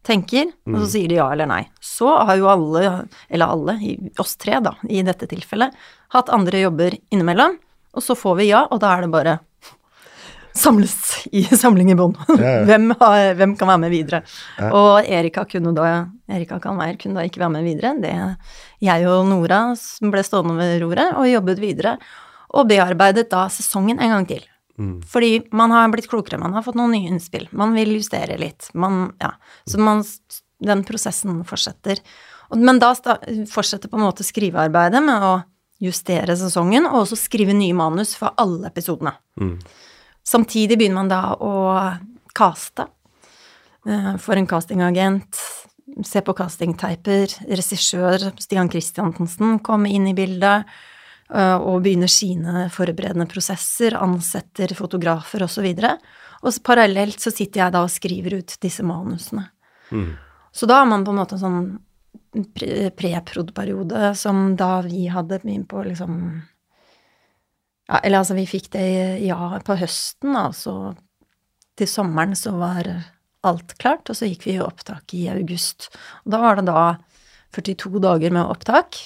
tenker, 0.06 0.52
og 0.68 0.78
så 0.82 0.90
sier 0.94 1.12
de 1.12 1.18
ja 1.18 1.28
eller 1.34 1.50
nei. 1.50 1.62
Så 1.80 2.10
har 2.28 2.38
jo 2.38 2.48
alle, 2.52 2.84
eller 3.28 3.54
alle, 3.54 3.76
oss 4.18 4.36
tre 4.40 4.60
da, 4.64 4.76
i 4.88 5.02
dette 5.06 5.28
tilfellet, 5.30 5.74
hatt 6.14 6.32
andre 6.34 6.64
jobber 6.64 6.96
innimellom, 7.10 7.58
og 7.94 8.04
så 8.04 8.16
får 8.18 8.40
vi 8.40 8.50
ja, 8.52 8.64
og 8.70 8.80
da 8.82 8.94
er 8.94 9.06
det 9.06 9.12
bare 9.12 9.38
samles 10.58 11.26
i 11.32 11.42
samling 11.62 11.92
i 11.92 11.96
bånn. 11.98 12.14
Ja, 12.28 12.58
ja. 12.58 12.64
hvem, 12.68 12.92
hvem 13.38 13.56
kan 13.58 13.70
være 13.70 13.82
med 13.84 13.94
videre? 13.94 14.22
Ja. 14.58 14.70
Og 14.74 15.08
Erika 15.18 15.44
kunne 15.48 15.74
da, 15.76 15.88
Erika 16.30 16.60
Kalmeier 16.62 16.98
kunne 17.00 17.20
da 17.20 17.26
ikke 17.28 17.42
være 17.42 17.54
med 17.58 17.68
videre. 17.68 17.94
Det, 18.02 18.14
jeg 18.84 19.08
og 19.10 19.26
Nora 19.30 19.62
som 19.78 20.12
ble 20.14 20.24
stående 20.26 20.58
ved 20.58 20.78
roret 20.84 21.14
og 21.14 21.28
jobbet 21.30 21.62
videre, 21.62 21.98
og 22.48 22.68
bearbeidet 22.70 23.28
da 23.30 23.46
sesongen 23.52 24.00
en 24.00 24.16
gang 24.16 24.28
til. 24.28 24.46
Mm. 24.78 25.02
Fordi 25.02 25.42
man 25.52 25.74
har 25.74 25.90
blitt 25.92 26.08
klokere, 26.10 26.38
man 26.38 26.54
har 26.54 26.62
fått 26.62 26.78
noen 26.78 26.94
nye 26.94 27.10
innspill, 27.10 27.48
man 27.50 27.74
vil 27.74 27.96
justere 27.96 28.38
litt, 28.38 28.70
man, 28.78 29.08
ja. 29.22 29.32
Så 29.66 29.80
man, 29.82 30.04
den 30.62 30.84
prosessen 30.86 31.42
fortsetter. 31.48 32.00
Men 32.54 32.80
da 32.80 32.94
fortsetter 33.50 33.90
på 33.90 33.98
en 33.98 34.06
måte 34.06 34.26
skrivearbeidet 34.26 35.02
med 35.04 35.24
å 35.24 35.34
justere 35.82 36.34
sesongen, 36.38 36.86
og 36.88 37.04
også 37.04 37.18
skrive 37.18 37.54
nye 37.54 37.76
manus 37.76 38.14
for 38.18 38.34
alle 38.40 38.70
episodene. 38.70 39.14
Mm. 39.40 39.58
Samtidig 40.26 40.78
begynner 40.78 41.02
man 41.02 41.12
da 41.12 41.22
å 41.34 41.52
caste. 42.36 42.88
får 43.84 44.18
For 44.22 44.36
en 44.36 44.46
castingagent, 44.46 45.38
se 46.04 46.20
på 46.20 46.34
castingteiper, 46.36 47.32
regissør 47.48 48.28
Stian 48.38 48.68
Christiansen 48.70 49.58
kommer 49.64 49.90
inn 49.90 50.06
i 50.10 50.14
bildet, 50.14 50.64
eh, 50.66 50.97
og 51.28 51.82
begynner 51.84 52.08
sine 52.08 52.68
forberedende 52.72 53.26
prosesser, 53.28 53.96
ansetter 54.00 54.72
fotografer 54.76 55.44
osv. 55.44 55.66
Og, 56.40 56.52
så 56.54 56.62
parallelt 56.64 57.20
så 57.20 57.32
sitter 57.34 57.64
jeg 57.64 57.74
da 57.74 57.82
og 57.84 57.92
skriver 57.92 58.38
ut 58.40 58.54
disse 58.62 58.84
manusene. 58.86 59.44
Mm. 59.92 60.14
Så 60.52 60.68
da 60.68 60.80
har 60.80 60.88
man 60.88 61.04
på 61.04 61.12
en 61.12 61.20
måte 61.20 61.36
en 61.36 61.42
sånn 61.42 61.60
pre- 62.56 62.90
preprod-periode 62.96 64.14
som 64.16 64.56
da 64.56 64.78
vi 64.86 65.06
hadde 65.12 65.40
begynt 65.42 65.68
på 65.68 65.82
liksom 65.86 66.16
ja, 67.88 68.00
Eller 68.02 68.18
altså, 68.18 68.34
vi 68.36 68.44
fikk 68.48 68.72
det 68.74 68.88
ja 69.24 69.60
på 69.64 69.76
høsten, 69.80 70.34
da, 70.36 70.50
så 70.52 70.94
til 71.78 71.88
sommeren 71.88 72.34
så 72.36 72.52
var 72.58 72.88
alt 73.48 73.76
klart, 73.80 74.10
og 74.10 74.18
så 74.18 74.28
gikk 74.28 74.44
vi 74.48 74.56
i 74.58 74.64
opptak 74.64 75.14
i 75.16 75.28
august. 75.32 75.88
Og 76.26 76.34
da 76.34 76.40
var 76.42 76.58
det 76.58 76.66
da 76.68 76.82
42 77.56 78.02
dager 78.04 78.34
med 78.34 78.44
opptak. 78.44 78.98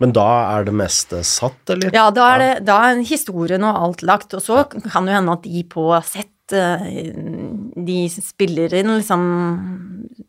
Men 0.00 0.12
da 0.16 0.28
er 0.58 0.66
det 0.68 0.76
meste 0.76 1.22
satt, 1.24 1.62
eller? 1.72 1.94
Ja, 1.94 2.08
da 2.14 2.30
er, 2.34 2.42
det, 2.42 2.52
da 2.68 2.80
er 2.90 3.04
historien 3.06 3.64
og 3.64 3.82
alt 3.88 4.04
lagt, 4.06 4.34
og 4.36 4.44
så 4.44 4.64
kan 4.68 5.06
det 5.06 5.14
jo 5.14 5.20
hende 5.20 5.36
at 5.38 5.46
de 5.46 5.62
på 5.72 5.88
sett 6.04 6.56
eh, 6.56 6.90
de 7.86 8.00
spiller 8.12 8.74
inn 8.76 8.92
liksom 8.92 9.24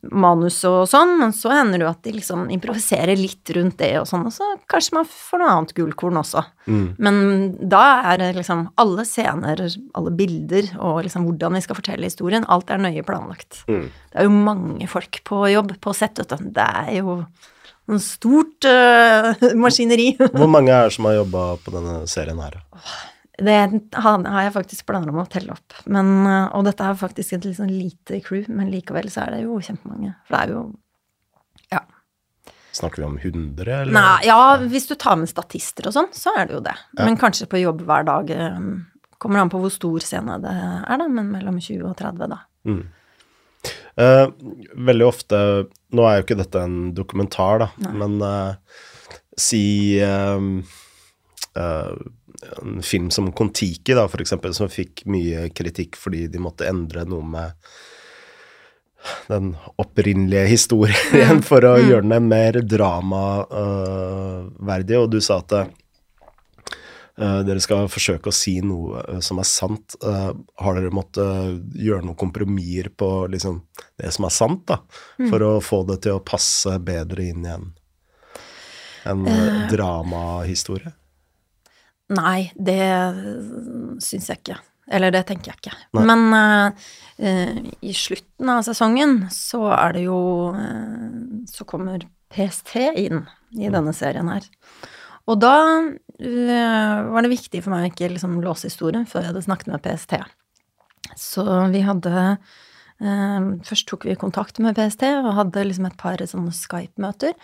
manus 0.07 0.61
og 0.68 0.86
sånn, 0.89 1.18
men 1.20 1.34
så 1.36 1.51
hender 1.51 1.82
det 1.82 1.86
jo 1.86 1.89
at 1.89 2.05
de 2.05 2.13
liksom 2.15 2.45
improviserer 2.53 3.20
litt 3.20 3.51
rundt 3.57 3.78
det 3.82 3.91
og 3.99 4.07
sånn, 4.09 4.24
og 4.30 4.34
så 4.36 4.47
kanskje 4.72 4.95
man 4.99 5.09
får 5.09 5.41
noe 5.41 5.51
annet 5.51 5.76
gullkorn 5.78 6.22
også. 6.22 6.45
Mm. 6.68 6.86
Men 7.03 7.20
da 7.59 7.84
er 8.13 8.22
det 8.22 8.30
liksom 8.39 8.70
alle 8.80 9.03
scener, 9.07 9.65
alle 9.99 10.15
bilder 10.15 10.72
og 10.78 11.03
liksom 11.07 11.28
hvordan 11.28 11.59
vi 11.59 11.65
skal 11.65 11.80
fortelle 11.82 12.07
historien, 12.07 12.47
alt 12.47 12.72
er 12.72 12.82
nøye 12.82 13.03
planlagt. 13.07 13.65
Mm. 13.68 13.89
Det 13.91 14.24
er 14.24 14.30
jo 14.30 14.39
mange 14.47 14.89
folk 14.91 15.22
på 15.28 15.43
jobb 15.51 15.76
på 15.84 15.95
sett, 15.97 16.24
vet 16.24 16.34
du. 16.38 16.49
Det 16.55 16.72
er 16.88 16.97
jo 17.01 17.20
en 17.88 18.02
stort 18.04 18.66
uh, 18.68 19.34
maskineri. 19.66 20.10
Hvor 20.38 20.50
mange 20.52 20.74
er 20.74 20.90
det 20.90 20.96
som 20.98 21.08
har 21.10 21.20
jobba 21.22 21.44
på 21.64 21.74
denne 21.76 22.02
serien 22.12 22.42
her? 22.44 22.60
Det 23.38 23.54
har 23.94 24.42
jeg 24.48 24.54
faktisk 24.56 24.88
planer 24.90 25.12
om 25.14 25.22
å 25.22 25.28
telle 25.30 25.54
opp. 25.54 25.76
Men, 25.86 26.08
eh, 26.26 26.48
og 26.58 26.66
dette 26.66 26.82
er 26.82 26.98
faktisk 26.98 27.36
et 27.38 27.46
sånn 27.54 27.70
lite 27.70 28.18
crew, 28.26 28.48
men 28.50 28.72
likevel 28.74 29.12
så 29.14 29.28
er 29.28 29.36
det 29.36 29.44
jo 29.44 29.60
kjempemange. 29.62 30.16
For 30.26 30.34
det 30.36 30.42
er 30.42 30.54
jo 30.56 30.64
Ja. 31.72 31.84
Snakker 32.74 33.04
vi 33.04 33.06
om 33.06 33.18
100, 33.18 33.82
eller? 33.84 33.94
Nei, 33.94 34.26
ja, 34.26 34.58
hvis 34.58 34.88
du 34.90 34.96
tar 34.96 35.16
med 35.22 35.30
statister 35.30 35.86
og 35.90 35.94
sånn, 35.94 36.10
så 36.18 36.34
er 36.38 36.48
det 36.50 36.58
jo 36.58 36.64
det. 36.66 36.74
Men 36.98 37.18
kanskje 37.18 37.46
på 37.50 37.62
jobb 37.62 37.86
hver 37.86 38.06
dag. 38.10 38.30
eh, 38.34 38.60
Kommer 39.18 39.40
an 39.42 39.50
på 39.50 39.58
hvor 39.62 39.72
stor 39.74 40.00
scene 40.06 40.36
det 40.42 40.52
er, 40.52 40.98
da, 40.98 41.08
men 41.08 41.32
mellom 41.32 41.56
20 41.62 41.88
og 41.90 41.96
30, 41.98 42.28
da. 42.30 42.38
Mm. 42.70 42.84
Eh, 43.97 44.28
veldig 44.76 45.05
ofte 45.07 45.38
Nå 45.97 46.03
er 46.05 46.20
jo 46.20 46.24
ikke 46.26 46.36
dette 46.38 46.59
en 46.61 46.93
dokumentar, 46.93 47.63
da, 47.63 47.68
men 47.95 48.22
uh, 48.22 48.53
si 49.39 49.97
eh, 50.03 50.39
uh, 51.57 51.93
en 52.61 52.82
film 52.84 53.09
som 53.15 53.32
Kon-Tiki, 53.32 53.93
da, 53.95 54.07
for 54.11 54.22
eksempel, 54.22 54.53
som 54.53 54.70
fikk 54.70 55.05
mye 55.09 55.49
kritikk 55.55 55.95
fordi 55.97 56.28
de 56.30 56.39
måtte 56.43 56.68
endre 56.70 57.05
noe 57.07 57.24
med 57.26 57.51
den 59.30 59.55
opprinnelige 59.80 60.47
historien 60.51 61.41
for 61.47 61.65
å 61.65 61.78
gjøre 61.80 62.09
den 62.11 62.28
mer 62.28 62.53
dramaverdig, 62.76 64.97
og 64.99 65.11
du 65.15 65.22
sa 65.24 65.38
at 65.45 65.53
dere 67.18 67.61
skal 67.63 67.89
forsøke 67.89 68.30
å 68.30 68.36
si 68.36 68.59
noe 68.61 69.01
eh, 69.01 69.22
som 69.26 69.41
er 69.41 69.49
sant. 69.49 69.97
Eh, 70.05 70.30
har 70.61 70.78
dere 70.78 70.93
måttet 70.93 71.74
gjøre 71.74 72.05
noen 72.05 72.20
kompromisser 72.20 72.91
på 72.93 73.09
liksom, 73.34 73.63
det 73.97 74.13
som 74.13 74.28
er 74.30 74.36
sant, 74.36 74.63
da, 74.70 74.82
for 75.26 75.45
å 75.45 75.51
få 75.63 75.82
det 75.89 76.01
til 76.05 76.20
å 76.20 76.24
passe 76.26 76.78
bedre 76.84 77.30
inn 77.32 77.47
i 77.47 77.51
en, 77.55 77.68
en 79.09 79.28
uh, 79.28 79.65
dramahistorie? 79.72 80.93
Nei, 82.13 82.51
det 82.55 82.82
syns 84.03 84.30
jeg 84.30 84.43
ikke. 84.43 84.59
Eller 84.88 85.11
det 85.11 85.26
tenker 85.28 85.51
jeg 85.51 85.59
ikke. 85.59 85.78
Nei. 85.97 86.03
Men 86.07 86.38
eh, 86.38 86.86
eh, 87.20 87.57
i 87.84 87.93
slutten 87.95 88.51
av 88.53 88.63
sesongen 88.68 89.20
så 89.34 89.65
er 89.76 89.97
det 89.97 90.05
jo 90.05 90.20
uh, 90.55 91.41
Så 91.51 91.68
kommer 91.68 92.05
PST 92.32 92.76
inn 92.95 93.26
i 93.57 93.72
denne 93.72 93.93
serien 93.95 94.32
her. 94.32 94.47
Og 95.28 95.39
da 95.43 95.55
eh, 96.19 96.99
var 97.11 97.25
det 97.25 97.34
viktig 97.34 97.61
for 97.63 97.73
meg 97.73 97.86
å 97.86 97.91
ikke 97.91 98.11
liksom 98.13 98.39
låse 98.43 98.69
historien 98.69 99.07
før 99.09 99.25
jeg 99.25 99.34
hadde 99.34 99.45
snakket 99.47 99.71
med 99.73 99.84
PST. 99.84 100.19
Så 101.19 101.45
vi 101.73 101.84
hadde 101.86 102.13
eh, 102.23 103.49
Først 103.67 103.88
tok 103.89 104.07
vi 104.07 104.19
kontakt 104.19 104.61
med 104.63 104.78
PST 104.78 105.03
og 105.19 105.34
hadde 105.38 105.65
liksom 105.67 105.89
et 105.89 105.97
par 105.99 106.23
Skype-møter. 106.23 107.36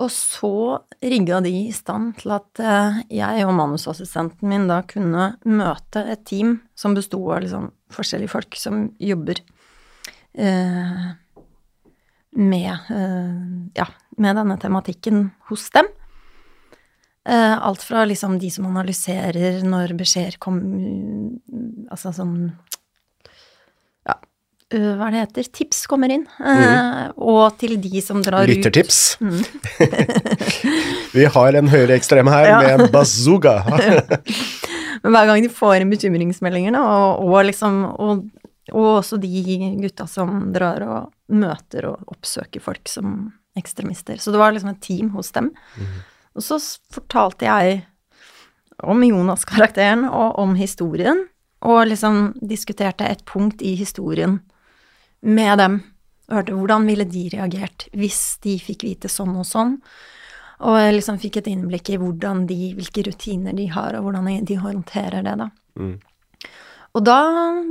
Og 0.00 0.08
så 0.12 0.80
rigga 1.04 1.42
de 1.44 1.52
i 1.66 1.72
stand 1.76 2.14
til 2.20 2.32
at 2.32 2.60
eh, 2.62 3.00
jeg 3.20 3.44
og 3.44 3.56
manusassistenten 3.58 4.48
min 4.48 4.68
da 4.70 4.80
kunne 4.88 5.34
møte 5.44 6.04
et 6.08 6.24
team 6.28 6.58
som 6.78 6.96
besto 6.96 7.20
av 7.28 7.42
liksom 7.44 7.68
forskjellige 7.92 8.32
folk 8.32 8.56
som 8.56 8.86
jobber 9.02 9.42
eh, 10.40 11.08
med, 12.30 12.72
eh, 12.96 13.40
ja, 13.76 13.88
med 14.16 14.40
denne 14.40 14.56
tematikken 14.62 15.26
hos 15.50 15.68
dem. 15.74 15.90
Eh, 17.28 17.56
alt 17.66 17.82
fra 17.84 18.04
liksom 18.08 18.38
de 18.40 18.48
som 18.50 18.64
analyserer 18.70 19.58
når 19.68 19.92
beskjeder 19.98 20.38
kommer 20.40 21.34
Altså 21.92 22.14
sånn 22.16 22.36
Ja, 24.08 24.14
eh, 24.72 24.86
hva 24.96 25.10
er 25.10 25.12
det 25.12 25.20
heter? 25.26 25.50
Tips 25.58 25.82
kommer 25.90 26.08
inn. 26.14 26.24
Mm. 26.40 27.12
Og 27.20 27.58
til 27.60 27.76
de 27.82 28.00
som 28.00 28.22
drar 28.24 28.48
ut 28.48 28.54
Lyttertips. 28.54 29.18
Vi 31.12 31.24
har 31.34 31.58
en 31.60 31.68
høyreekstrem 31.68 32.30
her 32.32 32.46
Ja. 32.48 32.60
med 32.78 32.90
bazooka. 32.94 33.58
Men 35.02 35.12
hver 35.16 35.26
gang 35.30 35.42
de 35.44 35.48
får 35.52 35.80
inn 35.80 35.90
bekymringsmeldinger, 35.92 36.76
og, 36.76 37.20
og 37.24 37.44
liksom 37.48 37.82
og, 38.00 38.24
og 38.72 38.88
også 39.00 39.16
de 39.20 39.44
gutta 39.80 40.06
som 40.08 40.52
drar 40.52 40.82
og 40.84 41.12
møter 41.32 41.86
og 41.88 42.04
oppsøker 42.12 42.60
folk 42.64 42.88
som 42.88 43.32
ekstremister. 43.56 44.16
Så 44.20 44.30
det 44.32 44.38
var 44.40 44.52
liksom 44.52 44.70
et 44.74 44.80
team 44.84 45.10
hos 45.16 45.32
dem. 45.36 45.50
Og 46.38 46.44
så 46.46 46.58
fortalte 46.94 47.48
jeg 47.48 47.82
om 48.80 49.02
Jonas-karakteren 49.04 50.06
og 50.08 50.38
om 50.40 50.54
historien, 50.58 51.26
og 51.60 51.90
liksom 51.90 52.30
diskuterte 52.40 53.04
et 53.04 53.24
punkt 53.28 53.60
i 53.62 53.74
historien 53.76 54.38
med 55.20 55.58
dem. 55.60 55.80
Hørte 56.30 56.54
hvordan 56.56 56.86
ville 56.88 57.04
de 57.04 57.26
reagert 57.34 57.88
hvis 57.92 58.38
de 58.44 58.54
fikk 58.62 58.86
vite 58.86 59.10
sånn 59.12 59.34
og 59.36 59.44
sånn. 59.48 59.74
Og 60.64 60.76
jeg 60.76 60.94
liksom 60.94 61.18
fikk 61.20 61.40
et 61.40 61.50
innblikk 61.50 61.90
i 61.92 61.98
de, 61.98 62.60
hvilke 62.76 63.04
rutiner 63.06 63.56
de 63.56 63.66
har, 63.72 63.96
og 63.96 64.08
hvordan 64.08 64.44
de 64.44 64.56
håndterer 64.60 65.24
det, 65.24 65.36
da. 65.40 65.48
Mm. 65.80 65.98
Og 66.96 67.04
da 67.06 67.20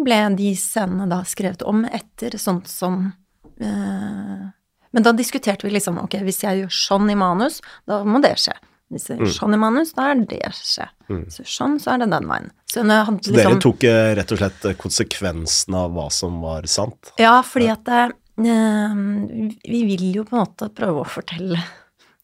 ble 0.03 0.20
de 0.39 0.53
scenene 0.57 1.10
da 1.12 1.20
skrevet 1.28 1.66
om 1.68 1.84
etter 1.86 2.38
sånt 2.39 2.70
som 2.72 3.12
eh, 3.60 4.47
Men 4.96 5.06
da 5.06 5.14
diskuterte 5.14 5.68
vi 5.68 5.74
liksom 5.76 6.00
ok, 6.02 6.20
hvis 6.26 6.44
jeg 6.46 6.64
gjør 6.64 6.74
sånn 6.74 7.12
i 7.14 7.18
manus, 7.20 7.60
da 7.90 8.02
må 8.08 8.22
det 8.24 8.36
skje. 8.42 8.56
Hvis 8.90 9.06
jeg 9.12 9.22
gjør 9.22 9.36
sånn 9.36 9.54
i 9.54 9.60
manus, 9.62 9.92
da 9.98 10.08
er 10.12 10.24
det 10.30 10.42
skje. 10.58 10.88
Mm. 11.12 11.26
Så 11.34 11.46
sånn, 11.46 11.78
så 11.82 11.94
er 11.94 12.02
det 12.02 12.10
den 12.10 12.30
veien. 12.30 12.50
Så 12.70 12.82
hadde 12.86 13.20
Så 13.22 13.34
dere 13.34 13.52
liksom 13.52 13.62
tok 13.66 13.86
eh, 13.90 14.14
rett 14.18 14.34
og 14.34 14.42
slett 14.42 14.66
konsekvensen 14.82 15.78
av 15.78 15.94
hva 15.94 16.08
som 16.14 16.42
var 16.42 16.66
sant? 16.70 17.14
Ja, 17.22 17.38
fordi 17.46 17.70
at 17.74 17.90
eh, 17.94 18.10
vi 18.40 19.84
vil 19.92 20.10
jo 20.18 20.26
på 20.26 20.38
en 20.38 20.42
måte 20.42 20.72
prøve 20.74 21.04
å 21.04 21.10
fortelle 21.10 21.62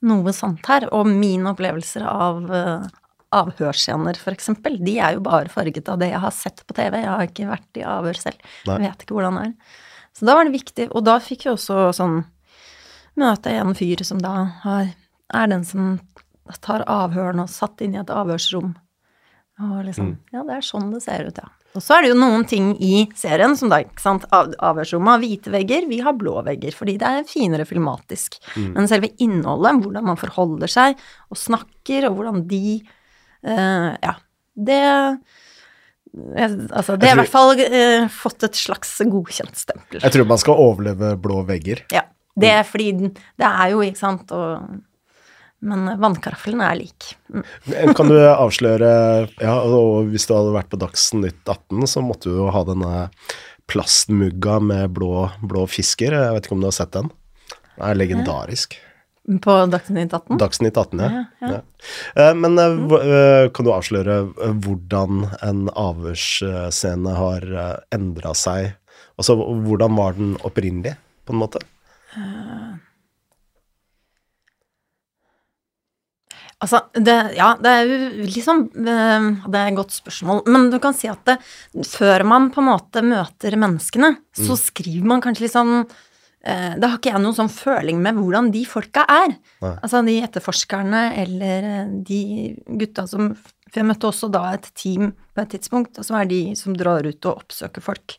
noe 0.05 0.33
sant 0.37 0.65
her, 0.69 0.87
og 0.93 1.09
mine 1.09 1.53
opplevelser 1.53 2.05
av, 2.09 2.43
eh, 2.53 2.89
avhørsscener, 3.35 4.17
eksempel, 4.31 4.77
de 4.85 4.99
er 5.01 5.17
jo 5.17 5.25
bare 5.25 5.51
farget 5.51 5.89
av 5.91 5.99
det 6.01 6.11
jeg 6.11 6.21
har 6.23 6.33
sett 6.33 6.61
på 6.65 6.75
TV. 6.77 7.01
Jeg 7.01 7.11
har 7.11 7.25
ikke 7.29 7.49
vært 7.49 7.81
i 7.81 7.85
avhør 7.89 8.21
selv. 8.21 8.53
Nei. 8.65 8.79
Jeg 8.79 8.89
vet 8.89 9.05
ikke 9.05 9.17
hvordan 9.17 9.39
det 9.39 9.49
er. 9.49 9.81
Så 10.15 10.27
da 10.29 10.37
var 10.37 10.47
det 10.47 10.55
viktig, 10.55 10.87
og 10.95 11.03
da 11.03 11.17
fikk 11.19 11.45
vi 11.45 11.51
også 11.51 11.89
sånn 11.97 12.21
møte 13.19 13.53
en 13.53 13.75
fyr 13.77 14.03
som 14.07 14.21
da 14.23 14.33
har, 14.63 14.93
er 15.33 15.51
den 15.51 15.65
som 15.67 15.99
tar 16.61 16.85
avhørene 16.91 17.45
og 17.45 17.51
satt 17.51 17.81
inn 17.81 17.95
i 17.95 18.01
et 18.01 18.11
avhørsrom. 18.13 18.75
Og 19.65 19.77
liksom 19.87 20.17
Ja, 20.35 20.43
det 20.43 20.57
er 20.57 20.65
sånn 20.67 20.91
det 20.91 21.01
ser 21.05 21.29
ut, 21.29 21.37
ja. 21.39 21.49
Og 21.75 21.83
så 21.83 21.97
er 21.97 22.05
det 22.05 22.11
jo 22.13 22.19
noen 22.19 22.45
ting 22.47 22.69
i 22.83 23.03
serien 23.19 23.55
som 23.59 23.71
da, 23.71 23.81
ikke 23.83 23.99
sant, 23.99 24.23
av, 24.35 24.53
avhørsrommet 24.63 25.11
har 25.11 25.23
hvite 25.23 25.51
vegger, 25.51 25.87
vi 25.89 25.99
har 26.03 26.15
blå 26.15 26.37
vegger, 26.45 26.71
fordi 26.75 26.95
det 27.01 27.09
er 27.09 27.27
finere 27.27 27.65
filmatisk. 27.67 28.37
Men 28.77 28.87
selve 28.87 29.09
innholdet, 29.23 29.81
hvordan 29.83 30.07
man 30.07 30.19
forholder 30.19 30.71
seg 30.71 31.01
og 31.27 31.39
snakker, 31.39 32.07
og 32.07 32.15
hvordan 32.19 32.45
de 32.47 32.77
uh, 32.79 33.91
Ja, 33.99 34.15
det 34.55 34.79
jeg, 36.15 36.51
Altså, 36.71 36.95
det 36.95 37.09
har 37.09 37.17
i 37.17 37.21
hvert 37.25 37.33
fall 37.33 37.59
eh, 37.59 38.05
fått 38.07 38.45
et 38.47 38.55
slags 38.55 38.93
godkjent 39.03 39.57
stempel. 39.59 39.99
Jeg 39.99 40.15
tror 40.15 40.29
man 40.29 40.39
skal 40.39 40.61
overleve 40.63 41.15
blå 41.19 41.41
vegger. 41.49 41.83
Ja. 41.91 42.05
Det 42.35 42.51
er 42.51 42.67
fordi 42.67 42.91
Det 42.99 43.47
er 43.47 43.71
jo, 43.73 43.81
ikke 43.85 44.01
sant, 44.01 44.31
og 44.35 44.81
Men 45.65 45.87
vannkarafelen 45.97 46.61
er 46.61 46.75
lik. 46.77 47.15
Mm. 47.31 47.93
Kan 47.97 48.11
du 48.11 48.19
avsløre 48.19 48.89
Ja, 49.41 49.55
og 49.63 50.11
hvis 50.11 50.27
du 50.27 50.35
hadde 50.35 50.53
vært 50.53 50.69
på 50.69 50.79
Dagsnytt 50.81 51.41
18, 51.47 51.87
så 51.89 52.03
måtte 52.05 52.29
du 52.29 52.41
jo 52.43 52.51
ha 52.53 52.63
denne 52.67 53.07
plastmugga 53.71 54.59
med 54.61 54.91
blå, 54.93 55.29
blå 55.41 55.63
fisker. 55.65 56.13
Jeg 56.13 56.35
vet 56.35 56.45
ikke 56.45 56.57
om 56.57 56.61
du 56.61 56.69
har 56.69 56.75
sett 56.75 56.93
den? 56.93 57.09
Den 57.49 57.87
er 57.87 57.97
legendarisk. 57.97 58.75
På 59.41 59.55
Dagsnytt 59.71 60.13
18. 60.13 60.37
Dagsnytt 60.37 60.77
18, 60.77 61.01
ja. 61.01 61.23
Ja, 61.41 61.47
ja. 61.55 61.61
Eh, 62.13 62.33
Men 62.37 62.59
mm. 62.59 62.93
kan 63.55 63.65
du 63.65 63.71
avsløre 63.73 64.19
hvordan 64.61 65.31
en 65.41 65.69
avhørsscene 65.73 67.15
har 67.17 67.47
endra 67.95 68.35
seg? 68.37 68.75
Altså 69.17 69.39
hvordan 69.39 69.97
var 69.97 70.19
den 70.19 70.35
opprinnelig, 70.45 70.93
på 71.25 71.33
en 71.33 71.41
måte? 71.41 71.63
Altså, 76.63 76.79
det, 76.95 77.13
ja, 77.35 77.49
det 77.59 77.71
er 77.71 77.89
jo 77.89 78.25
liksom 78.31 78.61
eh, 78.79 79.25
Det 79.51 79.59
er 79.59 79.69
et 79.69 79.77
godt 79.77 79.93
spørsmål. 79.95 80.43
Men 80.49 80.69
du 80.71 80.79
kan 80.83 80.95
si 80.95 81.09
at 81.11 81.21
det, 81.27 81.37
før 81.89 82.23
man 82.27 82.49
på 82.53 82.63
en 82.63 82.69
måte 82.71 83.03
møter 83.05 83.57
menneskene, 83.59 84.15
så 84.39 84.57
skriver 84.59 85.07
man 85.11 85.23
kanskje 85.23 85.45
litt 85.45 85.55
sånn 85.55 85.73
eh, 85.81 86.77
Da 86.79 86.93
har 86.93 86.97
ikke 87.01 87.11
jeg 87.11 87.23
noen 87.25 87.37
sånn 87.37 87.51
føling 87.51 87.99
med 88.03 88.17
hvordan 88.17 88.53
de 88.55 88.63
folka 88.69 89.03
er. 89.11 89.35
Nei. 89.65 89.73
Altså 89.75 90.01
de 90.07 90.15
etterforskerne 90.25 91.03
eller 91.25 91.69
eh, 91.73 91.91
de 92.07 92.21
gutta 92.79 93.05
som 93.11 93.33
For 93.35 93.81
jeg 93.81 93.89
møtte 93.91 94.09
også 94.13 94.31
da 94.31 94.47
et 94.55 94.71
team 94.79 95.11
på 95.11 95.43
et 95.43 95.51
tidspunkt, 95.57 95.99
og 95.99 96.07
så 96.07 96.21
er 96.21 96.31
de 96.31 96.39
som 96.55 96.77
drar 96.77 97.03
ut 97.03 97.27
og 97.27 97.43
oppsøker 97.43 97.83
folk. 97.83 98.15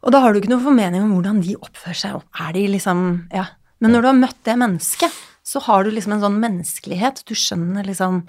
Og 0.00 0.14
da 0.14 0.20
har 0.24 0.32
du 0.32 0.40
ikke 0.40 0.52
noen 0.52 0.64
formening 0.64 1.04
om 1.04 1.14
hvordan 1.16 1.42
de 1.44 1.56
oppfører 1.60 1.98
seg. 1.98 2.22
Er 2.40 2.52
de 2.56 2.66
liksom 2.76 3.28
Ja. 3.34 3.46
Men 3.80 3.94
når 3.94 4.02
du 4.02 4.08
har 4.10 4.18
møtt 4.18 4.40
det 4.44 4.58
mennesket, 4.60 5.12
så 5.42 5.60
har 5.64 5.84
du 5.84 5.90
liksom 5.90 6.12
en 6.12 6.20
sånn 6.20 6.40
menneskelighet. 6.40 7.22
Du 7.24 7.32
skjønner 7.34 7.86
liksom 7.86 8.26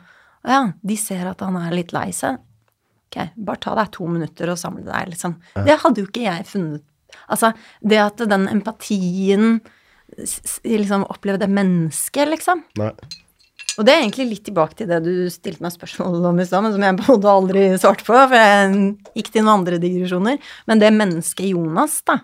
ja, 0.48 0.72
de 0.82 0.96
ser 0.98 1.28
at 1.30 1.42
han 1.44 1.58
er 1.60 1.74
litt 1.76 1.92
lei 1.94 2.10
seg. 2.16 2.40
Ok, 3.12 3.18
bare 3.36 3.62
ta 3.62 3.76
deg 3.78 3.92
to 3.94 4.08
minutter 4.08 4.50
og 4.54 4.58
samle 4.58 4.88
deg, 4.88 5.12
liksom. 5.12 5.36
Det 5.68 5.76
hadde 5.84 6.02
jo 6.02 6.08
ikke 6.08 6.24
jeg 6.26 6.48
funnet 6.50 6.88
Altså, 7.28 7.52
det 7.84 7.98
at 8.00 8.22
den 8.32 8.46
empatien 8.48 9.58
liksom 10.64 11.04
oppleve 11.12 11.42
det 11.42 11.50
mennesket, 11.52 12.30
liksom. 12.32 12.64
Nei. 12.80 12.94
Og 13.80 13.88
det 13.88 13.94
er 13.94 14.02
egentlig 14.02 14.28
litt 14.28 14.44
tilbake 14.48 14.76
til 14.78 14.90
det 14.90 15.00
du 15.06 15.14
stilte 15.32 15.64
meg 15.64 15.72
spørsmål 15.74 16.26
om 16.28 16.42
i 16.42 16.46
stad, 16.48 16.66
men 16.66 16.74
som 16.76 16.84
jeg 16.84 16.98
både 17.00 17.32
aldri 17.32 17.62
svarte 17.80 18.04
på, 18.08 18.16
for 18.18 18.36
jeg 18.36 18.90
gikk 19.16 19.32
til 19.32 19.46
noen 19.46 19.62
andre 19.62 19.80
digresjoner. 19.82 20.42
Men 20.68 20.82
det 20.82 20.92
mennesket 20.96 21.54
Jonas, 21.54 22.02
da. 22.08 22.20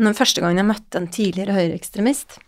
Den 0.00 0.16
første 0.16 0.40
gangen 0.40 0.62
jeg 0.62 0.70
møtte 0.70 0.98
en 1.02 1.10
tidligere 1.12 1.58
høyreekstremist, 1.58 2.38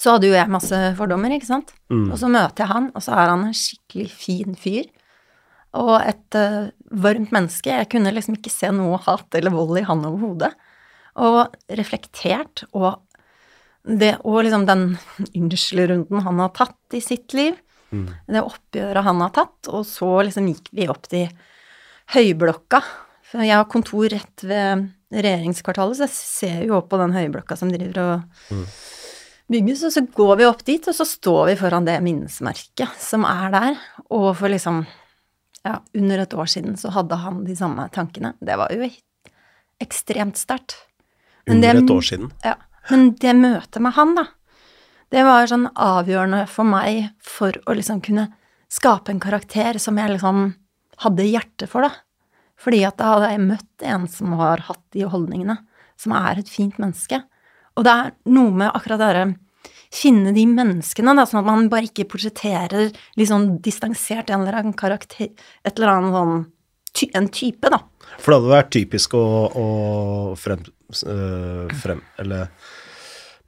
så 0.00 0.16
hadde 0.16 0.28
jo 0.28 0.36
jeg 0.36 0.52
masse 0.52 0.78
fordommer, 0.98 1.32
ikke 1.32 1.48
sant. 1.48 1.72
Og 2.12 2.18
så 2.20 2.28
møter 2.28 2.64
jeg 2.64 2.72
han, 2.74 2.90
og 2.92 3.04
så 3.06 3.14
er 3.16 3.30
han 3.32 3.46
en 3.46 3.56
skikkelig 3.56 4.10
fin 4.12 4.58
fyr. 4.58 4.90
Og 5.80 5.94
et 6.02 6.36
uh, 6.38 6.68
varmt 7.02 7.32
menneske. 7.34 7.72
Jeg 7.72 7.88
kunne 7.90 8.12
liksom 8.12 8.36
ikke 8.36 8.52
se 8.52 8.68
noe 8.74 8.98
hat 9.06 9.38
eller 9.38 9.54
vold 9.54 9.80
i 9.80 9.86
han 9.88 10.04
overhodet. 10.06 10.52
Og 11.24 11.54
reflektert, 11.78 12.66
og 12.74 13.00
det, 13.84 14.14
og 14.24 14.42
liksom 14.44 14.64
den 14.66 14.84
unnskyldrunden 15.36 16.22
han 16.24 16.38
har 16.40 16.48
tatt 16.56 16.96
i 16.96 17.00
sitt 17.04 17.34
liv, 17.36 17.56
det 18.26 18.40
oppgjøret 18.42 19.04
han 19.06 19.20
har 19.22 19.30
tatt, 19.30 19.68
og 19.70 19.84
så 19.86 20.08
liksom 20.26 20.48
gikk 20.50 20.70
vi 20.74 20.88
opp 20.90 21.04
til 21.06 21.28
Høyblokka. 22.14 22.80
For 23.30 23.44
jeg 23.46 23.54
har 23.54 23.68
kontor 23.70 24.08
rett 24.10 24.42
ved 24.42 24.88
regjeringskvartalet, 25.14 25.96
så 25.96 26.04
jeg 26.08 26.14
ser 26.16 26.64
jo 26.66 26.74
opp 26.80 26.88
på 26.90 26.98
den 26.98 27.14
høyblokka 27.14 27.56
som 27.56 27.70
driver 27.70 28.00
og 28.02 28.58
bygges, 29.50 29.84
og 29.86 29.92
så 29.94 30.02
går 30.16 30.36
vi 30.40 30.46
opp 30.48 30.64
dit, 30.66 30.88
og 30.90 30.94
så 30.96 31.06
står 31.06 31.46
vi 31.52 31.56
foran 31.60 31.86
det 31.86 31.98
minnesmerket 32.04 32.98
som 33.00 33.24
er 33.28 33.50
der, 33.54 33.78
og 34.10 34.30
for 34.40 34.48
liksom 34.52 34.82
ja, 35.64 35.78
under 35.96 36.18
et 36.24 36.34
år 36.36 36.50
siden 36.50 36.76
så 36.80 36.90
hadde 36.92 37.16
han 37.22 37.44
de 37.46 37.54
samme 37.56 37.86
tankene. 37.94 38.34
Det 38.44 38.56
var 38.60 38.72
jo 38.74 38.88
ekstremt 39.80 40.36
sterkt. 40.40 40.74
Under 41.48 41.72
det- 41.72 41.82
et 41.84 41.90
år 41.90 42.02
siden. 42.02 42.32
ja, 42.44 42.54
men 42.90 43.12
det 43.20 43.34
møtet 43.38 43.82
med 43.82 43.94
han, 43.96 44.14
da, 44.18 44.26
det 45.14 45.22
var 45.26 45.46
sånn 45.46 45.68
avgjørende 45.78 46.44
for 46.50 46.66
meg 46.66 47.12
for 47.22 47.54
å 47.68 47.76
liksom 47.76 48.00
kunne 48.04 48.28
skape 48.72 49.12
en 49.12 49.22
karakter 49.22 49.78
som 49.82 49.98
jeg 50.00 50.16
liksom 50.16 50.48
hadde 51.04 51.28
hjerte 51.28 51.68
for, 51.70 51.86
da. 51.86 51.92
Fordi 52.60 52.82
at 52.86 52.98
da 52.98 53.12
hadde 53.12 53.30
jeg 53.32 53.44
møtt 53.44 53.84
en 53.86 54.08
som 54.10 54.34
har 54.40 54.64
hatt 54.68 54.82
de 54.94 55.06
holdningene, 55.10 55.58
som 56.00 56.14
er 56.16 56.40
et 56.40 56.50
fint 56.50 56.76
menneske. 56.82 57.20
Og 57.78 57.86
det 57.86 57.94
er 57.94 58.12
noe 58.34 58.54
med 58.54 58.70
akkurat 58.72 59.00
det 59.00 59.08
derre 59.12 59.32
Finne 59.94 60.32
de 60.34 60.42
menneskene, 60.50 61.12
da, 61.14 61.22
sånn 61.22 61.44
at 61.44 61.46
man 61.46 61.68
bare 61.70 61.86
ikke 61.86 62.08
portretterer 62.10 62.88
litt 63.14 63.28
sånn 63.30 63.60
distansert 63.62 64.32
en 64.32 64.42
eller 64.42 64.56
annen 64.58 64.74
karakter 64.74 65.28
Et 65.30 65.70
eller 65.70 65.92
annet 65.92 66.16
sånn 66.16 67.12
En 67.20 67.28
type, 67.30 67.70
da. 67.70 67.78
For 68.18 68.32
det 68.32 68.40
hadde 68.40 68.54
vært 68.56 68.72
typisk 68.74 69.14
å, 69.18 69.22
å 69.54 69.66
frem, 70.38 70.64
frem 70.92 72.02
Eller 72.20 72.50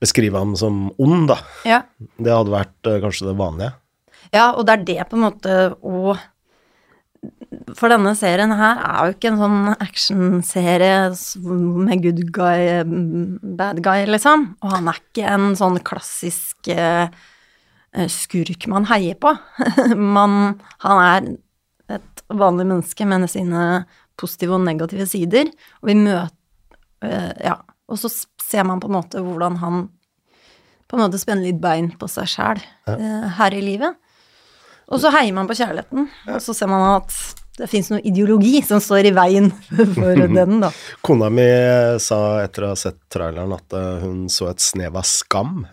beskrive 0.03 0.39
ham 0.39 0.55
som 0.59 0.87
ond, 1.01 1.28
da. 1.30 1.41
Ja. 1.66 1.82
Det 1.99 2.32
hadde 2.32 2.55
vært 2.55 2.91
øh, 2.91 3.03
kanskje 3.05 3.30
det 3.30 3.37
vanlige. 3.39 3.74
Ja, 4.34 4.51
og 4.53 4.66
det 4.66 4.74
er 4.74 4.89
det 4.89 5.05
på 5.11 5.18
en 5.18 5.28
måte 5.28 5.61
å 5.80 6.16
For 7.78 7.91
denne 7.91 8.12
serien 8.18 8.53
her 8.55 8.80
er 8.84 9.07
jo 9.07 9.14
ikke 9.14 9.30
en 9.32 9.41
sånn 9.41 9.70
actionserie 9.72 10.99
med 11.87 12.05
good 12.05 12.20
guy, 12.34 12.84
bad 13.59 13.80
guy, 13.82 14.05
liksom. 14.07 14.45
Og 14.62 14.74
han 14.74 14.91
er 14.93 15.01
ikke 15.01 15.32
en 15.32 15.57
sånn 15.59 15.80
klassisk 15.87 16.70
eh, 16.70 17.09
skurk 18.12 18.68
man 18.70 18.87
heier 18.93 19.18
på. 19.18 19.32
man, 20.18 20.55
han 20.84 21.03
er 21.03 21.30
et 21.97 22.24
vanlig 22.28 22.68
menneske 22.68 23.09
med 23.09 23.26
sine 23.32 23.64
positive 24.20 24.55
og 24.61 24.66
negative 24.68 25.09
sider, 25.11 25.51
og 25.80 25.91
vi 25.91 25.99
møter 26.05 26.30
eh, 26.30 26.45
Ja. 27.03 27.59
Og 27.86 27.99
så 28.01 28.09
ser 28.42 28.64
man 28.66 28.80
på 28.82 28.88
en 28.90 28.97
måte 28.97 29.20
hvordan 29.22 29.57
han 29.62 29.84
på 30.86 30.97
en 30.97 31.03
måte 31.05 31.18
spenner 31.18 31.47
litt 31.49 31.59
bein 31.62 31.88
på 31.99 32.07
seg 32.11 32.28
sjæl 32.30 32.61
eh, 32.90 33.24
her 33.38 33.55
i 33.55 33.62
livet. 33.62 33.97
Og 34.86 35.01
så 35.03 35.11
heier 35.11 35.34
man 35.34 35.49
på 35.51 35.57
kjærligheten, 35.59 36.05
og 36.30 36.38
så 36.42 36.55
ser 36.55 36.70
man 36.70 36.84
at 37.01 37.14
det 37.59 37.66
fins 37.72 37.88
noe 37.90 38.03
ideologi 38.07 38.61
som 38.62 38.78
står 38.84 39.09
i 39.09 39.12
veien 39.16 39.49
for 39.97 40.22
den, 40.38 40.61
da. 40.62 40.70
Kona 41.07 41.30
mi 41.32 41.47
sa 42.03 42.20
etter 42.44 42.68
å 42.68 42.72
ha 42.74 42.78
sett 42.78 43.01
traileren 43.11 43.55
at 43.57 43.74
øh, 43.74 44.05
hun 44.05 44.24
så 44.30 44.51
et 44.53 44.62
snev 44.62 44.99
av 45.01 45.07
skam 45.09 45.64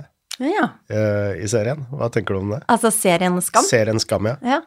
Ja. 0.41 0.65
i 0.89 1.45
serien. 1.47 1.83
Hva 1.93 2.07
tenker 2.09 2.33
du 2.33 2.39
om 2.41 2.53
det? 2.55 2.63
Altså 2.73 2.89
serien 2.91 3.37
Skam. 3.45 3.67
Serien 3.69 4.01
Skam, 4.01 4.31
ja. 4.31 4.37
Ja. 4.41 4.61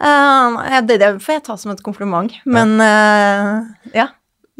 Uh, 0.00 0.80
det, 0.84 0.98
det 1.00 1.08
får 1.24 1.38
jeg 1.38 1.42
ta 1.48 1.56
som 1.60 1.72
et 1.72 1.80
kompliment, 1.84 2.32
men 2.48 2.76
eh, 2.84 3.56
ja. 3.96 4.06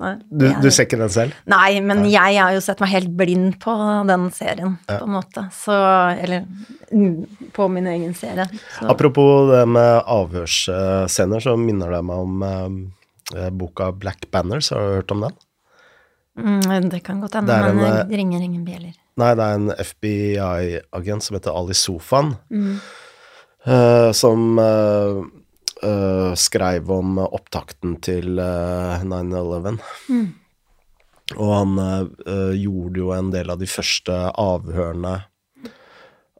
Nei, 0.01 0.15
Du, 0.33 0.47
jeg- 0.47 0.63
du 0.65 0.71
ser 0.73 0.87
ikke 0.89 0.99
den 0.99 1.11
selv? 1.13 1.35
Nei, 1.53 1.81
men 1.85 2.07
jeg 2.09 2.39
har 2.41 2.55
jo 2.57 2.61
sett 2.65 2.81
meg 2.81 2.89
helt 2.95 3.11
blind 3.19 3.59
på 3.61 3.75
den 4.09 4.31
serien, 4.33 4.79
på 4.89 5.03
en 5.05 5.13
måte. 5.19 5.45
Så 5.53 5.77
Eller 6.23 6.47
mm, 6.93 7.51
på 7.53 7.69
min 7.69 7.87
egen 7.87 8.15
serie. 8.17 8.47
Så. 8.79 8.89
Apropos 8.89 9.51
det 9.53 9.67
med 9.69 10.03
avhørsscener, 10.09 11.45
så 11.45 11.57
minner 11.61 11.93
det 11.93 12.01
meg 12.09 12.17
om 12.25 12.89
eh, 13.37 13.51
boka 13.51 13.91
Black 13.93 14.31
Banners. 14.33 14.71
Har 14.73 14.81
du 14.89 14.95
hørt 15.03 15.13
om 15.13 15.21
den? 15.29 15.37
Mm, 16.41 16.89
det 16.89 17.03
kan 17.05 17.21
godt 17.21 17.35
hende, 17.37 17.53
men 17.75 17.85
en, 17.85 18.09
det 18.09 18.17
ringer 18.17 18.41
ingen 18.41 18.65
bjeller. 18.65 18.95
Nei, 19.21 19.35
det 19.37 19.45
er 19.45 19.55
en 19.59 19.71
FBI-agent 19.77 21.23
som 21.27 21.37
heter 21.37 21.53
Ali 21.53 21.75
Sofan, 21.77 22.37
eh, 23.67 24.13
som 24.17 24.59
eh, 24.59 25.21
eh, 25.87 26.33
skrev 26.39 26.93
om 26.95 27.19
opptakten 27.25 27.97
til 28.05 28.39
uh, 28.39 29.03
9-11. 29.05 29.81
Og 31.39 31.51
han 31.55 31.79
uh, 31.79 32.55
gjorde 32.59 33.03
jo 33.03 33.13
en 33.15 33.31
del 33.35 33.53
av 33.53 33.61
de 33.61 33.69
første 33.71 34.17
avhørene 34.35 35.21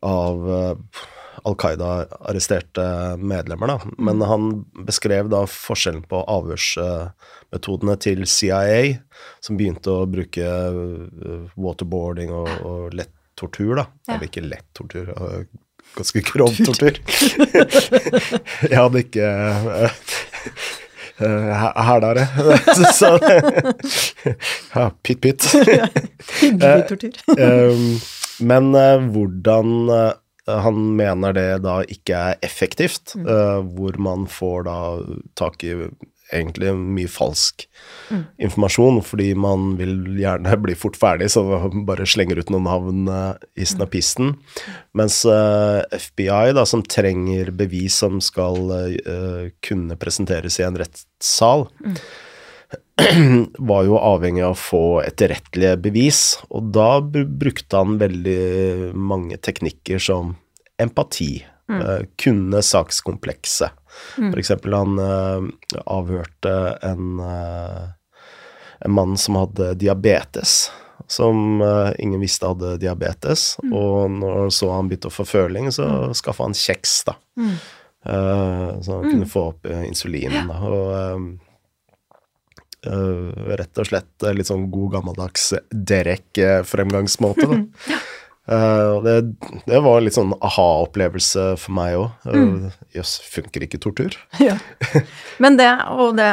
av, 0.01 0.51
eh, 0.51 0.77
Al 1.45 1.55
Qaida-arresterte 1.57 3.17
medlemmer, 3.17 3.67
da. 3.67 3.79
Men 3.99 4.21
han 4.21 4.51
beskrev 4.87 5.31
da 5.33 5.47
forskjellen 5.49 6.03
på 6.09 6.21
avhørsmetodene 6.29 7.97
til 8.03 8.27
CIA, 8.29 8.99
som 9.41 9.57
begynte 9.57 9.95
å 9.95 10.09
bruke 10.11 10.45
eh, 10.45 11.49
waterboarding 11.57 12.35
og, 12.37 12.53
og 12.67 12.99
lett 12.99 13.15
tortur, 13.41 13.79
da. 13.79 13.87
Ja. 14.05 14.17
Eller 14.17 14.29
ikke 14.29 14.45
lett 14.45 14.69
tortur, 14.77 15.15
ganske 15.97 16.23
grov 16.27 16.55
tortur. 16.65 17.01
Jeg 18.71 18.77
hadde 18.79 19.03
ikke 19.05 19.27
uh, 21.21 21.67
hæla 21.91 22.15
det. 22.21 22.29
Så 23.01 23.13
Ja, 24.75 24.91
pytt, 25.03 25.21
pytt. 25.21 25.51
Hyggelig 26.41 26.89
tortur. 26.89 27.21
Um, 27.37 28.01
men 28.41 28.75
eh, 28.75 28.99
hvordan 29.13 29.91
eh, 29.93 30.13
han 30.65 30.79
mener 30.99 31.35
det 31.37 31.49
da 31.65 31.81
ikke 31.85 32.23
er 32.33 32.47
effektivt, 32.47 33.15
eh, 33.21 33.61
hvor 33.77 33.99
man 34.03 34.27
får 34.31 34.65
da 34.69 34.79
tak 35.39 35.65
i 35.65 35.75
egentlig 36.33 36.73
mye 36.77 37.11
falsk 37.11 37.67
informasjon, 38.43 39.01
fordi 39.07 39.33
man 39.39 39.75
vil 39.79 39.95
gjerne 40.19 40.57
bli 40.65 40.75
fort 40.79 40.99
ferdig, 40.99 41.31
så 41.33 41.45
bare 41.87 42.09
slenger 42.09 42.41
ut 42.41 42.51
noen 42.53 42.67
navn 42.67 43.11
uh, 43.11 43.35
i 43.55 43.67
snapisten. 43.69 44.35
Mens 44.99 45.23
eh, 45.29 45.81
FBI, 45.95 46.51
da, 46.57 46.65
som 46.67 46.83
trenger 46.83 47.53
bevis 47.55 48.01
som 48.03 48.19
skal 48.25 48.59
uh, 48.71 49.47
kunne 49.65 49.99
presenteres 50.01 50.59
i 50.59 50.67
en 50.67 50.79
rettssal, 50.81 51.69
var 53.71 53.87
jo 53.87 53.99
avhengig 53.99 54.45
av 54.45 54.55
å 54.55 54.61
få 54.61 54.85
etterrettelige 55.05 55.79
bevis, 55.87 56.23
og 56.51 56.73
da 56.75 57.01
brukte 57.01 57.79
han 57.79 57.99
veldig 58.03 58.93
mange 58.95 59.39
teknikker 59.41 60.03
som 60.03 60.35
empati, 60.81 61.45
eh, 61.71 62.07
kunne 62.17 62.63
sakskomplekset. 62.65 63.77
For 64.17 64.39
eksempel 64.43 64.77
han 64.77 65.01
uh, 65.01 65.47
avhørte 65.87 66.55
en, 66.87 67.21
uh, 67.23 67.89
en 68.85 68.95
mann 68.97 69.19
som 69.21 69.39
hadde 69.41 69.75
diabetes, 69.81 70.71
som 71.11 71.61
uh, 71.63 71.91
ingen 71.99 72.21
visste 72.21 72.49
hadde 72.51 72.77
diabetes, 72.83 73.55
og 73.71 74.11
når 74.19 74.51
så 74.55 74.73
han 74.75 74.91
begynte 74.91 75.11
å 75.11 75.15
få 75.15 75.29
føling, 75.29 75.71
så 75.75 76.11
skaffa 76.17 76.49
han 76.49 76.59
kjeks, 76.59 77.03
da. 77.09 77.19
Eh, 78.07 78.81
så 78.81 78.93
han 78.97 79.11
kunne 79.11 79.27
få 79.27 79.41
opp 79.41 79.67
eh, 79.67 79.85
insulinen, 79.89 80.49
da. 80.49 80.61
Og 80.65 81.39
rett 83.61 83.77
og 83.77 83.85
slett 83.91 84.25
litt 84.33 84.49
sånn 84.49 84.71
god 84.73 84.95
gammeldags 84.95 85.51
Derek-fremgangsmåte, 85.69 87.51
da. 87.51 87.59
Eh, 88.01 88.10
og 88.49 89.05
det, 89.05 89.15
det 89.69 89.81
var 89.85 90.01
litt 90.03 90.17
sånn 90.17 90.33
aha-opplevelse 90.35 91.45
for 91.61 91.77
meg 91.77 91.99
òg. 92.01 92.31
Jøss, 92.97 93.19
funker 93.31 93.67
ikke 93.67 93.83
tortur? 93.83 94.17
Ja. 94.49 94.57
Men 95.43 95.59
det, 95.61 95.69
og 95.93 96.17
det 96.19 96.31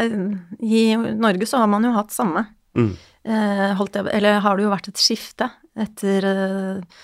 eh, 0.00 0.14
I 0.62 0.86
Norge 0.96 1.48
så 1.50 1.60
har 1.64 1.70
man 1.72 1.84
jo 1.84 1.92
hatt 1.96 2.14
samme. 2.14 2.46
Mm. 2.76 2.94
Uh, 3.26 3.70
holdt 3.80 3.96
jeg, 3.98 4.06
eller 4.14 4.38
har 4.44 4.56
det 4.56 4.66
jo 4.66 4.70
vært 4.70 4.88
et 4.92 5.00
skifte 5.02 5.48
etter 5.76 6.24
eh, 6.24 7.00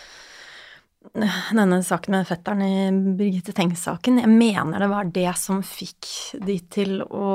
denne 1.12 1.78
saken 1.84 2.14
med 2.16 2.28
fetteren 2.28 2.62
i 2.64 3.14
Birgitte 3.18 3.55
Tengs-saken. 3.57 4.20
Jeg 4.22 4.30
mener 4.30 4.82
det 4.82 4.90
var 4.92 5.11
det 5.12 5.30
som 5.40 5.62
fikk 5.66 6.09
de 6.46 6.59
til 6.72 7.03
å 7.03 7.28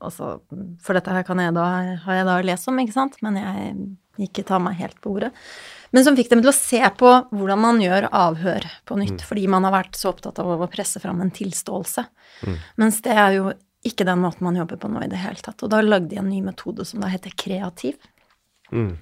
altså, 0.00 0.38
For 0.84 0.96
dette 0.96 1.14
her 1.14 1.26
kan 1.28 1.42
jeg 1.42 1.56
da, 1.56 1.66
har 2.04 2.20
jeg 2.20 2.28
da 2.28 2.36
lest 2.46 2.70
om, 2.70 2.78
ikke 2.82 2.96
sant, 2.96 3.18
men 3.26 3.40
jeg 3.40 4.28
ikke 4.28 4.46
tar 4.48 4.62
meg 4.62 4.78
helt 4.80 4.98
på 5.02 5.14
ordet. 5.14 5.30
Men 5.94 6.04
som 6.04 6.16
fikk 6.18 6.30
dem 6.32 6.42
til 6.42 6.50
å 6.50 6.56
se 6.56 6.80
på 6.98 7.12
hvordan 7.30 7.62
man 7.62 7.80
gjør 7.82 8.08
avhør 8.10 8.66
på 8.88 8.98
nytt, 8.98 9.22
fordi 9.24 9.46
man 9.50 9.64
har 9.66 9.76
vært 9.76 9.96
så 9.96 10.10
opptatt 10.12 10.40
av 10.42 10.50
å 10.58 10.70
presse 10.70 11.00
fram 11.00 11.22
en 11.24 11.32
tilståelse. 11.34 12.04
Mens 12.80 13.00
det 13.06 13.14
er 13.14 13.38
jo 13.38 13.52
ikke 13.86 14.04
den 14.08 14.20
måten 14.20 14.44
man 14.44 14.58
jobber 14.58 14.80
på 14.80 14.90
nå 14.90 15.04
i 15.04 15.10
det 15.10 15.20
hele 15.22 15.40
tatt. 15.40 15.62
Og 15.62 15.70
da 15.72 15.80
lagde 15.84 16.10
de 16.10 16.18
en 16.20 16.28
ny 16.28 16.42
metode 16.44 16.84
som 16.88 17.00
da 17.02 17.10
heter 17.12 17.34
kreativ, 17.38 17.98
Mm. 18.68 18.98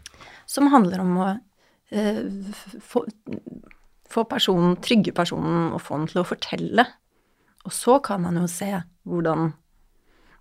som 0.46 0.68
handler 0.70 1.00
om 1.02 1.16
å 1.18 1.28
uh, 1.90 2.20
få, 2.82 3.02
få 4.16 4.24
personen, 4.28 4.76
trygge 4.82 5.14
personen 5.16 5.70
og 5.76 5.82
få 5.84 6.00
den 6.00 6.10
til 6.10 6.22
å 6.22 6.26
fortelle. 6.28 6.86
Og 7.66 7.74
så 7.74 7.98
kan 8.04 8.22
man 8.24 8.38
jo 8.40 8.48
se 8.50 8.72
hvordan 9.06 9.52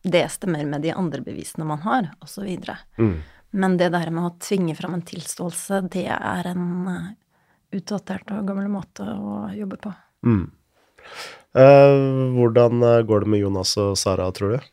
det 0.05 0.28
stemmer 0.30 0.65
med 0.69 0.86
de 0.86 0.93
andre 0.93 1.21
bevisene 1.26 1.65
man 1.65 1.82
har, 1.86 2.11
osv. 2.21 2.45
Mm. 3.01 3.15
Men 3.57 3.78
det 3.80 3.89
der 3.95 4.11
med 4.13 4.28
å 4.28 4.36
tvinge 4.41 4.76
fram 4.78 4.97
en 4.97 5.05
tilståelse, 5.05 5.82
det 5.93 6.05
er 6.13 6.51
en 6.51 6.67
eh, 6.91 7.07
utdatert 7.80 8.30
og 8.36 8.45
gammel 8.49 8.69
måte 8.69 9.07
å 9.07 9.47
jobbe 9.55 9.80
på. 9.82 9.93
Mm. 10.28 10.43
Eh, 11.55 11.95
hvordan 12.36 12.84
eh, 12.84 13.01
går 13.07 13.26
det 13.26 13.32
med 13.34 13.41
Jonas 13.41 13.73
og 13.82 13.95
Sara, 13.97 14.28
tror 14.36 14.55
du? 14.57 14.69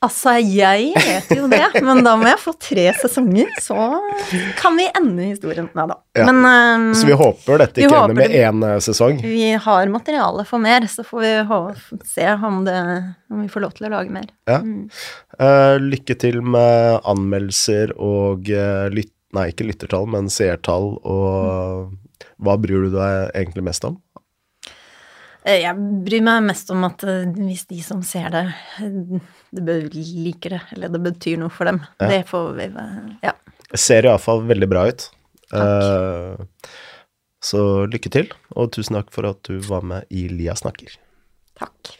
Altså, 0.00 0.34
jeg 0.40 0.92
vet 0.96 1.30
jo 1.36 1.48
det, 1.50 1.64
men 1.84 2.02
da 2.04 2.14
må 2.16 2.28
jeg 2.28 2.40
få 2.40 2.54
tre 2.60 2.86
sesonger, 2.96 3.50
så 3.60 3.76
kan 4.56 4.76
vi 4.78 4.86
ende 4.88 5.28
historien. 5.28 5.68
Nei 5.76 5.86
da. 5.90 5.96
Ja. 6.16 6.26
Men 6.28 6.40
um, 6.44 6.86
Så 6.96 7.08
vi 7.08 7.16
håper 7.16 7.60
dette 7.60 7.82
ikke 7.82 7.98
ender 7.98 8.16
med 8.16 8.34
én 8.36 8.64
eh, 8.66 8.78
sesong. 8.84 9.20
vi 9.24 9.52
har 9.60 9.92
materiale 9.92 10.46
for 10.48 10.62
mer, 10.62 10.88
så 10.88 11.04
får 11.06 11.24
vi 11.24 12.02
se 12.08 12.26
om, 12.32 12.62
det, 12.64 12.80
om 13.30 13.44
vi 13.44 13.48
får 13.52 13.66
lov 13.66 13.76
til 13.76 13.88
å 13.88 13.94
lage 13.96 14.14
mer. 14.14 14.28
Ja. 14.48 14.60
Mm. 14.64 14.88
Uh, 15.40 15.76
lykke 15.80 16.16
til 16.20 16.40
med 16.44 17.00
anmeldelser 17.08 17.96
og 17.96 18.52
uh, 18.52 18.88
lytt... 18.92 19.14
Nei, 19.30 19.52
ikke 19.52 19.62
lyttertall, 19.68 20.08
men 20.10 20.26
seertall, 20.26 20.96
og 21.06 21.92
hva 22.42 22.56
bryr 22.58 22.88
du 22.88 22.96
deg 22.96 23.28
egentlig 23.38 23.62
mest 23.68 23.84
om? 23.86 24.00
Eh, 25.44 25.62
Jeg 25.62 25.74
bryr 26.04 26.24
meg 26.24 26.44
mest 26.50 26.70
om 26.74 26.84
at 26.88 27.02
eh, 27.08 27.28
hvis 27.36 27.66
de 27.70 27.80
som 27.84 28.02
ser 28.06 28.28
det, 28.34 28.44
eh, 28.84 29.20
det 29.56 29.78
liker 29.94 30.56
det, 30.56 30.62
eller 30.76 30.92
det 30.92 31.02
betyr 31.06 31.40
noe 31.40 31.52
for 31.54 31.70
dem. 31.70 31.80
Ja. 32.00 32.10
Det 32.12 32.20
får 32.28 32.52
vi 32.58 32.68
Ja. 33.24 33.32
Ser 33.74 34.08
iallfall 34.08 34.42
veldig 34.48 34.68
bra 34.68 34.88
ut. 34.90 35.10
Takk. 35.50 36.46
så 37.42 37.60
lykke 37.90 38.10
til, 38.12 38.28
og 38.54 38.68
tusen 38.70 38.94
takk 38.94 39.08
for 39.10 39.26
at 39.26 39.40
du 39.48 39.56
var 39.64 39.82
med 39.82 40.04
i 40.14 40.28
Lia 40.28 40.52
snakker. 40.54 40.92
Takk. 41.58 41.96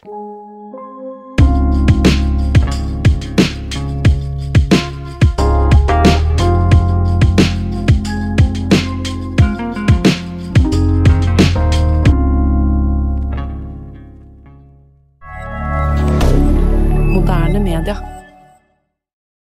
Moderne 17.21 17.59
media. 17.59 18.20